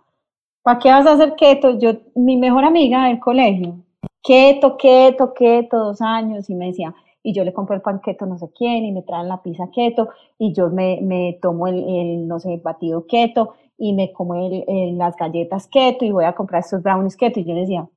¿para 0.63 0.79
qué 0.79 0.91
vas 0.91 1.07
a 1.07 1.13
hacer 1.13 1.35
keto? 1.35 1.79
Yo, 1.79 1.95
mi 2.15 2.37
mejor 2.37 2.65
amiga 2.65 3.07
del 3.07 3.19
colegio, 3.19 3.85
keto, 4.23 4.77
keto, 4.77 5.35
keto, 5.35 5.79
dos 5.79 6.01
años, 6.01 6.49
y 6.49 6.55
me 6.55 6.67
decía, 6.67 6.95
y 7.23 7.35
yo 7.35 7.45
le 7.45 7.53
compro 7.53 7.75
el 7.75 7.83
pan 7.83 8.01
keto 8.01 8.25
no 8.27 8.39
sé 8.39 8.51
quién, 8.57 8.85
y 8.85 8.93
me 8.93 9.03
traen 9.03 9.29
la 9.29 9.43
pizza 9.43 9.69
keto, 9.71 10.09
y 10.39 10.53
yo 10.55 10.71
me, 10.71 11.01
me 11.03 11.39
tomo 11.43 11.67
el, 11.67 12.27
no 12.27 12.39
sé, 12.39 12.57
batido 12.59 13.07
keto, 13.07 13.55
y 13.77 13.93
me 13.93 14.13
como 14.13 14.35
el, 14.35 14.97
las 14.97 15.17
galletas 15.17 15.67
keto, 15.67 16.05
y 16.05 16.13
voy 16.13 16.25
a 16.25 16.35
comprar 16.35 16.61
estos 16.61 16.83
brownies 16.83 17.17
keto, 17.17 17.41
y 17.41 17.45
yo 17.45 17.55
le 17.55 17.61
decía, 17.63 17.89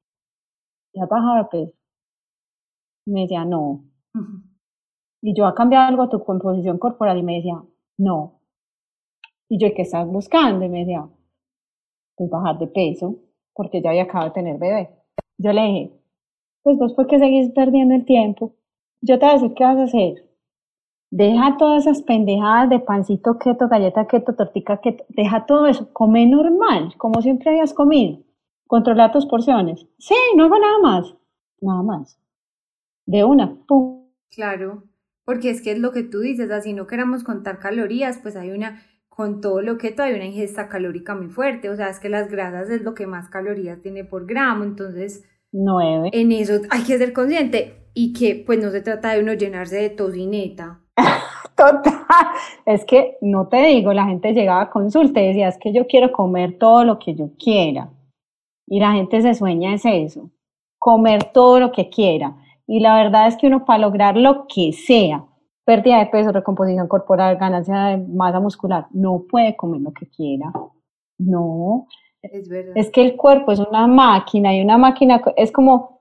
¿ya 0.94 1.04
has 1.04 1.10
bajado 1.10 1.38
de 1.38 1.46
peso? 1.46 1.78
Y 3.06 3.12
me 3.12 3.22
decía, 3.22 3.46
no. 3.46 3.84
Y 5.22 5.34
yo, 5.36 5.46
¿ha 5.46 5.56
cambiado 5.56 5.88
algo 5.88 6.10
tu 6.10 6.24
composición 6.24 6.78
corporal? 6.78 7.18
Y 7.18 7.24
me 7.24 7.36
decía, 7.36 7.64
no. 7.98 8.42
Y 9.50 9.58
yo, 9.58 9.74
¿qué 9.76 9.84
estás 9.84 10.08
buscando? 10.08 10.66
Y 10.66 10.70
me 10.70 10.80
decía, 10.80 11.08
pues 12.16 12.30
bajar 12.30 12.60
de 12.60 12.68
peso, 12.68 13.16
porque 13.54 13.82
ya 13.82 13.90
había 13.90 14.04
acabado 14.04 14.30
de 14.30 14.34
tener 14.34 14.58
bebé. 14.58 14.90
Yo 15.38 15.52
le 15.52 15.62
dije, 15.62 15.92
pues 16.64 16.78
vos, 16.78 16.94
¿por 16.94 17.08
qué 17.08 17.20
seguís 17.20 17.52
perdiendo 17.52 17.96
el 17.96 18.06
tiempo? 18.06 18.54
Yo 19.02 19.20
te 19.20 19.26
voy 19.26 19.32
a 19.32 19.34
decir 19.34 19.54
qué 19.54 19.64
vas 19.64 19.78
a 19.78 19.84
hacer. 19.84 20.30
Deja 21.12 21.58
todas 21.58 21.86
esas 21.86 22.02
pendejadas 22.02 22.70
de 22.70 22.80
pancito 22.80 23.38
keto, 23.38 23.68
galleta 23.68 24.08
keto, 24.08 24.34
tortica 24.34 24.82
keto, 24.82 25.04
deja 25.10 25.46
todo 25.46 25.68
eso, 25.68 25.92
come 25.94 26.26
normal, 26.26 26.96
como 26.98 27.22
siempre 27.22 27.52
hayas 27.52 27.74
comido. 27.74 28.20
Controla 28.68 29.12
tus 29.12 29.26
porciones. 29.26 29.86
Sí, 30.00 30.16
no 30.36 30.46
hago 30.46 30.58
nada 30.58 30.80
más, 30.80 31.16
nada 31.62 31.84
más. 31.84 32.20
De 33.06 33.24
una, 33.24 33.56
pum. 33.68 34.08
Claro, 34.30 34.84
porque 35.26 35.50
es 35.50 35.62
que 35.62 35.72
es 35.72 35.80
lo 35.80 35.92
que 35.92 36.04
tú 36.04 36.20
dices, 36.20 36.50
así 36.52 36.74
no 36.74 36.88
queramos 36.88 37.24
contar 37.24 37.60
calorías, 37.60 38.20
pues 38.22 38.36
hay 38.36 38.52
una, 38.52 38.82
con 39.10 39.42
todo 39.42 39.62
lo 39.62 39.78
keto 39.78 40.04
hay 40.04 40.14
una 40.14 40.26
ingesta 40.26 40.70
calórica 40.70 41.16
muy 41.16 41.28
fuerte, 41.28 41.70
o 41.70 41.76
sea, 41.76 41.90
es 41.90 42.00
que 42.00 42.10
las 42.10 42.30
grasas 42.30 42.70
es 42.70 42.82
lo 42.82 42.94
que 42.94 43.08
más 43.08 43.30
calorías 43.30 43.82
tiene 43.82 44.04
por 44.04 44.26
gramo, 44.26 44.64
entonces... 44.64 45.24
Nueve. 45.52 46.10
En 46.14 46.32
eso 46.32 46.62
hay 46.72 46.84
que 46.84 46.98
ser 46.98 47.14
consciente 47.14 47.90
y 47.94 48.14
que 48.14 48.42
pues 48.44 48.60
no 48.60 48.72
se 48.72 48.82
trata 48.82 49.14
de 49.14 49.22
uno 49.22 49.34
llenarse 49.34 49.76
de 49.76 49.90
tocineta 49.92 50.80
Total, 51.56 51.94
es 52.66 52.84
que 52.86 53.18
no 53.22 53.48
te 53.48 53.58
digo, 53.68 53.94
la 53.94 54.06
gente 54.06 54.34
llegaba 54.34 54.62
a 54.62 54.70
consulta 54.72 55.22
y 55.22 55.28
decía, 55.28 55.48
es 55.50 55.58
que 55.60 55.72
yo 55.72 55.86
quiero 55.86 56.12
comer 56.12 56.58
todo 56.58 56.84
lo 56.84 56.98
que 56.98 57.14
yo 57.14 57.30
quiera. 57.38 57.90
Y 58.68 58.80
la 58.80 58.94
gente 58.94 59.22
se 59.22 59.34
sueña 59.34 59.74
es 59.74 59.86
eso, 59.86 60.30
comer 60.80 61.32
todo 61.34 61.60
lo 61.60 61.72
que 61.72 61.90
quiera. 61.90 62.36
Y 62.68 62.80
la 62.80 62.96
verdad 62.96 63.28
es 63.28 63.36
que 63.38 63.48
uno 63.48 63.66
para 63.66 63.80
lograr 63.80 64.16
lo 64.18 64.48
que 64.48 64.72
sea, 64.72 65.26
pérdida 65.66 66.00
de 66.00 66.08
peso, 66.08 66.32
recomposición 66.32 66.88
corporal, 66.88 67.38
ganancia 67.38 67.86
de 67.86 67.98
masa 67.98 68.40
muscular, 68.40 68.88
no 68.92 69.24
puede 69.30 69.56
comer 69.56 69.82
lo 69.82 69.92
que 69.92 70.08
quiera. 70.08 70.52
No. 71.18 71.88
Es 72.22 72.48
verdad. 72.48 72.74
Es 72.76 72.90
que 72.90 73.02
el 73.02 73.18
cuerpo 73.18 73.52
es 73.52 73.60
una 73.60 73.86
máquina 73.88 74.56
y 74.56 74.62
una 74.62 74.78
máquina 74.78 75.22
es 75.36 75.52
como 75.52 75.94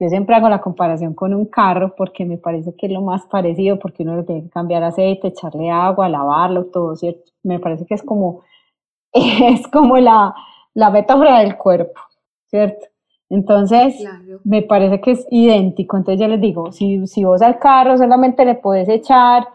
yo 0.00 0.08
siempre 0.08 0.34
hago 0.34 0.48
la 0.48 0.62
comparación 0.62 1.12
con 1.12 1.34
un 1.34 1.44
carro 1.44 1.94
porque 1.94 2.24
me 2.24 2.38
parece 2.38 2.74
que 2.74 2.86
es 2.86 2.92
lo 2.92 3.02
más 3.02 3.26
parecido 3.26 3.78
porque 3.78 4.02
uno 4.02 4.16
le 4.16 4.22
tiene 4.22 4.44
que 4.44 4.48
cambiar 4.48 4.82
aceite, 4.82 5.28
echarle 5.28 5.70
agua, 5.70 6.08
lavarlo, 6.08 6.64
todo, 6.66 6.96
¿cierto? 6.96 7.30
Me 7.42 7.58
parece 7.58 7.84
que 7.84 7.94
es 7.94 8.02
como, 8.02 8.40
es 9.12 9.68
como 9.68 9.98
la, 9.98 10.34
la 10.74 10.90
metáfora 10.90 11.40
del 11.40 11.56
cuerpo, 11.56 12.00
¿cierto? 12.46 12.86
Entonces, 13.28 14.04
me 14.44 14.62
parece 14.62 15.00
que 15.00 15.12
es 15.12 15.26
idéntico. 15.30 15.96
Entonces 15.96 16.20
yo 16.20 16.28
les 16.28 16.40
digo, 16.40 16.72
si, 16.72 17.06
si 17.06 17.24
vos 17.24 17.42
al 17.42 17.58
carro 17.58 17.96
solamente 17.96 18.44
le 18.44 18.56
puedes 18.56 18.88
echar, 18.88 19.46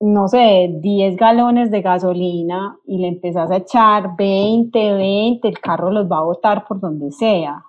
no 0.00 0.26
sé, 0.28 0.70
10 0.80 1.16
galones 1.16 1.70
de 1.70 1.82
gasolina 1.82 2.78
y 2.86 2.98
le 2.98 3.08
empezás 3.08 3.50
a 3.50 3.58
echar 3.58 4.16
20, 4.16 4.94
20, 4.94 5.46
el 5.48 5.60
carro 5.60 5.90
los 5.90 6.10
va 6.10 6.18
a 6.18 6.24
botar 6.24 6.66
por 6.66 6.80
donde 6.80 7.12
sea 7.12 7.64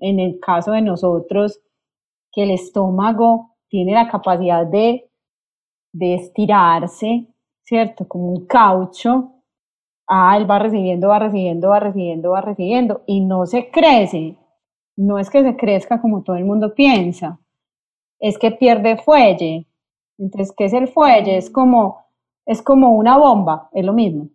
en 0.00 0.18
el 0.18 0.40
caso 0.40 0.72
de 0.72 0.82
nosotros, 0.82 1.60
que 2.32 2.42
el 2.42 2.50
estómago 2.50 3.56
tiene 3.68 3.92
la 3.92 4.08
capacidad 4.08 4.66
de, 4.66 5.08
de 5.92 6.14
estirarse, 6.14 7.28
¿cierto? 7.62 8.08
Como 8.08 8.32
un 8.32 8.46
caucho. 8.46 9.39
Ah, 10.12 10.36
él 10.36 10.50
va 10.50 10.58
recibiendo, 10.58 11.08
va 11.08 11.20
recibiendo, 11.20 11.68
va 11.68 11.78
recibiendo, 11.78 12.30
va 12.32 12.40
recibiendo 12.40 13.02
y 13.06 13.20
no 13.20 13.46
se 13.46 13.70
crece. 13.70 14.36
No 14.96 15.20
es 15.20 15.30
que 15.30 15.42
se 15.44 15.56
crezca 15.56 16.00
como 16.00 16.24
todo 16.24 16.34
el 16.34 16.44
mundo 16.44 16.74
piensa, 16.74 17.38
es 18.18 18.36
que 18.38 18.50
pierde 18.50 18.96
fuelle. 18.96 19.66
Entonces, 20.18 20.52
¿qué 20.56 20.64
es 20.64 20.72
el 20.72 20.88
fuelle? 20.88 21.36
Es 21.36 21.48
como, 21.48 22.06
es 22.44 22.60
como 22.60 22.90
una 22.90 23.18
bomba, 23.18 23.70
es 23.72 23.84
lo 23.84 23.92
mismo. 23.92 24.28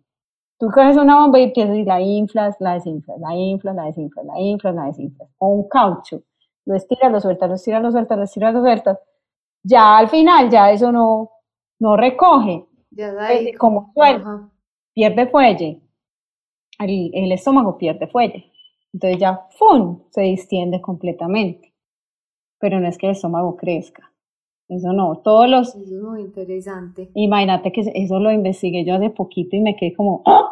Tú 0.58 0.68
coges 0.72 0.96
una 0.96 1.20
bomba 1.20 1.38
y 1.40 1.44
empiezas 1.44 1.76
y 1.76 1.84
la 1.84 2.00
inflas, 2.00 2.56
la 2.58 2.74
desinflas, 2.74 3.20
la 3.20 3.34
inflas, 3.36 3.76
la 3.76 3.84
desinflas, 3.84 4.24
la 4.24 4.40
inflas, 4.40 4.74
la 4.74 4.84
desinflas. 4.86 5.28
O 5.38 5.48
un 5.48 5.68
caucho. 5.68 6.22
Lo 6.64 6.74
estiras, 6.74 7.12
lo 7.12 7.20
sueltas, 7.20 7.50
lo 7.50 7.54
estiras, 7.56 7.82
lo 7.82 7.92
sueltas, 7.92 8.16
lo 8.16 8.24
estiras, 8.24 8.54
lo 8.54 8.62
sueltas. 8.62 8.98
Ya 9.62 9.98
al 9.98 10.08
final, 10.08 10.48
ya 10.48 10.70
eso 10.70 10.90
no, 10.90 11.30
no 11.80 11.96
recoge. 11.98 12.66
Ya 12.90 13.12
da 13.12 13.26
ahí, 13.26 13.52
como 13.52 13.92
suelta. 13.94 14.48
Pierde 14.96 15.26
fuelle. 15.26 15.82
El, 16.78 17.10
el 17.12 17.32
estómago 17.32 17.76
pierde 17.76 18.06
fuelle. 18.06 18.50
Entonces 18.94 19.20
ya, 19.20 19.46
¡fum! 19.58 20.04
se 20.08 20.22
distiende 20.22 20.80
completamente. 20.80 21.74
Pero 22.58 22.80
no 22.80 22.88
es 22.88 22.96
que 22.96 23.04
el 23.04 23.12
estómago 23.12 23.56
crezca. 23.56 24.10
Eso 24.68 24.94
no, 24.94 25.20
todos 25.22 25.50
los... 25.50 25.74
Eso 25.76 25.96
es 25.96 26.02
muy 26.02 26.22
interesante. 26.22 27.10
Imagínate 27.12 27.72
que 27.72 27.82
eso 27.94 28.18
lo 28.18 28.32
investigué 28.32 28.86
yo 28.86 28.94
hace 28.94 29.10
poquito 29.10 29.54
y 29.54 29.60
me 29.60 29.76
quedé 29.76 29.94
como, 29.94 30.22
¡Ah! 30.24 30.50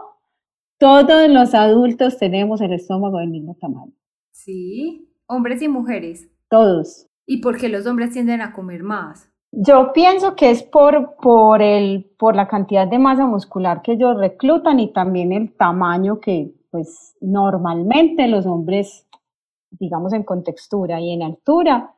Todos 0.79 1.31
los 1.31 1.55
adultos 1.55 2.19
tenemos 2.19 2.61
el 2.61 2.75
estómago 2.75 3.21
del 3.21 3.31
mismo 3.31 3.57
tamaño. 3.59 3.95
Sí, 4.31 5.09
hombres 5.27 5.63
y 5.63 5.69
mujeres. 5.69 6.31
Todos. 6.51 7.07
¿Y 7.25 7.39
por 7.39 7.57
qué 7.57 7.71
los 7.71 7.87
hombres 7.87 8.11
tienden 8.13 8.43
a 8.43 8.53
comer 8.53 8.83
más? 8.83 9.33
Yo 9.57 9.93
pienso 9.93 10.35
que 10.35 10.51
es 10.51 10.63
por, 10.63 11.17
por, 11.17 11.63
el, 11.63 12.11
por 12.19 12.35
la 12.35 12.49
cantidad 12.49 12.89
de 12.89 12.99
masa 12.99 13.27
muscular 13.27 13.83
que 13.83 13.93
ellos 13.93 14.17
reclutan 14.19 14.81
y 14.81 14.93
también 14.93 15.33
el 15.33 15.55
tamaño 15.55 16.19
que, 16.21 16.53
pues, 16.71 17.17
normalmente 17.21 18.27
los 18.27 18.47
hombres, 18.47 19.07
digamos, 19.71 20.13
en 20.13 20.25
contextura 20.25 21.01
y 21.01 21.13
en 21.13 21.23
altura, 21.23 21.95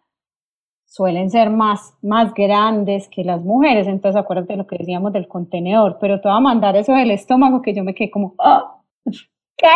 suelen 0.86 1.30
ser 1.30 1.50
más, 1.50 1.94
más 2.02 2.32
grandes 2.34 3.08
que 3.08 3.24
las 3.24 3.42
mujeres, 3.42 3.86
entonces 3.86 4.20
acuérdate 4.20 4.52
de 4.52 4.58
lo 4.58 4.66
que 4.66 4.78
decíamos 4.78 5.12
del 5.12 5.28
contenedor, 5.28 5.98
pero 6.00 6.20
te 6.20 6.28
voy 6.28 6.36
a 6.36 6.40
mandar 6.40 6.76
eso 6.76 6.92
del 6.92 7.10
estómago 7.10 7.60
que 7.60 7.74
yo 7.74 7.84
me 7.84 7.94
quedé 7.94 8.10
como, 8.10 8.34
oh, 8.38 8.82
¿qué? 9.56 9.66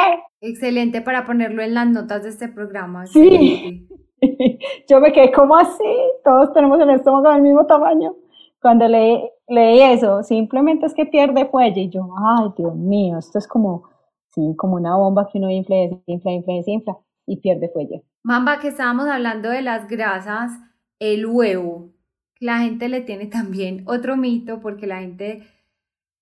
Excelente 0.41 1.01
para 1.03 1.27
ponerlo 1.27 1.63
en 1.63 1.75
las 1.75 1.89
notas 1.89 2.23
de 2.23 2.29
este 2.31 2.49
programa. 2.49 3.07
Sí, 3.07 3.89
yo 4.89 5.01
me 5.01 5.13
quedé 5.13 5.33
como 5.33 5.57
así, 5.57 5.85
todos 6.25 6.53
tenemos 6.53 6.81
el 6.81 6.91
estómago 6.91 7.33
del 7.33 7.43
mismo 7.43 7.67
tamaño. 7.67 8.15
Cuando 8.61 8.87
leí, 8.87 9.23
leí 9.49 9.81
eso, 9.81 10.23
simplemente 10.23 10.87
es 10.87 10.95
que 10.95 11.07
pierde 11.07 11.47
fuelle 11.47 11.81
y 11.81 11.91
yo, 11.91 12.09
ay, 12.39 12.51
Dios 12.57 12.75
mío, 12.75 13.19
esto 13.19 13.39
es 13.39 13.49
como, 13.49 13.89
sí, 14.35 14.55
como 14.57 14.77
una 14.77 14.97
bomba 14.97 15.29
que 15.31 15.39
uno 15.39 15.51
infla, 15.51 15.77
desinfla, 15.77 16.33
infla, 16.33 16.55
desinfla 16.55 16.99
y 17.27 17.37
pierde 17.39 17.71
fuelle. 17.71 18.05
Mamba, 18.23 18.59
que 18.61 18.69
estábamos 18.69 19.07
hablando 19.09 19.49
de 19.49 19.63
las 19.63 19.89
grasas, 19.89 20.53
el 20.99 21.25
huevo. 21.27 21.91
La 22.39 22.59
gente 22.59 22.89
le 22.89 23.01
tiene 23.01 23.27
también 23.27 23.85
otro 23.87 24.17
mito 24.17 24.61
porque 24.61 24.87
la 24.87 25.01
gente, 25.01 25.47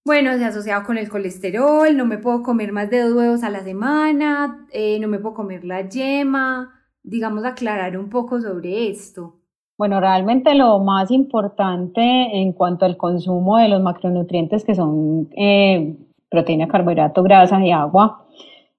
bueno, 0.05 0.37
se 0.37 0.45
ha 0.45 0.49
asociado 0.49 0.85
con 0.85 0.97
el 0.97 1.09
colesterol, 1.09 1.97
no 1.97 2.07
me 2.07 2.19
puedo 2.19 2.43
comer 2.45 2.73
más 2.73 2.89
de 2.89 3.01
dos 3.01 3.15
huevos 3.15 3.43
a 3.43 3.51
la 3.51 3.65
semana, 3.65 4.67
eh, 4.73 5.01
no 5.01 5.09
me 5.09 5.19
puedo 5.19 5.35
comer 5.35 5.65
la 5.65 5.89
yema. 5.89 6.78
Digamos, 7.11 7.45
aclarar 7.45 7.97
un 7.97 8.09
poco 8.09 8.41
sobre 8.41 8.89
esto. 8.89 9.35
Bueno, 9.77 10.01
realmente 10.01 10.55
lo 10.55 10.79
más 10.81 11.11
importante 11.11 12.01
en 12.01 12.53
cuanto 12.53 12.85
al 12.85 12.97
consumo 12.97 13.59
de 13.59 13.69
los 13.69 13.81
macronutrientes 13.81 14.65
que 14.65 14.75
son 14.75 15.29
eh, 15.37 15.97
proteína, 16.29 16.69
carbohidrato, 16.69 17.23
grasa 17.23 17.65
y 17.65 17.71
agua 17.71 18.25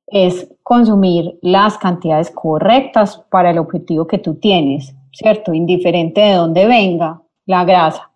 es 0.08 0.52
consumir 0.64 1.38
las 1.42 1.78
cantidades 1.78 2.32
correctas 2.32 3.24
para 3.30 3.52
el 3.52 3.60
objetivo 3.60 4.08
que 4.08 4.18
tú 4.18 4.36
tienes. 4.36 4.96
¿cierto? 5.12 5.54
Indiferente 5.54 6.22
de 6.22 6.34
dónde 6.34 6.66
venga 6.68 7.22
la 7.46 7.66
grasa. 7.66 8.12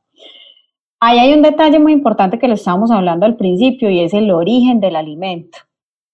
Ahí 0.99 1.19
hay 1.19 1.33
un 1.33 1.41
detalle 1.41 1.79
muy 1.79 1.91
importante 1.91 2.39
que 2.39 2.47
lo 2.47 2.53
estábamos 2.53 2.91
hablando 2.91 3.25
al 3.25 3.35
principio 3.35 3.89
y 3.89 3.99
es 3.99 4.13
el 4.13 4.31
origen 4.31 4.79
del 4.79 4.95
alimento. 4.95 5.57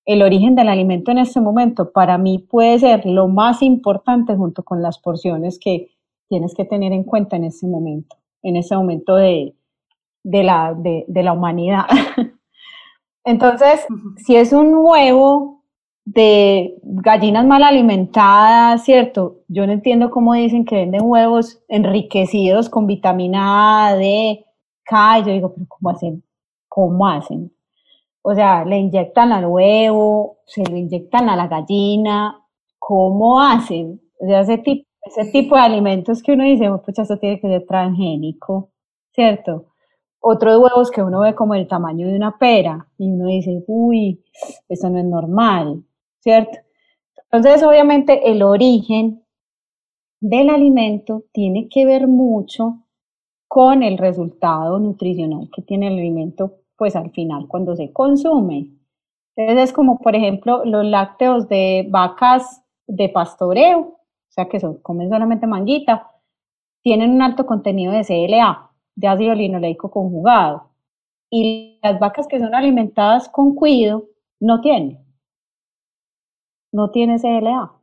El 0.10 0.24
origen 0.24 0.56
del 0.56 0.70
alimento 0.70 1.12
en 1.12 1.20
este 1.20 1.40
momento 1.40 1.92
para 1.92 2.18
mí 2.18 2.40
puede 2.40 2.80
ser 2.80 3.06
lo 3.06 3.28
más 3.28 3.62
importante 3.62 4.36
junto 4.36 4.64
con 4.64 4.82
las 4.82 4.98
porciones 4.98 5.60
que 5.60 5.92
tienes 6.28 6.56
que 6.56 6.66
tener 6.66 6.94
en 6.94 7.04
cuenta 7.04 7.36
en 7.36 7.44
este 7.44 7.68
momento, 7.68 8.18
en 8.42 8.56
este 8.56 8.76
momento 8.76 9.18
de, 9.18 9.54
de, 10.24 10.44
la, 10.44 10.74
de, 10.76 11.06
de 11.08 11.22
la 11.22 11.34
humanidad. 11.34 11.86
Entonces, 13.24 13.86
si 14.18 14.36
es 14.36 14.52
un 14.52 14.74
huevo 14.74 15.62
de 16.06 16.74
gallinas 16.82 17.46
mal 17.46 17.62
alimentadas, 17.62 18.84
¿cierto? 18.84 19.42
Yo 19.48 19.68
no 19.68 19.74
entiendo 19.74 20.10
cómo 20.10 20.34
dicen 20.34 20.66
que 20.66 20.78
venden 20.78 21.04
huevos 21.04 21.62
enriquecidos 21.68 22.68
con 22.68 22.88
vitamina 22.88 23.90
A, 23.90 23.96
D, 23.96 24.44
K. 24.86 25.20
Yo 25.20 25.34
digo, 25.34 25.54
pero 25.54 25.68
¿cómo 25.68 25.92
hacen? 25.92 26.24
¿Cómo 26.68 27.08
hacen? 27.08 27.52
O 28.22 28.36
sea, 28.36 28.66
le 28.66 28.78
inyectan 28.78 29.32
al 29.32 29.46
huevo, 29.46 30.40
se 30.46 30.64
lo 30.64 30.78
inyectan 30.78 31.30
a 31.30 31.36
la 31.36 31.48
gallina. 31.48 32.46
¿Cómo 32.78 33.42
hacen? 33.42 34.02
O 34.20 34.26
sea, 34.28 34.42
ese 34.42 34.58
tipo, 34.58 35.56
de 35.56 35.62
alimentos 35.62 36.22
que 36.24 36.34
uno 36.34 36.44
dice, 36.44 36.70
pues 36.86 37.00
esto 37.00 37.18
tiene 37.18 37.40
que 37.40 37.48
ser 37.48 37.66
transgénico, 37.66 38.72
¿cierto? 39.12 39.66
otros 40.22 40.58
huevos 40.60 40.92
que 40.92 41.02
uno 41.02 41.22
ve 41.22 41.34
como 41.34 41.56
el 41.56 41.68
tamaño 41.68 42.06
de 42.08 42.16
una 42.18 42.38
pera 42.38 42.88
y 42.98 43.10
uno 43.10 43.28
dice, 43.28 43.64
uy, 43.68 44.22
eso 44.68 44.90
no 44.90 45.00
es 45.00 45.06
normal. 45.06 45.84
¿cierto? 46.20 46.60
Entonces, 47.32 47.64
obviamente, 47.64 48.32
el 48.32 48.44
origen 48.44 49.24
del 50.20 50.50
alimento 50.50 51.24
tiene 51.32 51.70
que 51.70 51.86
ver 51.86 52.08
mucho 52.08 52.84
con 53.48 53.84
el 53.84 53.98
resultado 53.98 54.80
nutricional 54.80 55.50
que 55.54 55.62
tiene 55.62 55.88
el 55.88 55.94
alimento, 55.94 56.59
pues 56.80 56.96
al 56.96 57.12
final 57.12 57.48
cuando 57.48 57.76
se 57.76 57.92
consume. 57.94 58.72
Entonces 59.36 59.70
es 59.70 59.74
como, 59.74 60.00
por 60.00 60.16
ejemplo, 60.16 60.64
los 60.66 60.86
lácteos 60.86 61.48
de 61.50 61.86
vacas 61.90 62.64
de 62.88 63.10
pastoreo, 63.10 63.80
o 63.80 64.32
sea 64.32 64.48
que 64.48 64.60
son, 64.60 64.82
comen 64.82 65.10
solamente 65.10 65.46
manguita, 65.46 66.10
tienen 66.82 67.12
un 67.12 67.22
alto 67.22 67.46
contenido 67.46 67.92
de 67.92 68.04
CLA. 68.06 68.72
de 68.96 69.08
ácido 69.08 69.36
linoleico 69.36 69.92
conjugado. 69.92 70.70
Y 71.30 71.80
las 71.84 72.00
vacas 72.00 72.28
que 72.28 72.40
son 72.40 72.56
alimentadas 72.56 73.30
con 73.30 73.54
cuido 73.56 74.06
no 74.40 74.62
tienen. 74.62 75.00
No 76.72 76.92
tiene 76.92 77.20
CLA. 77.20 77.74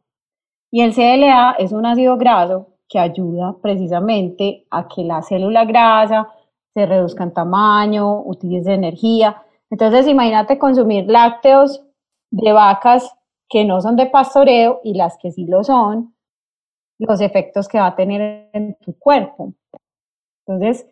Y 0.70 0.80
el 0.80 0.94
CLA 0.94 1.52
es 1.58 1.72
un 1.72 1.86
ácido 1.86 2.16
graso 2.16 2.68
que 2.88 2.98
ayuda 2.98 3.56
precisamente 3.62 4.66
a 4.70 4.88
que 4.88 5.04
la 5.04 5.22
célula 5.22 5.64
grasa 5.64 6.28
se 6.76 6.84
reduzca 6.84 7.24
en 7.24 7.32
tamaño, 7.32 8.20
utilice 8.20 8.74
energía. 8.74 9.42
Entonces, 9.70 10.06
imagínate 10.06 10.58
consumir 10.58 11.06
lácteos 11.08 11.82
de 12.30 12.52
vacas 12.52 13.16
que 13.48 13.64
no 13.64 13.80
son 13.80 13.96
de 13.96 14.04
pastoreo 14.04 14.82
y 14.84 14.92
las 14.92 15.16
que 15.16 15.32
sí 15.32 15.46
lo 15.46 15.64
son, 15.64 16.14
los 16.98 17.22
efectos 17.22 17.66
que 17.66 17.78
va 17.78 17.86
a 17.86 17.96
tener 17.96 18.50
en 18.52 18.74
tu 18.74 18.92
cuerpo. 18.98 19.54
Entonces, 20.46 20.86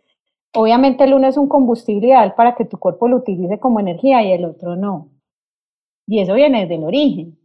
obviamente 0.54 1.04
el 1.04 1.12
uno 1.12 1.28
es 1.28 1.36
un 1.36 1.48
combustible 1.48 2.06
ideal 2.06 2.34
para 2.34 2.54
que 2.54 2.64
tu 2.64 2.78
cuerpo 2.78 3.06
lo 3.06 3.18
utilice 3.18 3.60
como 3.60 3.78
energía 3.78 4.22
y 4.22 4.32
el 4.32 4.46
otro 4.46 4.76
no. 4.76 5.10
Y 6.06 6.20
eso 6.22 6.32
viene 6.32 6.66
del 6.66 6.84
origen. 6.84 7.38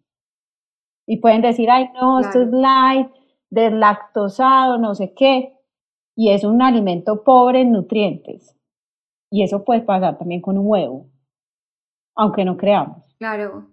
Y 1.06 1.18
pueden 1.18 1.42
decir, 1.42 1.70
ay, 1.70 1.90
no, 1.94 2.22
esto 2.22 2.42
es 2.42 2.50
light, 2.52 3.10
deslactosado, 3.50 4.78
no 4.78 4.96
sé 4.96 5.14
qué. 5.14 5.59
Y 6.20 6.32
es 6.32 6.44
un 6.44 6.62
alimento 6.62 7.24
pobre 7.24 7.62
en 7.62 7.72
nutrientes. 7.72 8.54
Y 9.32 9.42
eso 9.42 9.64
puede 9.64 9.80
pasar 9.80 10.18
también 10.18 10.42
con 10.42 10.58
un 10.58 10.68
huevo, 10.68 11.08
aunque 12.14 12.44
no 12.44 12.58
creamos. 12.58 13.06
Claro. 13.20 13.70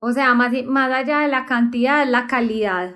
O 0.00 0.10
sea, 0.12 0.32
más, 0.32 0.54
más 0.64 0.90
allá 0.90 1.18
de 1.18 1.28
la 1.28 1.44
cantidad, 1.44 2.08
la 2.08 2.26
calidad. 2.26 2.92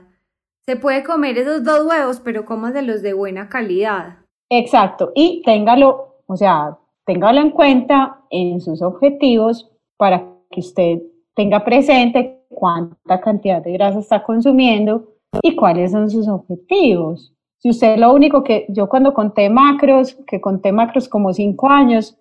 Se 0.64 0.76
puede 0.76 1.04
comer 1.04 1.36
esos 1.36 1.62
dos 1.62 1.86
huevos, 1.86 2.20
pero 2.20 2.46
de 2.72 2.80
los 2.80 3.02
de 3.02 3.12
buena 3.12 3.50
calidad. 3.50 4.20
Exacto. 4.48 5.12
Y 5.14 5.42
téngalo, 5.44 6.22
o 6.26 6.36
sea, 6.38 6.78
téngalo 7.04 7.42
en 7.42 7.50
cuenta 7.50 8.22
en 8.30 8.62
sus 8.62 8.80
objetivos 8.80 9.70
para 9.98 10.24
que 10.50 10.60
usted 10.60 11.02
tenga 11.34 11.66
presente 11.66 12.46
cuánta 12.48 13.20
cantidad 13.20 13.62
de 13.62 13.72
grasa 13.72 13.98
está 13.98 14.22
consumiendo 14.22 15.12
y 15.42 15.54
cuáles 15.54 15.92
son 15.92 16.08
sus 16.08 16.26
objetivos. 16.28 17.35
Si 17.58 17.70
usted 17.70 17.98
lo 17.98 18.12
único 18.12 18.44
que 18.44 18.66
yo 18.68 18.88
cuando 18.88 19.14
conté 19.14 19.48
macros, 19.50 20.14
que 20.26 20.40
conté 20.40 20.72
macros 20.72 21.08
como 21.08 21.32
cinco 21.32 21.68
años, 21.68 22.18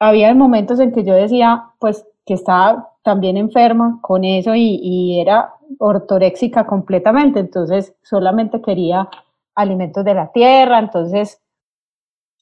había 0.00 0.34
momentos 0.34 0.80
en 0.80 0.92
que 0.92 1.04
yo 1.04 1.14
decía, 1.14 1.70
pues 1.78 2.06
que 2.26 2.34
estaba 2.34 2.90
también 3.02 3.36
enferma 3.36 3.98
con 4.02 4.24
eso 4.24 4.54
y, 4.54 5.20
era 5.20 5.54
ortoréxica 5.78 6.66
completamente, 6.66 7.40
entonces 7.40 7.94
solamente 8.02 8.60
quería 8.60 9.08
alimentos 9.54 10.04
de 10.04 10.14
la 10.14 10.32
tierra, 10.32 10.78
entonces 10.78 11.40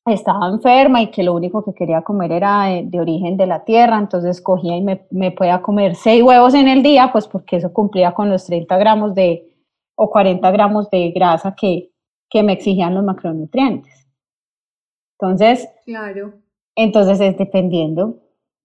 estaba 0.06 0.48
enferma 0.48 1.02
y 1.02 1.10
que 1.10 1.22
lo 1.22 1.34
único 1.34 1.64
que 1.64 1.74
quería 1.74 2.02
comer 2.02 2.32
era 2.32 2.64
de, 2.64 3.00
origen 3.00 3.36
de 3.36 3.46
la 3.46 3.64
tierra, 3.64 3.98
entonces 3.98 4.40
cogía 4.40 4.76
y 4.76 4.80
me, 4.82 5.06
me, 5.10 5.30
podía 5.30 5.60
comer 5.60 5.94
seis 5.94 6.22
huevos 6.22 6.54
en 6.54 6.68
el 6.68 6.82
día, 6.82 7.10
pues 7.12 7.28
porque 7.28 7.56
eso 7.56 7.72
cumplía 7.72 8.12
con 8.12 8.30
los 8.30 8.46
30 8.46 8.76
gramos 8.78 9.14
de, 9.14 9.50
o 9.94 10.10
40 10.10 10.50
gramos 10.50 10.88
de 10.90 11.10
grasa 11.10 11.54
que, 11.54 11.90
que 12.30 12.42
me 12.42 12.52
exigían 12.52 12.94
los 12.94 13.04
macronutrientes. 13.04 14.06
Entonces, 15.18 15.68
claro. 15.84 16.34
entonces 16.76 17.20
es 17.20 17.36
dependiendo, 17.36 18.20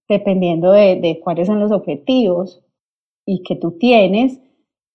dependiendo 0.08 0.72
de, 0.72 1.00
de 1.00 1.20
cuáles 1.20 1.46
son 1.46 1.60
los 1.60 1.72
objetivos 1.72 2.62
y 3.26 3.42
que 3.42 3.56
tú 3.56 3.72
tienes 3.78 4.40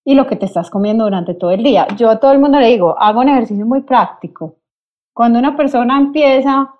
y 0.05 0.15
lo 0.15 0.27
que 0.27 0.35
te 0.35 0.45
estás 0.45 0.69
comiendo 0.69 1.03
durante 1.03 1.33
todo 1.33 1.51
el 1.51 1.63
día. 1.63 1.87
Yo 1.97 2.09
a 2.09 2.19
todo 2.19 2.31
el 2.31 2.39
mundo 2.39 2.59
le 2.59 2.67
digo, 2.67 2.97
hago 2.97 3.19
un 3.19 3.29
ejercicio 3.29 3.65
muy 3.65 3.81
práctico 3.81 4.59
cuando 5.19 5.37
una 5.37 5.53
persona 5.53 5.97
empieza, 5.97 6.73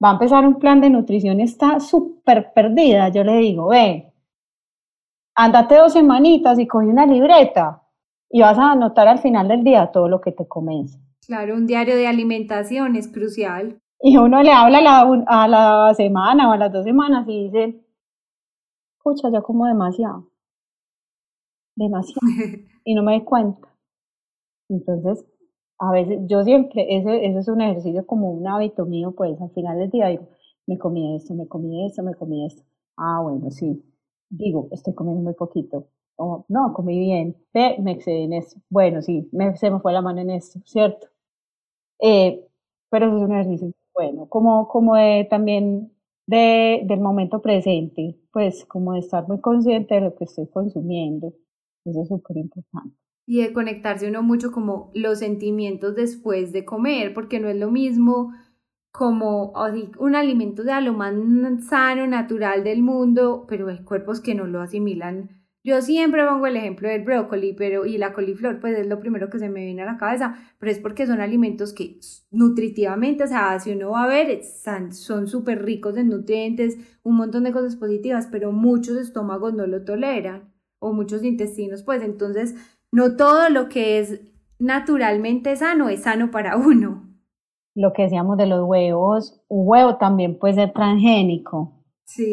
va 0.00 0.10
a 0.10 0.12
empezar 0.12 0.46
un 0.46 0.60
plan 0.60 0.80
de 0.80 0.90
nutrición, 0.90 1.40
está 1.40 1.80
súper 1.80 2.52
perdida, 2.52 3.08
yo 3.08 3.24
le 3.24 3.38
digo, 3.38 3.66
ve, 3.66 4.12
andate 5.34 5.74
dos 5.74 5.92
semanitas 5.92 6.56
y 6.60 6.68
coge 6.68 6.86
una 6.86 7.04
libreta 7.04 7.82
y 8.30 8.42
vas 8.42 8.56
a 8.58 8.70
anotar 8.70 9.08
al 9.08 9.18
final 9.18 9.48
del 9.48 9.64
día 9.64 9.90
todo 9.90 10.08
lo 10.08 10.20
que 10.20 10.30
te 10.30 10.46
comes. 10.46 11.00
Claro, 11.26 11.54
un 11.54 11.66
diario 11.66 11.96
de 11.96 12.06
alimentación 12.06 12.96
es 12.96 13.08
crucial. 13.08 13.80
Y 14.00 14.16
uno 14.18 14.42
le 14.42 14.52
habla 14.52 14.78
a 14.78 14.82
la, 14.82 15.24
a 15.26 15.48
la 15.48 15.94
semana 15.94 16.50
o 16.50 16.52
a 16.52 16.58
las 16.58 16.72
dos 16.72 16.84
semanas 16.84 17.26
y 17.28 17.44
dice, 17.44 17.80
escucha, 18.96 19.30
yo 19.32 19.42
como 19.42 19.66
demasiado. 19.66 20.28
Demasiado. 21.76 22.20
y 22.84 22.94
no 22.94 23.02
me 23.02 23.12
doy 23.12 23.24
cuenta. 23.24 23.68
Entonces, 24.68 25.24
a 25.78 25.90
veces, 25.92 26.20
yo 26.26 26.44
siempre, 26.44 26.86
eso, 26.96 27.10
eso 27.10 27.38
es 27.38 27.48
un 27.48 27.60
ejercicio 27.60 28.06
como 28.06 28.30
un 28.30 28.46
hábito 28.46 28.84
mío, 28.86 29.12
pues 29.16 29.40
al 29.40 29.50
final 29.50 29.78
del 29.78 29.90
día 29.90 30.08
digo, 30.08 30.28
me 30.66 30.78
comí 30.78 31.16
esto, 31.16 31.34
me 31.34 31.46
comí 31.46 31.86
esto, 31.86 32.02
me 32.02 32.14
comí 32.14 32.46
esto. 32.46 32.62
Ah, 32.96 33.20
bueno, 33.22 33.50
sí. 33.50 33.82
Digo, 34.30 34.68
estoy 34.72 34.94
comiendo 34.94 35.22
muy 35.22 35.34
poquito. 35.34 35.88
O, 36.16 36.44
no, 36.48 36.72
comí 36.74 36.98
bien, 36.98 37.36
me 37.52 37.92
excedí 37.92 38.22
en 38.22 38.34
esto. 38.34 38.60
Bueno, 38.70 39.02
sí, 39.02 39.28
me, 39.32 39.56
se 39.56 39.70
me 39.70 39.80
fue 39.80 39.92
la 39.92 40.02
mano 40.02 40.20
en 40.20 40.30
esto, 40.30 40.60
¿cierto? 40.64 41.08
Eh, 42.00 42.44
pero 42.90 43.06
eso 43.06 43.16
es 43.18 43.22
un 43.22 43.32
ejercicio 43.32 43.72
bueno, 43.94 44.28
como, 44.28 44.68
como 44.68 44.96
de, 44.96 45.26
también 45.30 45.92
de, 46.26 46.82
del 46.84 47.00
momento 47.00 47.40
presente, 47.42 48.18
pues 48.32 48.64
como 48.66 48.94
de 48.94 49.00
estar 49.00 49.26
muy 49.28 49.40
consciente 49.40 49.94
de 49.94 50.00
lo 50.02 50.14
que 50.16 50.24
estoy 50.24 50.48
consumiendo. 50.48 51.32
Eso 51.84 52.02
es 52.02 52.08
súper 52.08 52.38
importante 52.38 52.96
y 53.26 53.40
de 53.40 53.52
conectarse 53.52 54.08
uno 54.08 54.22
mucho 54.22 54.52
como 54.52 54.90
los 54.94 55.18
sentimientos 55.20 55.94
después 55.94 56.52
de 56.52 56.64
comer, 56.64 57.14
porque 57.14 57.40
no 57.40 57.48
es 57.48 57.56
lo 57.56 57.70
mismo 57.70 58.32
como 58.92 59.52
un 59.98 60.14
alimento 60.14 60.62
de 60.62 60.80
lo 60.80 60.92
más 60.92 61.14
sano, 61.68 62.06
natural 62.06 62.62
del 62.62 62.82
mundo, 62.82 63.44
pero 63.48 63.68
hay 63.68 63.82
cuerpos 63.82 64.20
que 64.20 64.34
no 64.34 64.46
lo 64.46 64.60
asimilan. 64.60 65.43
Yo 65.66 65.80
siempre 65.80 66.26
pongo 66.26 66.46
el 66.46 66.58
ejemplo 66.58 66.90
del 66.90 67.04
brócoli 67.04 67.54
pero, 67.54 67.86
y 67.86 67.96
la 67.96 68.12
coliflor, 68.12 68.60
pues 68.60 68.78
es 68.78 68.86
lo 68.86 69.00
primero 69.00 69.30
que 69.30 69.38
se 69.38 69.48
me 69.48 69.64
viene 69.64 69.80
a 69.80 69.86
la 69.86 69.96
cabeza, 69.96 70.36
pero 70.58 70.70
es 70.70 70.78
porque 70.78 71.06
son 71.06 71.22
alimentos 71.22 71.72
que 71.72 71.98
nutritivamente, 72.30 73.24
o 73.24 73.26
sea, 73.26 73.58
si 73.58 73.72
uno 73.72 73.92
va 73.92 74.04
a 74.04 74.06
ver, 74.06 74.42
son 74.44 75.26
súper 75.26 75.64
ricos 75.64 75.96
en 75.96 76.10
nutrientes, 76.10 76.76
un 77.02 77.16
montón 77.16 77.44
de 77.44 77.52
cosas 77.52 77.76
positivas, 77.76 78.28
pero 78.30 78.52
muchos 78.52 78.98
estómagos 78.98 79.54
no 79.54 79.66
lo 79.66 79.84
toleran, 79.84 80.52
o 80.80 80.92
muchos 80.92 81.24
intestinos, 81.24 81.82
pues 81.82 82.02
entonces 82.02 82.54
no 82.92 83.16
todo 83.16 83.48
lo 83.48 83.70
que 83.70 83.98
es 84.00 84.20
naturalmente 84.58 85.56
sano 85.56 85.88
es 85.88 86.02
sano 86.02 86.30
para 86.30 86.58
uno. 86.58 87.08
Lo 87.74 87.94
que 87.94 88.02
decíamos 88.02 88.36
de 88.36 88.46
los 88.46 88.68
huevos, 88.68 89.42
un 89.48 89.66
huevo 89.66 89.96
también 89.96 90.38
puede 90.38 90.54
ser 90.54 90.72
transgénico. 90.74 91.72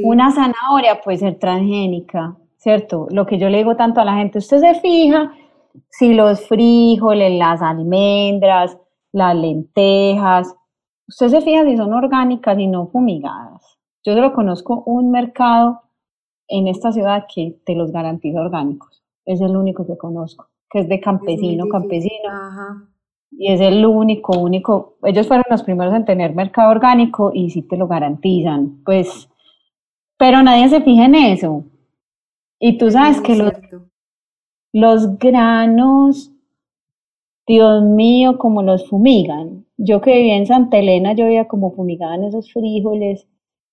Una 0.04 0.32
zanahoria 0.32 1.00
puede 1.02 1.20
ser 1.20 1.40
transgénica, 1.40 2.38
¿cierto? 2.62 3.08
Lo 3.12 3.26
que 3.26 3.38
yo 3.38 3.50
le 3.50 3.58
digo 3.58 3.76
tanto 3.76 4.00
a 4.00 4.06
la 4.06 4.16
gente, 4.16 4.38
usted 4.38 4.60
se 4.60 4.76
fija 4.76 5.34
si 5.90 6.14
los 6.14 6.48
frijoles, 6.48 7.38
las 7.38 7.62
almendras, 7.62 8.78
las 9.12 9.36
lentejas, 9.36 10.56
usted 11.08 11.28
se 11.28 11.42
fija 11.42 11.66
si 11.66 11.76
son 11.76 11.94
orgánicas 11.94 12.58
y 12.58 12.68
no 12.68 12.88
fumigadas. 12.88 13.78
Yo 14.04 14.14
solo 14.14 14.34
conozco 14.34 14.84
un 14.86 15.12
mercado 15.12 15.82
en 16.48 16.68
esta 16.68 16.92
ciudad 16.92 17.26
que 17.34 17.60
te 17.66 17.76
los 17.76 17.92
garantiza 17.92 18.42
orgánicos. 18.42 19.04
Es 19.26 19.42
el 19.42 19.56
único 19.56 19.86
que 19.86 19.98
conozco 19.98 20.52
que 20.72 20.80
es 20.80 20.90
de 20.90 21.00
campesino, 21.00 21.68
campesino. 21.68 22.88
Y 23.32 23.52
es 23.52 23.62
el 23.62 23.86
único, 23.86 24.38
único, 24.40 24.96
ellos 25.04 25.28
fueron 25.28 25.46
los 25.50 25.64
primeros 25.64 25.94
en 25.94 26.06
tener 26.06 26.34
mercado 26.34 26.72
orgánico 26.72 27.32
y 27.34 27.50
sí 27.50 27.62
te 27.62 27.78
lo 27.78 27.88
garantizan, 27.88 28.82
pues, 28.84 29.30
pero 30.18 30.42
nadie 30.44 30.70
se 30.70 30.82
fija 30.82 31.06
en 31.06 31.16
eso. 31.16 31.64
Y 32.62 32.78
tú 32.78 32.90
sabes 32.92 33.20
que 33.20 33.36
los, 33.36 33.52
los 34.72 35.18
granos, 35.18 36.32
Dios 37.46 37.84
mío, 37.84 38.38
como 38.38 38.62
los 38.62 38.88
fumigan. 38.88 39.66
Yo 39.76 40.00
que 40.00 40.16
vivía 40.16 40.38
en 40.38 40.46
Santa 40.46 40.78
Elena, 40.78 41.14
yo 41.14 41.26
veía 41.26 41.50
como 41.50 41.74
fumigaban 41.76 42.24
esos 42.24 42.54
frijoles, 42.54 43.28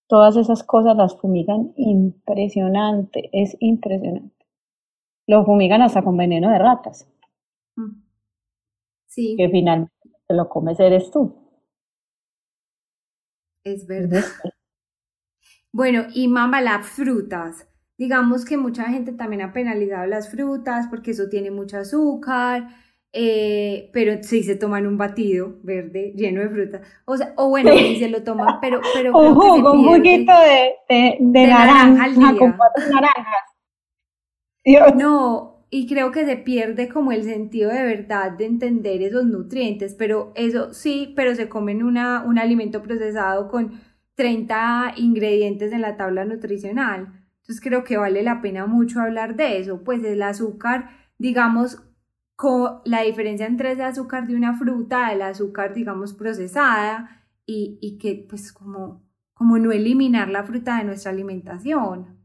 todas 0.08 0.36
esas 0.36 0.64
cosas 0.64 0.96
las 0.96 1.14
fumigan 1.20 1.74
impresionante, 1.76 3.28
es 3.32 3.56
impresionante 3.60 4.38
lo 5.28 5.44
fumigan 5.44 5.82
hasta 5.82 6.02
con 6.02 6.16
veneno 6.16 6.50
de 6.50 6.58
ratas. 6.58 7.06
Mm. 7.76 8.02
Sí. 9.06 9.36
Que 9.36 9.48
finalmente 9.48 9.92
lo 10.30 10.48
comes 10.48 10.80
eres 10.80 11.10
tú. 11.10 11.36
Es 13.64 13.86
verdad. 13.86 14.24
Bueno, 15.70 16.06
y 16.14 16.28
mamá, 16.28 16.62
las 16.62 16.86
frutas. 16.86 17.68
Digamos 17.98 18.44
que 18.44 18.56
mucha 18.56 18.84
gente 18.84 19.12
también 19.12 19.42
ha 19.42 19.52
penalizado 19.52 20.06
las 20.06 20.30
frutas 20.30 20.86
porque 20.88 21.10
eso 21.10 21.28
tiene 21.28 21.50
mucho 21.50 21.78
azúcar, 21.78 22.68
eh, 23.12 23.90
pero 23.92 24.22
si 24.22 24.44
se 24.44 24.54
toman 24.54 24.86
un 24.86 24.96
batido 24.96 25.56
verde 25.62 26.12
lleno 26.14 26.40
de 26.40 26.48
fruta. 26.48 26.80
O 27.06 27.16
sea, 27.16 27.34
o 27.36 27.48
bueno, 27.48 27.72
si 27.76 27.96
se 27.96 28.08
lo 28.08 28.22
toman, 28.22 28.60
pero... 28.60 28.80
pero 28.94 29.18
un 29.18 29.34
jugo, 29.34 29.72
un 29.72 29.84
juguito 29.84 30.32
de, 30.32 31.16
de, 31.18 31.46
naranja, 31.48 32.06
naranja 32.06 32.38
con 32.38 32.52
cuatro 32.52 32.84
naranjas. 32.88 33.24
No, 34.96 35.64
y 35.70 35.86
creo 35.86 36.12
que 36.12 36.26
se 36.26 36.36
pierde 36.36 36.88
como 36.88 37.10
el 37.10 37.24
sentido 37.24 37.70
de 37.70 37.82
verdad 37.82 38.32
de 38.32 38.44
entender 38.44 39.02
esos 39.02 39.24
nutrientes, 39.24 39.94
pero 39.94 40.32
eso 40.34 40.74
sí, 40.74 41.14
pero 41.16 41.34
se 41.34 41.48
comen 41.48 41.82
una, 41.82 42.22
un 42.22 42.38
alimento 42.38 42.82
procesado 42.82 43.48
con 43.48 43.80
30 44.14 44.94
ingredientes 44.96 45.72
en 45.72 45.80
la 45.80 45.96
tabla 45.96 46.24
nutricional. 46.24 47.17
Entonces 47.48 47.64
creo 47.66 47.82
que 47.82 47.96
vale 47.96 48.22
la 48.22 48.42
pena 48.42 48.66
mucho 48.66 49.00
hablar 49.00 49.34
de 49.34 49.58
eso, 49.58 49.82
pues 49.82 50.04
el 50.04 50.20
azúcar, 50.20 50.90
digamos, 51.16 51.82
la 52.84 53.02
diferencia 53.04 53.46
entre 53.46 53.72
ese 53.72 53.84
azúcar 53.84 54.26
de 54.26 54.36
una 54.36 54.54
fruta, 54.54 55.10
el 55.14 55.22
azúcar, 55.22 55.72
digamos, 55.72 56.12
procesada 56.12 57.24
y, 57.46 57.78
y 57.80 57.96
que 57.96 58.26
pues 58.28 58.52
como, 58.52 59.00
como 59.32 59.58
no 59.58 59.72
eliminar 59.72 60.28
la 60.28 60.44
fruta 60.44 60.76
de 60.76 60.84
nuestra 60.84 61.10
alimentación. 61.10 62.18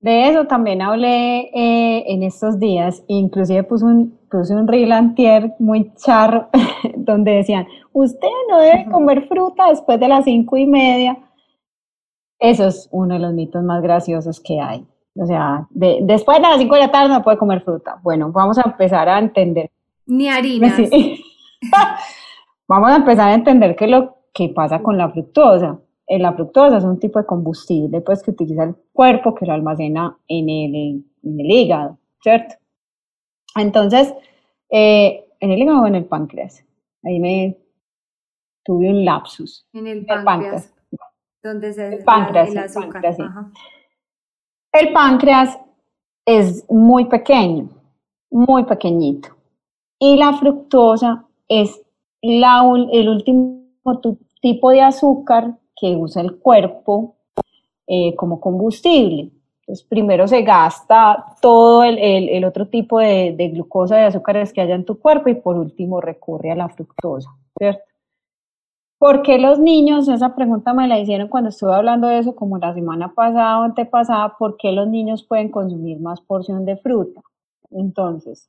De 0.00 0.30
eso 0.30 0.46
también 0.46 0.80
hablé 0.80 1.50
eh, 1.52 2.04
en 2.06 2.22
estos 2.22 2.58
días, 2.58 3.04
inclusive 3.06 3.62
puse 3.64 3.84
un, 3.84 4.18
puse 4.30 4.54
un 4.54 4.66
reel 4.66 4.92
antier 4.92 5.52
muy 5.58 5.92
charro, 5.96 6.48
donde 6.96 7.32
decían, 7.32 7.66
usted 7.92 8.28
no 8.48 8.60
debe 8.60 8.86
comer 8.90 9.28
fruta 9.28 9.68
después 9.68 10.00
de 10.00 10.08
las 10.08 10.24
cinco 10.24 10.56
y 10.56 10.66
media. 10.66 11.18
Eso 12.40 12.66
es 12.66 12.88
uno 12.90 13.14
de 13.14 13.20
los 13.20 13.32
mitos 13.32 13.62
más 13.62 13.82
graciosos 13.82 14.40
que 14.40 14.60
hay. 14.60 14.84
O 15.14 15.26
sea, 15.26 15.66
después 15.70 16.38
de 16.38 16.42
las 16.42 16.58
cinco 16.58 16.74
de 16.74 16.82
la 16.82 16.90
tarde 16.90 17.10
no 17.10 17.22
puede 17.22 17.38
comer 17.38 17.62
fruta. 17.62 18.00
Bueno, 18.02 18.32
vamos 18.32 18.58
a 18.58 18.62
empezar 18.62 19.08
a 19.08 19.18
entender. 19.18 19.70
Ni 20.06 20.28
harinas. 20.28 20.72
vamos 22.68 22.90
a 22.90 22.96
empezar 22.96 23.28
a 23.28 23.34
entender 23.34 23.76
qué 23.76 23.84
es 23.84 23.90
lo 23.90 24.16
que 24.32 24.48
pasa 24.48 24.82
con 24.82 24.96
la 24.96 25.10
fructosa 25.10 25.78
la 26.18 26.32
fructosa 26.32 26.78
es 26.78 26.84
un 26.84 26.98
tipo 26.98 27.18
de 27.18 27.26
combustible 27.26 28.00
pues, 28.00 28.22
que 28.22 28.32
utiliza 28.32 28.64
el 28.64 28.74
cuerpo, 28.92 29.34
que 29.34 29.46
lo 29.46 29.52
almacena 29.52 30.18
en 30.26 30.48
el, 30.48 30.74
en 31.22 31.40
el 31.40 31.50
hígado, 31.50 31.98
¿cierto? 32.22 32.56
Entonces, 33.54 34.12
eh, 34.70 35.26
en 35.38 35.50
el 35.50 35.60
hígado 35.60 35.82
o 35.82 35.86
en 35.86 35.94
el 35.94 36.06
páncreas. 36.06 36.64
Ahí 37.04 37.20
me 37.20 37.56
tuve 38.64 38.90
un 38.90 39.04
lapsus. 39.04 39.66
En 39.72 39.86
el 39.86 40.04
páncreas. 40.04 40.74
Donde 41.42 41.72
se 41.72 41.94
el 41.94 42.04
páncreas, 42.04 42.50
el, 42.50 42.58
azúcar. 42.58 43.02
el 44.72 44.92
páncreas 44.92 45.58
es 46.26 46.64
muy 46.68 47.06
pequeño, 47.06 47.68
muy 48.30 48.64
pequeñito. 48.64 49.30
Y 49.98 50.16
la 50.16 50.34
fructosa 50.34 51.24
es 51.48 51.80
la, 52.22 52.62
el 52.92 53.08
último 53.08 53.60
tipo 54.40 54.70
de 54.70 54.82
azúcar 54.82 55.58
que 55.74 55.96
usa 55.96 56.22
el 56.22 56.38
cuerpo 56.38 57.16
eh, 57.86 58.14
como 58.16 58.40
combustible. 58.40 59.30
Entonces, 59.60 59.86
primero 59.88 60.28
se 60.28 60.42
gasta 60.42 61.36
todo 61.40 61.84
el, 61.84 61.98
el, 61.98 62.44
otro 62.44 62.68
tipo 62.68 62.98
de, 62.98 63.34
de, 63.36 63.48
glucosa, 63.48 63.96
de 63.96 64.04
azúcares 64.04 64.52
que 64.52 64.60
haya 64.60 64.74
en 64.74 64.84
tu 64.84 64.98
cuerpo 64.98 65.28
y 65.28 65.34
por 65.34 65.56
último 65.56 66.00
recurre 66.00 66.50
a 66.50 66.56
la 66.56 66.68
fructosa, 66.68 67.30
¿cierto? 67.56 67.89
¿Por 69.00 69.22
qué 69.22 69.38
los 69.38 69.58
niños, 69.58 70.06
esa 70.08 70.36
pregunta 70.36 70.74
me 70.74 70.86
la 70.86 71.00
hicieron 71.00 71.26
cuando 71.28 71.48
estuve 71.48 71.74
hablando 71.74 72.06
de 72.06 72.18
eso 72.18 72.36
como 72.36 72.58
la 72.58 72.72
semana 72.72 73.12
pasada 73.14 73.58
o 73.58 73.62
antepasada, 73.62 74.36
¿por 74.38 74.56
qué 74.56 74.70
los 74.70 74.86
niños 74.86 75.24
pueden 75.24 75.50
consumir 75.50 75.98
más 75.98 76.20
porción 76.20 76.64
de 76.64 76.76
fruta? 76.76 77.20
Entonces, 77.70 78.48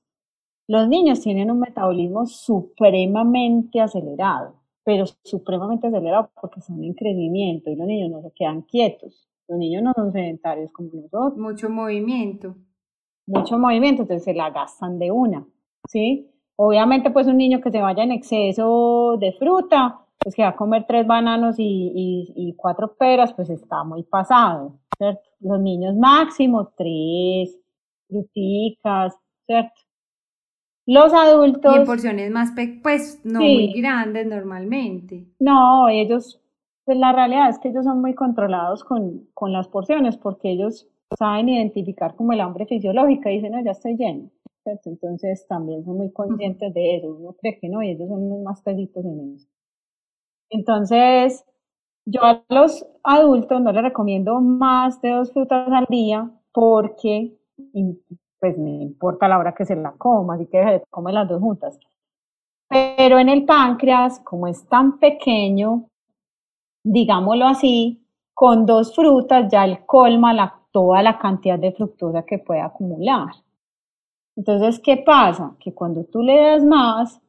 los 0.67 0.87
niños 0.87 1.21
tienen 1.21 1.49
un 1.49 1.59
metabolismo 1.59 2.27
supremamente 2.27 3.81
acelerado 3.81 4.61
pero 4.83 5.05
supremamente 5.23 5.87
acelerado 5.87 6.31
porque 6.39 6.59
están 6.59 6.83
en 6.83 6.93
crecimiento 6.93 7.69
y 7.69 7.75
los 7.75 7.87
niños 7.87 8.11
no 8.11 8.21
se 8.21 8.31
quedan 8.31 8.61
quietos. 8.63 9.27
Los 9.47 9.59
niños 9.59 9.83
no 9.83 9.93
son 9.95 10.11
sedentarios 10.11 10.71
como 10.71 10.89
nosotros. 10.93 11.37
Mucho 11.37 11.69
movimiento. 11.69 12.55
Mucho 13.27 13.57
movimiento, 13.57 14.01
entonces 14.03 14.23
se 14.23 14.33
la 14.33 14.49
gastan 14.49 14.97
de 14.97 15.11
una, 15.11 15.45
¿sí? 15.87 16.27
Obviamente, 16.55 17.11
pues 17.11 17.27
un 17.27 17.37
niño 17.37 17.61
que 17.61 17.71
se 17.71 17.81
vaya 17.81 18.03
en 18.03 18.11
exceso 18.11 19.17
de 19.19 19.31
fruta, 19.33 20.00
pues 20.21 20.35
que 20.35 20.43
va 20.43 20.49
a 20.49 20.55
comer 20.55 20.85
tres 20.87 21.07
bananos 21.07 21.55
y, 21.57 22.31
y, 22.35 22.53
cuatro 22.55 22.95
peras, 22.95 23.33
pues 23.33 23.49
está 23.49 23.83
muy 23.83 24.03
pasado, 24.03 24.79
¿cierto? 24.97 25.21
Los 25.39 25.59
niños 25.59 25.95
máximo 25.95 26.71
tres 26.77 27.57
fruticas, 28.07 29.15
¿cierto? 29.47 29.81
Los 30.85 31.13
adultos... 31.13 31.75
Y 31.75 31.79
en 31.79 31.85
porciones 31.85 32.31
más, 32.31 32.51
pues 32.83 33.19
no 33.23 33.39
muy 33.39 33.73
grandes 33.73 34.27
normalmente. 34.27 35.25
No, 35.39 35.89
ellos, 35.89 36.39
pues 36.85 36.97
la 36.97 37.13
realidad 37.13 37.49
es 37.49 37.57
que 37.59 37.69
ellos 37.69 37.85
son 37.85 38.01
muy 38.01 38.13
controlados 38.13 38.83
con, 38.83 39.27
con 39.33 39.51
las 39.53 39.67
porciones 39.67 40.17
porque 40.17 40.51
ellos 40.51 40.87
saben 41.17 41.49
identificar 41.49 42.15
como 42.15 42.33
el 42.33 42.41
hambre 42.41 42.67
fisiológica 42.67 43.31
y 43.31 43.35
dicen, 43.35 43.53
no, 43.53 43.63
ya 43.63 43.71
estoy 43.71 43.95
lleno. 43.97 44.29
Entonces 44.65 45.47
también 45.47 45.83
son 45.83 45.97
muy 45.97 46.11
conscientes 46.11 46.71
de 46.73 46.97
eso. 46.97 47.07
Uno 47.07 47.33
cree 47.33 47.57
que 47.59 47.69
no 47.69 47.81
y 47.81 47.89
ellos 47.89 48.07
son 48.07 48.29
los 48.29 48.41
más 48.41 48.61
pesitos 48.61 49.03
en 49.03 49.35
eso. 49.35 49.47
Entonces, 50.51 51.45
yo 52.05 52.23
a 52.23 52.43
los 52.49 52.85
adultos 53.03 53.61
no 53.61 53.71
les 53.71 53.83
recomiendo 53.83 54.39
más 54.41 55.01
de 55.01 55.11
dos 55.11 55.31
frutas 55.31 55.67
al 55.71 55.85
día 55.89 56.29
porque 56.51 57.33
pues 58.39 58.57
me 58.57 58.71
importa 58.81 59.27
la 59.27 59.37
hora 59.37 59.53
que 59.53 59.65
se 59.65 59.75
la 59.75 59.93
coma, 59.93 60.35
así 60.35 60.47
que 60.47 60.83
come 60.89 61.13
las 61.13 61.27
dos 61.29 61.39
juntas. 61.39 61.79
Pero 62.67 63.19
en 63.19 63.29
el 63.29 63.45
páncreas, 63.45 64.19
como 64.19 64.47
es 64.47 64.67
tan 64.67 64.99
pequeño, 64.99 65.87
digámoslo 66.83 67.45
así, 67.47 68.05
con 68.33 68.65
dos 68.65 68.95
frutas 68.95 69.51
ya 69.51 69.65
él 69.65 69.85
colma 69.85 70.33
la, 70.33 70.59
toda 70.71 71.01
la 71.03 71.17
cantidad 71.17 71.59
de 71.59 71.71
fructosa 71.71 72.23
que 72.23 72.39
puede 72.39 72.61
acumular. 72.61 73.27
Entonces, 74.35 74.79
¿qué 74.79 74.97
pasa? 74.97 75.55
Que 75.59 75.73
cuando 75.73 76.03
tú 76.05 76.21
le 76.21 76.41
das 76.41 76.63
más, 76.63 77.21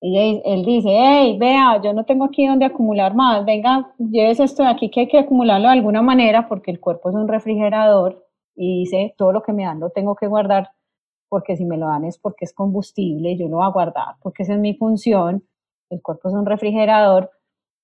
él 0.00 0.64
dice, 0.64 0.88
hey, 0.90 1.36
vea, 1.38 1.80
yo 1.82 1.92
no 1.92 2.04
tengo 2.04 2.24
aquí 2.24 2.46
donde 2.46 2.64
acumular 2.64 3.14
más, 3.14 3.44
venga, 3.44 3.92
lleves 3.98 4.40
esto 4.40 4.62
de 4.62 4.70
aquí 4.70 4.90
que 4.90 5.00
hay 5.00 5.08
que 5.08 5.18
acumularlo 5.18 5.68
de 5.68 5.74
alguna 5.74 6.00
manera 6.00 6.48
porque 6.48 6.70
el 6.70 6.80
cuerpo 6.80 7.10
es 7.10 7.14
un 7.14 7.28
refrigerador 7.28 8.24
y 8.56 8.80
dice, 8.80 9.14
todo 9.18 9.32
lo 9.32 9.42
que 9.42 9.52
me 9.52 9.64
dan 9.64 9.80
lo 9.80 9.90
tengo 9.90 10.14
que 10.14 10.26
guardar 10.26 10.70
porque 11.28 11.56
si 11.56 11.64
me 11.64 11.76
lo 11.76 11.86
dan 11.86 12.04
es 12.04 12.18
porque 12.18 12.44
es 12.46 12.54
combustible, 12.54 13.36
yo 13.36 13.48
lo 13.48 13.58
voy 13.58 13.66
a 13.66 13.70
guardar 13.70 14.16
porque 14.22 14.42
esa 14.42 14.54
es 14.54 14.58
mi 14.58 14.74
función, 14.74 15.44
el 15.90 16.00
cuerpo 16.02 16.28
es 16.28 16.34
un 16.34 16.46
refrigerador. 16.46 17.30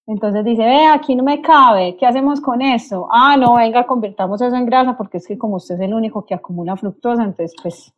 Entonces 0.08 0.44
dice, 0.44 0.64
ve, 0.64 0.86
aquí 0.86 1.16
no 1.16 1.24
me 1.24 1.42
cabe, 1.42 1.96
¿qué 1.96 2.06
hacemos 2.06 2.40
con 2.40 2.62
eso? 2.62 3.08
Ah, 3.10 3.36
no, 3.36 3.56
venga, 3.56 3.86
convirtamos 3.86 4.40
eso 4.40 4.54
en 4.54 4.64
grasa 4.64 4.96
porque 4.96 5.18
es 5.18 5.26
que 5.26 5.36
como 5.36 5.56
usted 5.56 5.74
es 5.74 5.80
el 5.80 5.94
único 5.94 6.24
que 6.24 6.34
acumula 6.34 6.76
fructosa, 6.76 7.24
entonces 7.24 7.54
pues, 7.60 7.92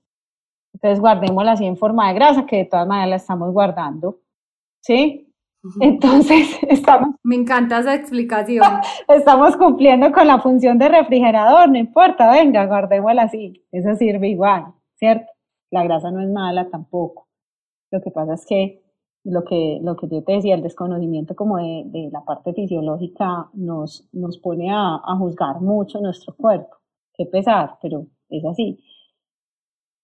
entonces 0.79 1.01
guardémosla 1.01 1.53
así 1.53 1.67
en 1.67 1.77
forma 1.77 2.09
de 2.09 2.15
grasa, 2.15 2.47
que 2.47 2.59
de 2.59 2.65
todas 2.67 2.87
maneras 2.87 3.11
la 3.11 3.17
estamos 3.17 3.53
guardando, 3.53 4.21
¿sí? 4.81 5.35
Entonces, 5.81 6.57
estamos... 6.69 7.17
Me 7.25 7.35
encanta 7.35 7.81
esa 7.81 7.97
explicación. 7.97 8.65
estamos 9.09 9.57
cumpliendo 9.57 10.13
con 10.13 10.29
la 10.29 10.41
función 10.41 10.79
de 10.79 10.89
refrigerador, 10.89 11.69
no 11.69 11.79
importa, 11.79 12.31
venga, 12.31 12.65
guardémosla 12.67 13.23
así. 13.23 13.67
Eso 13.73 13.97
sirve 13.97 14.29
igual, 14.29 14.67
¿cierto? 14.95 15.27
La 15.73 15.83
grasa 15.83 16.13
no 16.13 16.21
es 16.21 16.31
mala 16.31 16.71
tampoco. 16.71 17.27
Lo 17.91 18.01
que 18.01 18.13
pasa 18.13 18.35
es 18.35 18.47
que 18.47 18.81
lo 19.25 19.43
que, 19.45 19.81
lo 19.83 19.97
que 19.97 20.07
yo 20.09 20.23
te 20.23 20.35
decía, 20.35 20.55
el 20.55 20.63
desconocimiento 20.63 21.35
como 21.35 21.57
de, 21.57 21.83
de 21.87 22.09
la 22.13 22.25
parte 22.25 22.55
fisiológica 22.55 23.49
nos, 23.53 24.09
nos 24.13 24.39
pone 24.39 24.71
a, 24.71 25.01
a 25.05 25.17
juzgar 25.17 25.61
mucho 25.61 26.01
nuestro 26.01 26.37
cuerpo. 26.37 26.77
Qué 27.15 27.27
pesar, 27.27 27.79
pero 27.83 28.07
es 28.29 28.45
así. 28.45 28.79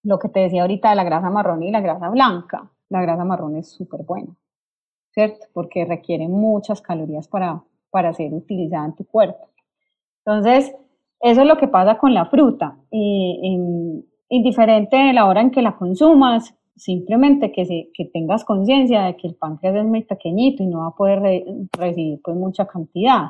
Lo 0.04 0.18
que 0.18 0.28
te 0.28 0.40
decía 0.40 0.62
ahorita 0.62 0.90
de 0.90 0.96
la 0.96 1.04
grasa 1.04 1.28
marrón 1.30 1.62
y 1.64 1.72
la 1.72 1.80
grasa 1.80 2.08
blanca. 2.08 2.70
La 2.88 3.02
grasa 3.02 3.24
marrón 3.24 3.56
es 3.56 3.72
súper 3.72 4.02
buena 4.04 4.36
¿cierto? 5.14 5.46
Porque 5.52 5.84
requiere 5.84 6.28
muchas 6.28 6.82
calorías 6.82 7.28
para, 7.28 7.62
para 7.90 8.12
ser 8.12 8.34
utilizada 8.34 8.86
en 8.86 8.94
tu 8.96 9.06
cuerpo. 9.06 9.48
Entonces, 10.24 10.74
eso 11.20 11.40
es 11.42 11.46
lo 11.46 11.56
que 11.56 11.68
pasa 11.68 11.96
con 11.96 12.12
la 12.12 12.26
fruta. 12.26 12.76
indiferente 14.28 14.96
de 14.96 15.12
la 15.12 15.26
hora 15.26 15.40
en 15.40 15.50
que 15.52 15.62
la 15.62 15.76
consumas, 15.76 16.54
simplemente 16.74 17.52
que, 17.52 17.64
se, 17.64 17.90
que 17.94 18.06
tengas 18.06 18.44
conciencia 18.44 19.02
de 19.02 19.16
que 19.16 19.28
el 19.28 19.36
páncreas 19.36 19.76
es 19.76 19.84
muy 19.84 20.02
pequeñito 20.02 20.62
y 20.62 20.66
no 20.66 20.80
va 20.80 20.88
a 20.88 20.96
poder 20.96 21.44
recibir 21.72 22.20
pues 22.22 22.36
mucha 22.36 22.66
cantidad. 22.66 23.28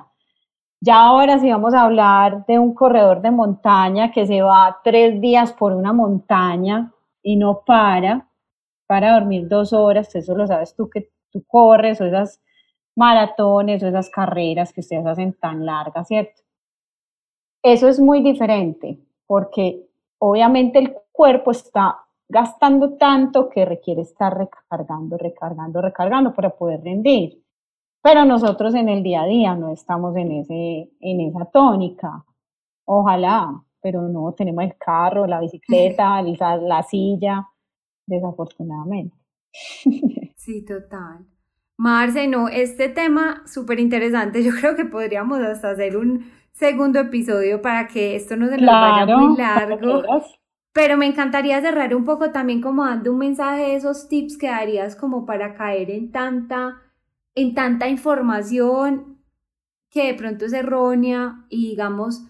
Ya 0.86 1.00
ahora 1.00 1.38
si 1.38 1.50
vamos 1.50 1.72
a 1.72 1.80
hablar 1.80 2.44
de 2.44 2.58
un 2.58 2.74
corredor 2.74 3.22
de 3.22 3.30
montaña 3.30 4.12
que 4.12 4.26
se 4.26 4.42
va 4.42 4.80
tres 4.84 5.18
días 5.18 5.50
por 5.54 5.72
una 5.72 5.94
montaña 5.94 6.92
y 7.22 7.36
no 7.36 7.62
para, 7.64 8.28
para 8.86 9.14
dormir 9.14 9.48
dos 9.48 9.72
horas, 9.72 10.14
eso 10.14 10.34
lo 10.36 10.46
sabes 10.46 10.76
tú 10.76 10.90
que 10.90 11.08
tú 11.32 11.42
corres 11.46 12.02
o 12.02 12.04
esas 12.04 12.42
maratones 12.96 13.82
o 13.82 13.88
esas 13.88 14.10
carreras 14.10 14.74
que 14.74 14.82
ustedes 14.82 15.06
hacen 15.06 15.32
tan 15.32 15.64
largas, 15.64 16.06
¿cierto? 16.06 16.42
Eso 17.62 17.88
es 17.88 17.98
muy 17.98 18.20
diferente 18.20 18.98
porque 19.26 19.86
obviamente 20.18 20.80
el 20.80 20.94
cuerpo 21.12 21.52
está 21.52 21.96
gastando 22.28 22.98
tanto 22.98 23.48
que 23.48 23.64
requiere 23.64 24.02
estar 24.02 24.36
recargando, 24.36 25.16
recargando, 25.16 25.80
recargando 25.80 26.34
para 26.34 26.50
poder 26.50 26.82
rendir. 26.82 27.42
Pero 28.04 28.26
nosotros 28.26 28.74
en 28.74 28.90
el 28.90 29.02
día 29.02 29.22
a 29.22 29.26
día 29.26 29.54
no 29.56 29.72
estamos 29.72 30.14
en, 30.16 30.30
ese, 30.30 30.90
en 31.00 31.20
esa 31.22 31.46
tónica. 31.46 32.22
Ojalá, 32.84 33.50
pero 33.80 34.02
no, 34.02 34.34
tenemos 34.34 34.62
el 34.62 34.76
carro, 34.76 35.26
la 35.26 35.40
bicicleta, 35.40 36.20
la, 36.60 36.82
silla, 36.82 37.48
desafortunadamente. 38.06 39.16
Sí, 40.36 40.62
total. 40.62 41.24
Marce, 41.78 42.28
no, 42.28 42.48
este 42.48 42.90
tema 42.90 43.42
súper 43.46 43.80
interesante, 43.80 44.44
yo 44.44 44.52
creo 44.60 44.76
que 44.76 44.84
podríamos 44.84 45.40
hasta 45.40 45.70
hacer 45.70 45.96
un 45.96 46.30
segundo 46.52 47.00
episodio 47.00 47.62
para 47.62 47.86
que 47.86 48.14
esto 48.14 48.36
no 48.36 48.48
se 48.48 48.58
nos 48.58 48.66
vaya 48.66 49.16
muy 49.16 49.38
largo. 49.38 50.02
Pero 50.74 50.98
me 50.98 51.06
encantaría 51.06 51.62
cerrar 51.62 51.94
un 51.94 52.04
poco 52.04 52.30
también 52.30 52.60
como 52.60 52.84
dando 52.84 53.12
un 53.12 53.18
mensaje 53.18 53.62
de 53.62 53.76
esos 53.76 54.06
tips 54.08 54.36
que 54.36 54.48
darías 54.48 54.94
como 54.94 55.24
para 55.24 55.54
caer 55.54 55.90
en 55.90 56.12
tanta, 56.12 56.82
en 57.34 57.54
tanta 57.54 57.88
información 57.88 59.18
que 59.90 60.06
de 60.06 60.14
pronto 60.14 60.44
es 60.46 60.52
errónea 60.52 61.44
y 61.48 61.68
digamos 61.68 62.22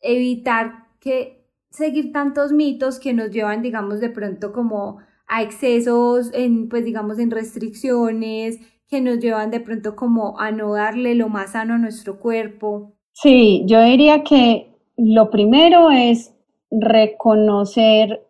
evitar 0.00 0.88
que 1.00 1.46
seguir 1.70 2.12
tantos 2.12 2.52
mitos 2.52 2.98
que 2.98 3.14
nos 3.14 3.30
llevan 3.30 3.62
digamos 3.62 4.00
de 4.00 4.10
pronto 4.10 4.52
como 4.52 4.98
a 5.26 5.42
excesos 5.42 6.30
en 6.34 6.68
pues 6.68 6.84
digamos 6.84 7.18
en 7.18 7.30
restricciones 7.30 8.58
que 8.92 9.00
nos 9.00 9.20
llevan 9.20 9.50
de 9.50 9.60
pronto 9.60 9.96
como 9.96 10.38
a 10.38 10.50
no 10.50 10.74
darle 10.74 11.14
lo 11.14 11.30
más 11.30 11.52
sano 11.52 11.74
a 11.74 11.78
nuestro 11.78 12.20
cuerpo. 12.20 12.92
Sí, 13.12 13.62
yo 13.64 13.82
diría 13.82 14.22
que 14.22 14.76
lo 14.98 15.30
primero 15.30 15.90
es 15.90 16.34
reconocer 16.70 18.22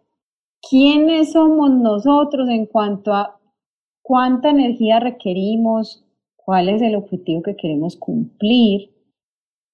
quiénes 0.70 1.32
somos 1.32 1.70
nosotros 1.72 2.48
en 2.48 2.66
cuanto 2.66 3.12
a 3.12 3.40
cuánta 4.02 4.50
energía 4.50 5.00
requerimos, 5.00 6.04
cuál 6.36 6.68
es 6.68 6.82
el 6.82 6.96
objetivo 6.96 7.42
que 7.42 7.56
queremos 7.56 7.96
cumplir 7.96 8.90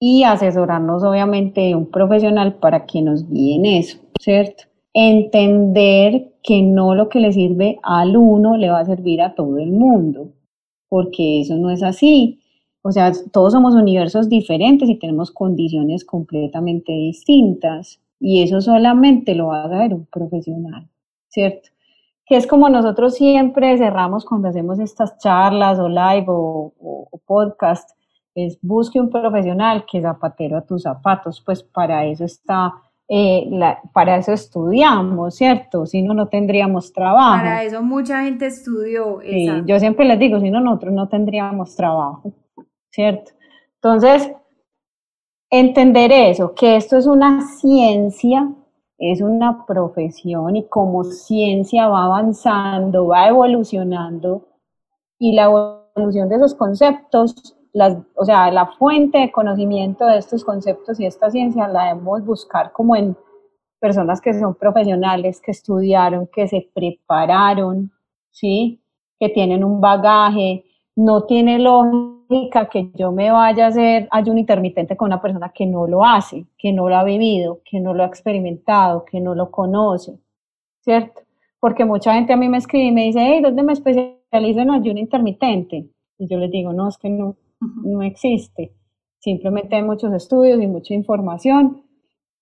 y 0.01 0.23
asesorarnos 0.23 1.03
obviamente 1.03 1.63
de 1.63 1.75
un 1.75 1.91
profesional 1.91 2.55
para 2.55 2.87
que 2.87 3.03
nos 3.03 3.29
guíe 3.29 3.57
en 3.57 3.67
eso, 3.67 3.99
¿cierto? 4.21 4.65
Entender 4.95 6.33
que 6.43 6.63
no 6.63 6.95
lo 6.95 7.09
que 7.09 7.21
le 7.21 7.33
sirve 7.33 7.79
al 7.83 8.17
uno 8.17 8.57
le 8.57 8.71
va 8.71 8.81
a 8.81 8.87
servir 8.87 9.21
a 9.23 9.35
todo 9.35 9.59
el 9.59 9.73
mundo, 9.73 10.33
porque 10.89 11.41
eso 11.41 11.57
no 11.57 11.71
es 11.71 11.83
así. 11.83 12.41
O 12.83 12.93
sea, 12.93 13.13
todos 13.33 13.53
somos 13.53 13.75
universos 13.75 14.29
diferentes 14.29 14.89
y 14.89 14.99
tenemos 14.99 15.31
condiciones 15.31 16.05
completamente 16.05 16.93
distintas. 16.93 18.01
Y 18.21 18.43
eso 18.43 18.61
solamente 18.61 19.35
lo 19.35 19.49
va 19.49 19.65
a 19.65 19.69
saber 19.69 19.95
un 19.95 20.07
profesional, 20.07 20.89
¿cierto? 21.29 21.69
Que 22.29 22.37
es 22.37 22.47
como 22.47 22.69
nosotros 22.69 23.15
siempre 23.15 23.79
cerramos 23.79 24.25
cuando 24.25 24.49
hacemos 24.49 24.79
estas 24.79 25.19
charlas 25.19 25.79
o 25.79 25.89
live 25.89 26.27
o, 26.29 26.73
o, 26.79 27.21
podcast, 27.27 27.91
es 28.35 28.59
busque 28.63 29.01
un 29.01 29.11
profesional 29.11 29.85
que 29.91 30.01
zapatero 30.01 30.59
a 30.59 30.67
tus 30.67 30.83
zapatos, 30.83 31.43
pues 31.45 31.63
para 31.63 32.05
eso 32.07 32.25
está 32.25 32.75
eh, 33.11 33.49
para 33.95 34.19
eso 34.19 34.33
estudiamos, 34.33 35.35
¿cierto? 35.35 35.87
Si 35.87 36.03
no, 36.03 36.13
no 36.13 36.29
tendríamos 36.29 36.93
trabajo. 36.93 37.39
Para 37.39 37.65
eso 37.65 37.83
mucha 37.83 38.23
gente 38.23 38.47
estudió. 38.47 39.21
Sí, 39.23 39.49
yo 39.65 39.79
siempre 39.79 40.05
les 40.05 40.19
digo, 40.19 40.39
si 40.41 40.51
no, 40.51 40.61
nosotros 40.61 40.93
no 40.93 41.09
tendríamos 41.09 41.75
trabajo, 41.75 42.35
¿cierto? 42.91 43.33
Entonces, 43.77 44.31
entender 45.49 46.13
eso, 46.13 46.55
que 46.55 46.77
esto 46.77 46.99
es 46.99 47.07
una 47.07 47.41
ciencia, 47.41 48.53
es 48.99 49.21
una 49.21 49.65
profesión 49.67 50.57
y 50.57 50.67
como 50.67 51.05
ciencia 51.05 51.89
va 51.89 52.05
avanzando, 52.05 53.07
va 53.07 53.29
evolucionando 53.29 54.49
y 55.19 55.33
la 55.33 55.45
evolución 55.45 56.29
de 56.29 56.37
esos 56.37 56.55
conceptos 56.55 57.59
o 58.15 58.25
sea, 58.25 58.51
la 58.51 58.67
fuente 58.79 59.19
de 59.19 59.33
conocimiento 59.33 60.07
de 60.07 60.19
estos 60.19 60.45
conceptos 60.45 60.99
y 61.01 61.07
esta 61.07 61.31
ciencia 61.31 61.69
la 61.69 61.89
debemos 61.89 62.25
buscar 62.25 62.73
como 62.73 62.97
en 62.97 63.17
personas 63.79 64.21
que 64.21 64.35
son 64.35 64.55
profesionales, 64.55 65.41
que 65.41 65.53
estudiaron, 65.53 66.27
que 66.27 66.49
se 66.49 66.69
prepararon, 66.75 67.93
¿sí? 68.31 68.81
Que 69.21 69.29
tienen 69.29 69.63
un 69.63 69.81
bagaje. 69.81 70.65
No 70.99 71.27
tiene 71.27 71.61
lógica 71.61 72.69
que 72.69 72.91
yo 72.97 73.13
me 73.13 73.31
vaya 73.31 73.67
a 73.67 73.69
hacer 73.69 74.09
ayuno 74.11 74.41
intermitente 74.41 74.97
con 74.97 75.07
una 75.07 75.23
persona 75.23 75.53
que 75.55 75.65
no 75.65 75.87
lo 75.87 76.05
hace, 76.05 76.47
que 76.59 76.73
no 76.73 76.89
lo 76.89 76.97
ha 76.97 77.05
vivido, 77.05 77.61
que 77.65 77.79
no 77.79 77.95
lo 77.95 78.03
ha 78.03 78.07
experimentado, 78.07 79.05
que 79.05 79.21
no 79.21 79.37
lo 79.37 79.49
conoce, 79.53 80.19
¿cierto? 80.81 81.23
Porque 81.61 81.85
mucha 81.85 82.15
gente 82.15 82.33
a 82.33 82.37
mí 82.37 82.49
me 82.49 82.59
escribe 82.59 82.87
y 82.87 82.93
me 82.93 83.05
dice, 83.05 83.21
hey, 83.23 83.41
¿dónde 83.41 83.63
me 83.63 83.75
especializo 83.75 84.61
en 84.61 84.71
ayuno 84.73 84.99
intermitente? 84.99 85.89
Y 86.19 86.27
yo 86.27 86.37
les 86.37 86.51
digo, 86.51 86.73
no, 86.73 86.89
es 86.89 86.99
que 86.99 87.11
no, 87.11 87.37
no 87.61 88.03
existe. 88.03 88.73
Simplemente 89.21 89.77
hay 89.77 89.85
muchos 89.85 90.13
estudios 90.13 90.61
y 90.61 90.67
mucha 90.67 90.95
información 90.95 91.85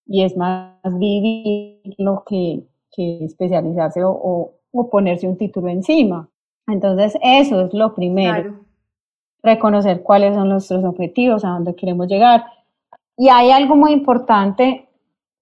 y 0.07 0.23
es 0.23 0.35
más 0.35 0.79
vivirlo 0.99 2.25
que, 2.27 2.63
que 2.91 3.23
especializarse 3.23 4.03
o, 4.03 4.55
o, 4.71 4.91
ponerse 4.91 5.29
un 5.29 5.37
título 5.37 5.69
encima. 5.69 6.31
Entonces, 6.67 7.17
eso 7.23 7.67
es 7.67 7.75
lo 7.75 7.95
primero. 7.95 8.61
Reconocer 9.43 10.03
cuáles 10.03 10.35
son 10.35 10.49
nuestros 10.49 10.85
objetivos, 10.85 11.45
a 11.45 11.51
dónde 11.51 11.75
queremos 11.75 12.09
llegar. 12.09 12.45
Y 13.17 13.29
hay 13.29 13.51
algo 13.51 13.77
muy 13.77 13.93
importante 13.93 14.89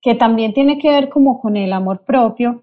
que 0.01 0.14
también 0.14 0.53
tiene 0.53 0.79
que 0.79 0.91
ver 0.91 1.09
como 1.09 1.41
con 1.41 1.57
el 1.57 1.72
amor 1.72 2.01
propio 2.01 2.62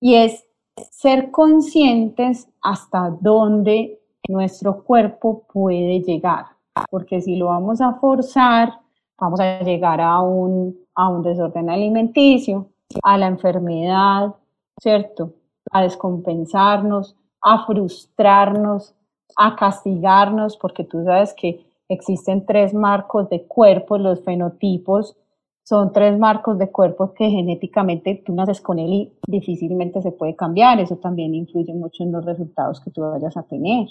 y 0.00 0.16
es 0.16 0.44
ser 0.90 1.30
conscientes 1.30 2.48
hasta 2.60 3.16
dónde 3.20 4.00
nuestro 4.28 4.82
cuerpo 4.82 5.44
puede 5.52 6.00
llegar, 6.00 6.46
porque 6.90 7.20
si 7.20 7.36
lo 7.36 7.46
vamos 7.46 7.80
a 7.80 7.94
forzar, 7.94 8.80
vamos 9.18 9.38
a 9.40 9.60
llegar 9.60 10.00
a 10.00 10.20
un, 10.20 10.76
a 10.94 11.08
un 11.08 11.22
desorden 11.22 11.70
alimenticio, 11.70 12.70
a 13.02 13.18
la 13.18 13.28
enfermedad, 13.28 14.34
¿cierto? 14.80 15.32
A 15.70 15.82
descompensarnos, 15.82 17.16
a 17.44 17.66
frustrarnos, 17.66 18.94
a 19.36 19.54
castigarnos, 19.54 20.56
porque 20.56 20.82
tú 20.82 21.04
sabes 21.04 21.34
que 21.34 21.66
existen 21.88 22.46
tres 22.46 22.72
marcos 22.72 23.28
de 23.28 23.46
cuerpo, 23.46 23.98
los 23.98 24.24
fenotipos, 24.24 25.16
son 25.62 25.92
tres 25.92 26.18
marcos 26.18 26.58
de 26.58 26.70
cuerpo 26.70 27.14
que 27.14 27.30
genéticamente 27.30 28.22
tú 28.24 28.34
naces 28.34 28.60
con 28.60 28.78
él 28.78 28.92
y 28.92 29.12
difícilmente 29.26 30.02
se 30.02 30.12
puede 30.12 30.36
cambiar. 30.36 30.78
Eso 30.80 30.96
también 30.96 31.34
influye 31.34 31.72
mucho 31.72 32.02
en 32.02 32.12
los 32.12 32.24
resultados 32.24 32.80
que 32.80 32.90
tú 32.90 33.00
vayas 33.02 33.36
a 33.36 33.44
tener. 33.44 33.88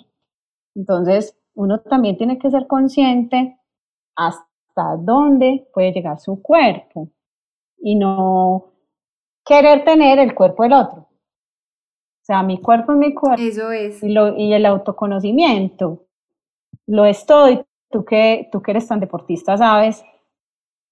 Entonces, 0.76 1.36
uno 1.56 1.80
también 1.80 2.18
tiene 2.18 2.38
que 2.38 2.51
ser 2.51 2.68
consciente 2.68 3.58
hasta 4.16 4.97
dónde 4.99 5.68
puede 5.74 5.93
llegar 5.93 6.20
su 6.20 6.41
cuerpo 6.41 7.10
y 7.80 7.95
no 7.95 8.66
querer 9.43 9.84
tener 9.84 10.20
el 10.20 10.36
cuerpo 10.36 10.64
del 10.64 10.74
otro. 10.74 11.08
O 12.24 12.26
sea, 12.26 12.41
mi 12.41 12.61
cuerpo 12.61 12.93
es 12.93 12.97
mi 12.97 13.13
cuerpo. 13.13 13.41
Eso 13.41 13.69
es. 13.74 14.01
Y, 14.01 14.13
lo, 14.13 14.38
y 14.38 14.53
el 14.53 14.65
autoconocimiento. 14.65 16.05
Lo 16.88 17.03
estoy. 17.03 17.61
Tú 17.89 18.05
que, 18.05 18.47
tú 18.49 18.61
que 18.61 18.71
eres 18.71 18.88
tan 18.88 19.01
deportista 19.01 19.57
sabes 19.57 20.05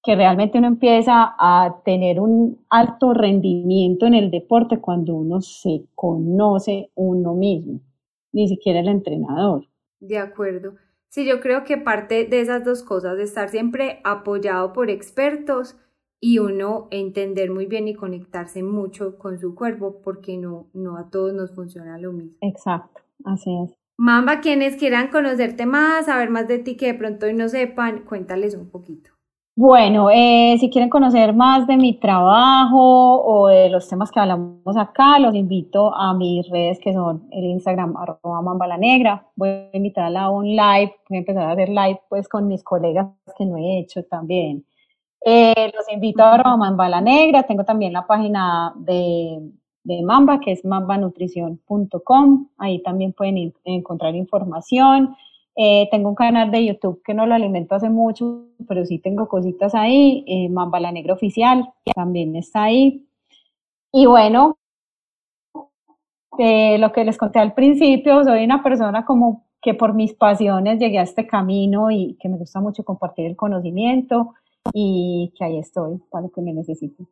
que 0.04 0.16
realmente 0.16 0.58
uno 0.58 0.68
empieza 0.68 1.36
a 1.40 1.82
tener 1.86 2.20
un 2.20 2.66
alto 2.70 3.14
rendimiento 3.14 4.08
en 4.08 4.16
el 4.16 4.30
deporte 4.30 4.82
cuando 4.82 5.16
uno 5.16 5.40
se 5.40 5.86
conoce 5.96 6.92
uno 6.96 7.34
mismo, 7.34 7.80
ni 8.34 8.50
siquiera 8.50 8.82
el 8.82 8.90
entrenador. 8.90 9.66
De 10.02 10.18
acuerdo. 10.18 10.74
Sí, 11.08 11.26
yo 11.26 11.40
creo 11.40 11.64
que 11.64 11.78
parte 11.78 12.26
de 12.26 12.42
esas 12.42 12.66
dos 12.66 12.84
cosas, 12.84 13.16
de 13.16 13.24
estar 13.24 13.48
siempre 13.48 14.02
apoyado 14.04 14.74
por 14.74 14.90
expertos 14.90 15.78
y 16.22 16.38
uno 16.38 16.88
entender 16.92 17.50
muy 17.50 17.66
bien 17.66 17.88
y 17.88 17.96
conectarse 17.96 18.62
mucho 18.62 19.18
con 19.18 19.40
su 19.40 19.56
cuerpo, 19.56 20.02
porque 20.04 20.38
no, 20.38 20.68
no 20.74 20.96
a 20.98 21.10
todos 21.10 21.34
nos 21.34 21.54
funciona 21.54 21.98
lo 21.98 22.14
mismo. 22.14 22.38
Exacto, 22.42 23.02
así 23.26 23.50
es. 23.64 23.76
Mamba, 23.98 24.40
quienes 24.40 24.78
quieran 24.78 25.10
conocerte 25.10 25.66
más, 25.66 26.06
saber 26.06 26.30
más 26.30 26.48
de 26.48 26.60
ti 26.60 26.78
que 26.78 26.88
de 26.88 26.94
pronto 26.94 27.26
hoy 27.26 27.34
no 27.34 27.50
sepan, 27.50 28.04
cuéntales 28.06 28.56
un 28.56 28.70
poquito. 28.70 29.10
Bueno, 29.56 30.10
eh, 30.10 30.56
si 30.60 30.70
quieren 30.70 30.90
conocer 30.90 31.34
más 31.34 31.68
de 31.68 31.76
mi 31.76 32.00
trabajo 32.00 33.22
o 33.22 33.48
de 33.48 33.70
los 33.70 33.88
temas 33.88 34.10
que 34.10 34.20
hablamos 34.20 34.78
acá, 34.78 35.20
los 35.20 35.36
invito 35.36 35.94
a 35.94 36.14
mis 36.14 36.50
redes 36.50 36.80
que 36.80 36.94
son 36.94 37.28
el 37.32 37.44
Instagram 37.44 37.98
arroba 37.98 38.42
mamba 38.42 38.78
negra. 38.78 39.28
Voy 39.36 39.50
a 39.50 39.70
invitar 39.74 40.16
a 40.16 40.30
un 40.30 40.48
live, 40.48 40.96
voy 41.10 41.18
a 41.18 41.20
empezar 41.20 41.44
a 41.44 41.52
hacer 41.52 41.70
live 41.70 42.00
pues 42.10 42.30
con 42.30 42.48
mis 42.48 42.64
colegas 42.64 43.08
que 43.38 43.46
no 43.46 43.58
he 43.58 43.80
hecho 43.80 44.04
también. 44.06 44.66
Eh, 45.24 45.72
los 45.76 45.92
invito 45.92 46.24
a 46.24 46.34
arroba 46.34 46.58
mamba 46.58 46.90
la 46.90 47.02
negra. 47.02 47.44
Tengo 47.44 47.64
también 47.64 47.94
la 47.94 48.08
página 48.08 48.74
de, 48.78 49.40
Mamba 50.04 50.40
que 50.40 50.52
es 50.52 50.64
mambanutrición.com. 50.64 52.48
Ahí 52.58 52.82
también 52.84 53.14
pueden 53.14 53.54
encontrar 53.66 54.16
información. 54.16 55.16
Eh, 55.56 55.90
tengo 55.92 56.10
un 56.10 56.16
canal 56.16 56.50
de 56.50 56.66
YouTube 56.66 57.02
que 57.04 57.14
no 57.14 57.26
lo 57.26 57.36
alimento 57.36 57.76
hace 57.76 57.90
mucho, 57.90 58.46
pero 58.68 58.86
sí 58.86 59.00
tengo 59.00 59.28
cositas 59.28 59.76
ahí. 59.76 60.24
Eh, 60.28 60.50
Mamba 60.50 60.80
la 60.80 60.92
Negra 60.92 61.14
Oficial 61.14 61.74
también 61.94 62.36
está 62.36 62.64
ahí. 62.64 63.06
Y 63.92 64.06
bueno, 64.06 64.58
eh, 66.38 66.78
lo 66.78 66.92
que 66.92 67.04
les 67.04 67.18
conté 67.18 67.40
al 67.40 67.54
principio, 67.54 68.24
soy 68.24 68.44
una 68.46 68.64
persona 68.64 69.06
como 69.06 69.46
que 69.62 69.74
por 69.74 69.94
mis 69.94 70.14
pasiones 70.14 70.80
llegué 70.80 71.00
a 71.00 71.04
este 71.04 71.28
camino 71.28 71.92
y 71.92 72.18
que 72.20 72.30
me 72.30 72.38
gusta 72.38 72.62
mucho 72.62 72.84
compartir 72.84 73.26
el 73.26 73.36
conocimiento. 73.36 74.34
Y 74.74 75.34
que 75.38 75.46
ahí 75.46 75.60
estoy 75.60 76.00
para 76.10 76.24
lo 76.24 76.32
que 76.32 76.42
me 76.42 76.54
necesite. 76.54 77.06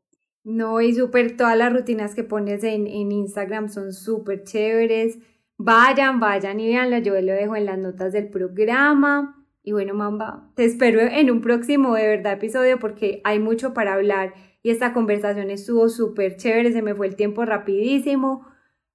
No, 0.44 0.82
y 0.82 0.94
súper, 0.94 1.36
todas 1.36 1.58
las 1.58 1.74
rutinas 1.74 2.16
que 2.16 2.24
pones 2.24 2.64
en, 2.64 2.88
en 2.88 3.12
Instagram 3.12 3.70
son 3.70 3.94
súper 3.94 4.44
chéveres. 4.44 5.20
Vayan, 5.58 6.20
vayan 6.20 6.60
y 6.60 6.70
veanlo, 6.70 6.98
yo 7.00 7.14
lo 7.14 7.34
dejo 7.34 7.56
en 7.56 7.66
las 7.66 7.78
notas 7.78 8.14
del 8.14 8.30
programa. 8.30 9.46
Y 9.64 9.74
bueno, 9.74 9.94
Mamba, 9.94 10.50
te 10.56 10.66
espero 10.66 11.02
en 11.02 11.30
un 11.30 11.42
próximo 11.42 11.94
de 11.94 12.08
verdad 12.08 12.34
episodio 12.34 12.80
porque 12.80 13.22
hay 13.26 13.40
mucho 13.40 13.74
para 13.74 13.94
hablar 13.94 14.34
y 14.64 14.72
esta 14.72 14.94
conversación 14.94 15.50
estuvo 15.52 15.90
súper 15.90 16.38
chévere, 16.38 16.72
se 16.72 16.82
me 16.82 16.96
fue 16.96 17.08
el 17.08 17.16
tiempo 17.16 17.46
rapidísimo. 17.46 18.46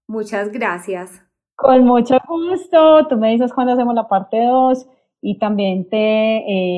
Muchas 0.07 0.51
gracias. 0.51 1.23
Con 1.57 1.85
mucho 1.85 2.17
gusto, 2.27 3.07
tú 3.09 3.17
me 3.17 3.31
dices 3.31 3.53
cuándo 3.53 3.75
hacemos 3.75 3.95
la 3.95 4.09
parte 4.09 4.45
2 4.45 4.89
y 5.21 5.39
también 5.39 5.89
te 5.89 5.99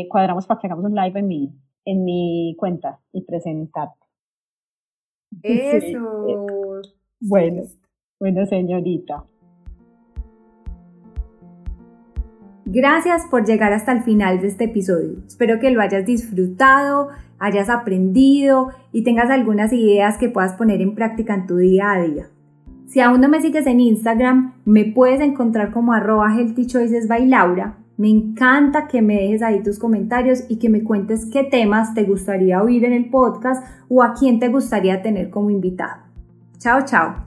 eh, 0.00 0.08
cuadramos 0.08 0.46
para 0.46 0.60
que 0.60 0.66
hagamos 0.66 0.84
un 0.84 0.94
live 0.94 1.18
en 1.18 1.26
mi, 1.26 1.52
en 1.86 2.04
mi 2.04 2.54
cuenta 2.58 3.00
y 3.12 3.22
presentarte. 3.22 4.04
Eso. 5.42 6.82
Bueno, 7.20 7.62
bueno, 8.20 8.44
señorita. 8.46 9.24
Gracias 12.68 13.22
por 13.30 13.46
llegar 13.46 13.72
hasta 13.72 13.92
el 13.92 14.02
final 14.02 14.40
de 14.40 14.48
este 14.48 14.64
episodio. 14.64 15.22
Espero 15.26 15.60
que 15.60 15.70
lo 15.70 15.80
hayas 15.80 16.04
disfrutado, 16.04 17.08
hayas 17.38 17.70
aprendido 17.70 18.70
y 18.92 19.04
tengas 19.04 19.30
algunas 19.30 19.72
ideas 19.72 20.18
que 20.18 20.28
puedas 20.28 20.54
poner 20.54 20.80
en 20.80 20.96
práctica 20.96 21.34
en 21.34 21.46
tu 21.46 21.56
día 21.56 21.92
a 21.92 22.02
día. 22.02 22.26
Si 22.86 23.00
aún 23.00 23.20
no 23.20 23.28
me 23.28 23.40
sigues 23.40 23.66
en 23.66 23.80
Instagram, 23.80 24.54
me 24.64 24.84
puedes 24.84 25.20
encontrar 25.20 25.72
como 25.72 25.92
arroba 25.92 26.34
healthy 26.36 26.66
choices 26.66 27.06
by 27.06 27.26
Laura. 27.26 27.78
Me 27.96 28.08
encanta 28.08 28.88
que 28.88 29.00
me 29.00 29.14
dejes 29.14 29.42
ahí 29.42 29.62
tus 29.62 29.78
comentarios 29.78 30.44
y 30.48 30.56
que 30.56 30.68
me 30.68 30.82
cuentes 30.82 31.26
qué 31.32 31.44
temas 31.44 31.94
te 31.94 32.04
gustaría 32.04 32.62
oír 32.62 32.84
en 32.84 32.92
el 32.92 33.08
podcast 33.10 33.64
o 33.88 34.02
a 34.02 34.14
quién 34.14 34.38
te 34.38 34.48
gustaría 34.48 35.02
tener 35.02 35.30
como 35.30 35.50
invitado. 35.50 36.02
Chao, 36.58 36.84
chao. 36.84 37.25